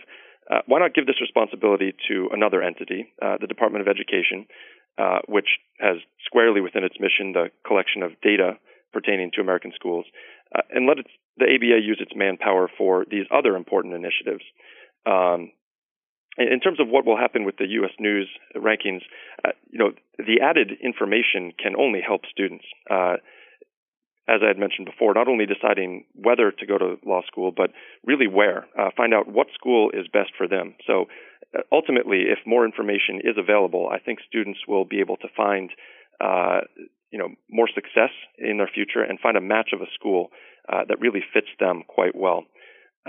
uh, 0.50 0.61
why 0.66 0.78
not 0.78 0.94
give 0.94 1.07
this 1.07 1.20
responsibility 1.20 1.94
to 2.09 2.28
another 2.32 2.62
entity, 2.62 3.12
uh, 3.20 3.36
the 3.40 3.46
Department 3.46 3.82
of 3.82 3.88
Education, 3.88 4.46
uh, 4.98 5.18
which 5.28 5.59
has 5.80 5.96
squarely 6.24 6.61
within 6.61 6.84
its 6.84 6.96
mission 7.00 7.32
the 7.32 7.50
collection 7.66 8.02
of 8.02 8.12
data 8.22 8.59
pertaining 8.92 9.30
to 9.34 9.40
American 9.40 9.72
schools, 9.74 10.07
and 10.70 10.86
let 10.86 10.96
the 11.36 11.44
ABA 11.44 11.84
use 11.84 11.98
its 12.00 12.12
manpower 12.14 12.70
for 12.78 13.04
these 13.11 13.26
other 13.30 13.57
important 13.57 13.94
initiatives. 13.94 14.44
Um, 15.04 15.52
in 16.39 16.61
terms 16.61 16.80
of 16.80 16.89
what 16.89 17.07
will 17.07 17.16
happen 17.16 17.45
with 17.45 17.57
the 17.57 17.66
U.S. 17.80 17.93
News 17.99 18.28
rankings, 18.55 19.01
uh, 19.45 19.53
you 19.70 19.78
know, 19.78 19.93
the 20.18 20.41
added 20.43 20.72
information 20.82 21.53
can 21.59 21.74
only 21.78 22.01
help 22.07 22.22
students. 22.30 22.64
Uh, 22.91 23.16
as 24.28 24.41
I 24.43 24.49
had 24.49 24.59
mentioned 24.59 24.87
before, 24.87 25.14
not 25.14 25.28
only 25.28 25.47
deciding 25.47 26.05
whether 26.14 26.51
to 26.51 26.66
go 26.66 26.78
to 26.78 26.97
law 27.07 27.22
school, 27.26 27.53
but 27.57 27.70
really 28.05 28.26
where. 28.26 28.66
Uh, 28.78 28.91
find 28.97 29.14
out 29.14 29.28
what 29.28 29.47
school 29.55 29.91
is 29.95 30.09
best 30.12 30.30
for 30.37 30.49
them. 30.49 30.74
So 30.87 31.07
uh, 31.57 31.62
ultimately, 31.70 32.24
if 32.26 32.39
more 32.45 32.64
information 32.64 33.20
is 33.22 33.37
available, 33.39 33.89
I 33.91 33.99
think 34.01 34.18
students 34.28 34.61
will 34.66 34.84
be 34.84 35.01
able 35.01 35.16
to 35.18 35.28
find, 35.37 35.70
uh, 36.20 36.61
you 37.11 37.18
know, 37.18 37.28
more 37.49 37.68
success 37.72 38.11
in 38.37 38.59
their 38.59 38.70
future 38.72 39.03
and 39.03 39.20
find 39.20 39.37
a 39.37 39.41
match 39.41 39.70
of 39.72 39.80
a 39.80 39.91
school 39.95 40.30
uh, 40.68 40.82
that 40.89 41.01
really 41.01 41.22
fits 41.32 41.49
them 41.61 41.84
quite 41.87 42.16
well. 42.16 42.45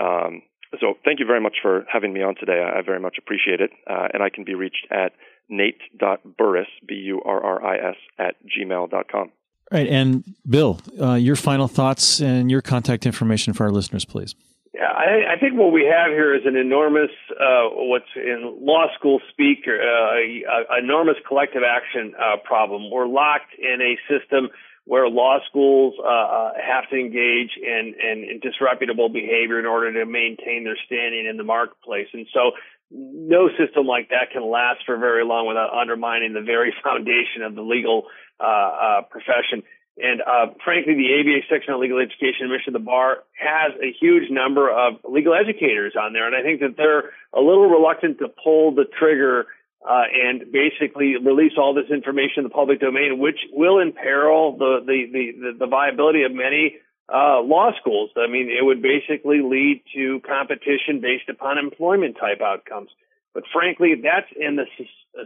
Um, 0.00 0.42
so 0.80 0.94
thank 1.04 1.20
you 1.20 1.26
very 1.26 1.40
much 1.40 1.56
for 1.62 1.84
having 1.90 2.12
me 2.12 2.22
on 2.22 2.34
today. 2.34 2.62
I 2.62 2.82
very 2.82 3.00
much 3.00 3.16
appreciate 3.18 3.60
it. 3.60 3.70
Uh, 3.86 4.08
and 4.12 4.22
I 4.22 4.28
can 4.28 4.44
be 4.44 4.54
reached 4.54 4.86
at 4.90 5.12
nate.burris, 5.48 6.68
B-U-R-R-I-S, 6.86 7.96
at 8.18 8.36
gmail.com. 8.44 9.30
Right. 9.70 9.86
And 9.86 10.24
Bill, 10.48 10.80
uh, 11.00 11.14
your 11.14 11.36
final 11.36 11.68
thoughts 11.68 12.20
and 12.20 12.50
your 12.50 12.62
contact 12.62 13.04
information 13.04 13.52
for 13.52 13.64
our 13.64 13.70
listeners, 13.70 14.04
please. 14.04 14.34
Yeah, 14.74 14.84
I, 14.84 15.34
I 15.34 15.40
think 15.40 15.54
what 15.54 15.72
we 15.72 15.84
have 15.84 16.12
here 16.12 16.34
is 16.34 16.42
an 16.46 16.56
enormous, 16.56 17.10
uh, 17.32 17.68
what's 17.72 18.08
in 18.14 18.58
law 18.60 18.86
school 18.96 19.20
speak, 19.30 19.66
uh, 19.66 20.78
enormous 20.78 21.16
collective 21.26 21.62
action 21.68 22.14
uh, 22.14 22.36
problem. 22.44 22.90
We're 22.90 23.08
locked 23.08 23.54
in 23.58 23.80
a 23.80 23.98
system 24.08 24.50
where 24.88 25.06
law 25.06 25.36
schools 25.46 25.92
uh, 26.00 26.08
uh, 26.08 26.52
have 26.56 26.88
to 26.88 26.96
engage 26.96 27.52
in, 27.60 27.92
in, 28.00 28.24
in 28.24 28.40
disreputable 28.40 29.10
behavior 29.10 29.60
in 29.60 29.66
order 29.66 29.92
to 29.92 30.06
maintain 30.06 30.64
their 30.64 30.78
standing 30.86 31.26
in 31.28 31.36
the 31.36 31.44
marketplace. 31.44 32.08
And 32.14 32.26
so 32.32 32.52
no 32.90 33.50
system 33.60 33.86
like 33.86 34.08
that 34.08 34.32
can 34.32 34.40
last 34.50 34.80
for 34.86 34.96
very 34.96 35.26
long 35.26 35.46
without 35.46 35.76
undermining 35.76 36.32
the 36.32 36.40
very 36.40 36.72
foundation 36.82 37.44
of 37.44 37.54
the 37.54 37.60
legal 37.60 38.04
uh, 38.40 38.46
uh, 38.46 39.02
profession. 39.10 39.62
And 40.00 40.22
uh, 40.22 40.56
frankly, 40.64 40.94
the 40.94 41.20
ABA 41.20 41.52
section 41.52 41.74
on 41.74 41.82
legal 41.82 41.98
education 41.98 42.48
and 42.48 42.52
admissions 42.52 42.72
of 42.74 42.80
the 42.80 42.86
bar 42.88 43.24
has 43.36 43.76
a 43.82 43.92
huge 43.92 44.30
number 44.30 44.70
of 44.72 45.04
legal 45.04 45.34
educators 45.34 46.00
on 46.00 46.14
there, 46.14 46.24
and 46.24 46.34
I 46.34 46.40
think 46.40 46.60
that 46.60 46.78
they're 46.78 47.12
a 47.34 47.44
little 47.44 47.68
reluctant 47.68 48.20
to 48.20 48.28
pull 48.42 48.72
the 48.72 48.86
trigger 48.86 49.48
uh, 49.86 50.04
and 50.12 50.52
basically 50.52 51.16
release 51.16 51.52
all 51.56 51.74
this 51.74 51.90
information 51.90 52.38
in 52.38 52.44
the 52.44 52.50
public 52.50 52.80
domain, 52.80 53.18
which 53.18 53.38
will 53.52 53.78
imperil 53.78 54.56
the 54.56 54.80
the 54.86 54.98
the, 55.12 55.58
the 55.58 55.66
viability 55.66 56.22
of 56.22 56.32
many 56.32 56.76
uh, 57.08 57.40
law 57.40 57.70
schools. 57.80 58.10
I 58.16 58.30
mean, 58.30 58.50
it 58.50 58.64
would 58.64 58.82
basically 58.82 59.40
lead 59.40 59.82
to 59.94 60.20
competition 60.26 61.00
based 61.00 61.28
upon 61.28 61.58
employment 61.58 62.16
type 62.20 62.40
outcomes. 62.40 62.90
But 63.34 63.44
frankly, 63.52 63.94
that's 64.02 64.26
in 64.34 64.56
the 64.56 64.66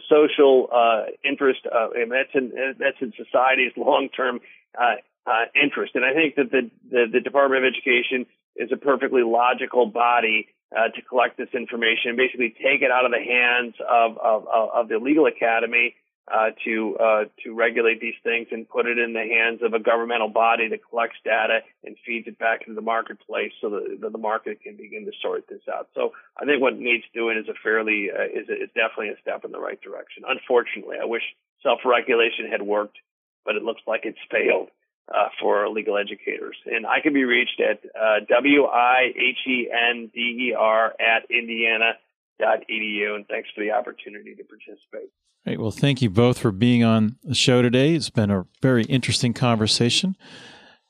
social 0.09 0.69
uh, 0.73 1.11
interest, 1.25 1.61
uh, 1.67 1.91
and 1.95 2.11
that's 2.11 2.35
in 2.35 2.53
that's 2.79 3.01
in 3.01 3.13
society's 3.17 3.73
long 3.77 4.09
term 4.15 4.41
uh, 4.79 4.97
uh, 5.27 5.45
interest. 5.55 5.95
And 5.95 6.05
I 6.05 6.13
think 6.13 6.37
that 6.37 6.51
the, 6.51 6.71
the, 6.91 7.07
the 7.15 7.21
Department 7.21 7.65
of 7.65 7.73
Education 7.73 8.27
is 8.57 8.71
a 8.73 8.77
perfectly 8.77 9.23
logical 9.23 9.87
body 9.87 10.49
uh, 10.77 10.89
to 10.89 11.03
collect 11.03 11.37
this 11.37 11.49
information, 11.55 12.17
basically 12.17 12.51
take 12.51 12.83
it 12.83 12.91
out 12.91 13.05
of 13.05 13.13
the 13.13 13.23
hands 13.23 13.75
of 13.81 14.19
of, 14.19 14.47
of 14.49 14.89
the 14.89 14.99
legal 14.99 15.27
academy 15.27 15.95
uh, 16.31 16.51
to 16.65 16.97
uh, 16.99 17.25
to 17.43 17.55
regulate 17.55 18.01
these 18.01 18.15
things 18.23 18.47
and 18.53 18.69
put 18.69 18.87
it 18.87 18.99
in 18.99 19.13
the 19.13 19.27
hands 19.27 19.61
of 19.63 19.75
a 19.75 19.81
governmental 19.81 20.29
body 20.29 20.69
that 20.69 20.81
collects 20.89 21.17
data 21.25 21.61
and 21.85 21.97
feeds 22.07 22.29
it 22.29 22.39
back 22.39 22.63
into 22.63 22.75
the 22.75 22.81
marketplace 22.81 23.53
so 23.61 23.71
that, 23.71 23.99
the 24.01 24.19
market 24.19 24.61
can 24.63 24.77
begin 24.77 25.05
to 25.05 25.13
sort 25.21 25.45
this 25.49 25.63
out. 25.73 25.89
So 25.95 26.13
I 26.41 26.45
think 26.45 26.63
what 26.63 26.79
needs 26.79 27.05
doing 27.13 27.39
is 27.39 27.49
a 27.49 27.55
fairly 27.63 28.09
uh, 28.11 28.25
is, 28.25 28.49
is 28.49 28.71
definitely 28.75 29.11
a 29.11 29.21
step 29.21 29.45
in 29.45 29.51
the 29.51 29.59
right 29.59 29.81
direction. 29.81 30.23
Unfortunately, 30.27 30.97
I 31.01 31.07
wish 31.07 31.23
self-regulation 31.63 32.51
had 32.51 32.63
worked, 32.63 32.99
but 33.45 33.57
it 33.57 33.63
looks 33.63 33.83
like 33.87 34.03
it's 34.05 34.19
failed. 34.31 34.69
Uh, 35.13 35.29
for 35.41 35.69
legal 35.69 35.99
educators. 35.99 36.57
And 36.65 36.87
I 36.87 37.01
can 37.03 37.13
be 37.13 37.25
reached 37.25 37.61
at 37.61 37.81
uh, 37.95 38.21
W-I-H-E-N-D-E-R 38.29 40.95
at 41.01 41.29
indiana.edu. 41.29 43.17
And 43.17 43.27
thanks 43.27 43.49
for 43.55 43.63
the 43.63 43.73
opportunity 43.73 44.37
to 44.37 44.45
participate. 44.45 45.11
Great. 45.45 45.61
Well, 45.61 45.73
thank 45.73 46.03
you 46.03 46.09
both 46.09 46.39
for 46.39 46.53
being 46.53 46.85
on 46.85 47.17
the 47.25 47.35
show 47.35 47.63
today. 47.63 47.95
It's 47.95 48.11
been 48.11 48.31
a 48.31 48.47
very 48.63 48.85
interesting 48.85 49.35
conversation. 49.35 50.17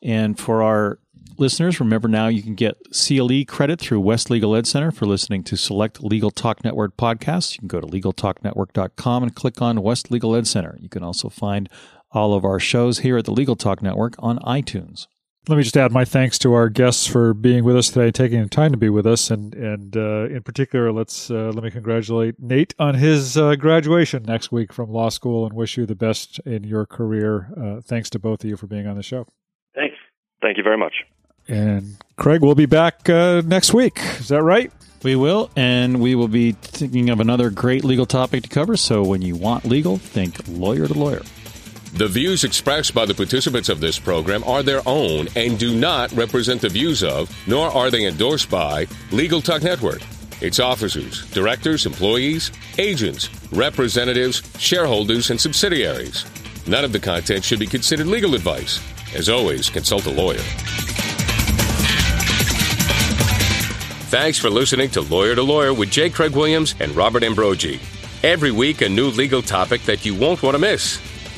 And 0.02 0.38
for 0.38 0.62
our 0.62 0.98
listeners, 1.38 1.80
remember 1.80 2.06
now 2.06 2.28
you 2.28 2.42
can 2.42 2.54
get 2.54 2.76
CLE 2.92 3.46
credit 3.48 3.80
through 3.80 4.00
West 4.00 4.28
Legal 4.30 4.54
Ed 4.54 4.66
Center 4.66 4.90
for 4.90 5.06
listening 5.06 5.42
to 5.44 5.56
select 5.56 6.02
Legal 6.02 6.30
Talk 6.30 6.62
Network 6.64 6.98
podcasts. 6.98 7.54
You 7.54 7.60
can 7.60 7.68
go 7.68 7.80
to 7.80 7.86
LegalTalkNetwork.com 7.86 9.22
and 9.22 9.34
click 9.34 9.62
on 9.62 9.82
West 9.82 10.10
Legal 10.10 10.36
Ed 10.36 10.46
Center. 10.46 10.76
You 10.80 10.90
can 10.90 11.02
also 11.02 11.30
find 11.30 11.70
all 12.12 12.34
of 12.34 12.44
our 12.44 12.60
shows 12.60 13.00
here 13.00 13.16
at 13.16 13.24
the 13.24 13.32
Legal 13.32 13.56
Talk 13.56 13.82
Network 13.82 14.14
on 14.18 14.38
iTunes. 14.40 15.06
Let 15.48 15.56
me 15.56 15.64
just 15.64 15.76
add 15.76 15.90
my 15.90 16.04
thanks 16.04 16.38
to 16.40 16.52
our 16.52 16.68
guests 16.68 17.08
for 17.08 17.34
being 17.34 17.64
with 17.64 17.76
us 17.76 17.90
today, 17.90 18.12
taking 18.12 18.40
the 18.40 18.48
time 18.48 18.70
to 18.70 18.76
be 18.76 18.88
with 18.88 19.08
us, 19.08 19.28
and 19.28 19.52
and 19.54 19.96
uh, 19.96 20.26
in 20.26 20.42
particular, 20.44 20.92
let's 20.92 21.32
uh, 21.32 21.50
let 21.52 21.64
me 21.64 21.70
congratulate 21.72 22.38
Nate 22.38 22.74
on 22.78 22.94
his 22.94 23.36
uh, 23.36 23.56
graduation 23.56 24.22
next 24.22 24.52
week 24.52 24.72
from 24.72 24.92
law 24.92 25.08
school, 25.08 25.44
and 25.44 25.52
wish 25.52 25.76
you 25.76 25.84
the 25.84 25.96
best 25.96 26.38
in 26.40 26.62
your 26.62 26.86
career. 26.86 27.52
Uh, 27.56 27.80
thanks 27.80 28.08
to 28.10 28.20
both 28.20 28.44
of 28.44 28.50
you 28.50 28.56
for 28.56 28.68
being 28.68 28.86
on 28.86 28.94
the 28.94 29.02
show. 29.02 29.26
Thanks. 29.74 29.96
Thank 30.40 30.58
you 30.58 30.62
very 30.62 30.78
much. 30.78 30.94
And 31.48 31.96
Craig, 32.16 32.40
we'll 32.40 32.54
be 32.54 32.66
back 32.66 33.10
uh, 33.10 33.42
next 33.44 33.74
week. 33.74 33.98
Is 34.20 34.28
that 34.28 34.44
right? 34.44 34.70
We 35.02 35.16
will, 35.16 35.50
and 35.56 36.00
we 36.00 36.14
will 36.14 36.28
be 36.28 36.52
thinking 36.52 37.10
of 37.10 37.18
another 37.18 37.50
great 37.50 37.82
legal 37.82 38.06
topic 38.06 38.44
to 38.44 38.48
cover. 38.48 38.76
So 38.76 39.02
when 39.02 39.22
you 39.22 39.34
want 39.34 39.64
legal, 39.64 39.96
think 39.96 40.36
lawyer 40.46 40.86
to 40.86 40.94
lawyer. 40.94 41.22
The 41.94 42.08
views 42.08 42.42
expressed 42.42 42.94
by 42.94 43.04
the 43.04 43.12
participants 43.12 43.68
of 43.68 43.80
this 43.80 43.98
program 43.98 44.42
are 44.44 44.62
their 44.62 44.80
own 44.86 45.28
and 45.36 45.58
do 45.58 45.74
not 45.74 46.10
represent 46.12 46.62
the 46.62 46.70
views 46.70 47.04
of, 47.04 47.30
nor 47.46 47.68
are 47.68 47.90
they 47.90 48.06
endorsed 48.06 48.48
by, 48.48 48.86
Legal 49.10 49.42
Talk 49.42 49.62
Network, 49.62 50.00
its 50.40 50.58
officers, 50.58 51.30
directors, 51.32 51.84
employees, 51.84 52.50
agents, 52.78 53.28
representatives, 53.52 54.42
shareholders, 54.58 55.28
and 55.28 55.38
subsidiaries. 55.38 56.24
None 56.66 56.82
of 56.82 56.92
the 56.92 56.98
content 56.98 57.44
should 57.44 57.58
be 57.58 57.66
considered 57.66 58.06
legal 58.06 58.34
advice. 58.34 58.80
As 59.14 59.28
always, 59.28 59.68
consult 59.68 60.06
a 60.06 60.10
lawyer. 60.10 60.40
Thanks 64.08 64.38
for 64.38 64.48
listening 64.48 64.88
to 64.92 65.02
Lawyer 65.02 65.34
to 65.34 65.42
Lawyer 65.42 65.74
with 65.74 65.90
J. 65.90 66.08
Craig 66.08 66.34
Williams 66.34 66.74
and 66.80 66.96
Robert 66.96 67.22
Ambrogi. 67.22 67.80
Every 68.22 68.50
week, 68.50 68.80
a 68.80 68.88
new 68.88 69.08
legal 69.08 69.42
topic 69.42 69.82
that 69.82 70.06
you 70.06 70.14
won't 70.14 70.42
want 70.42 70.54
to 70.54 70.58
miss. 70.58 70.98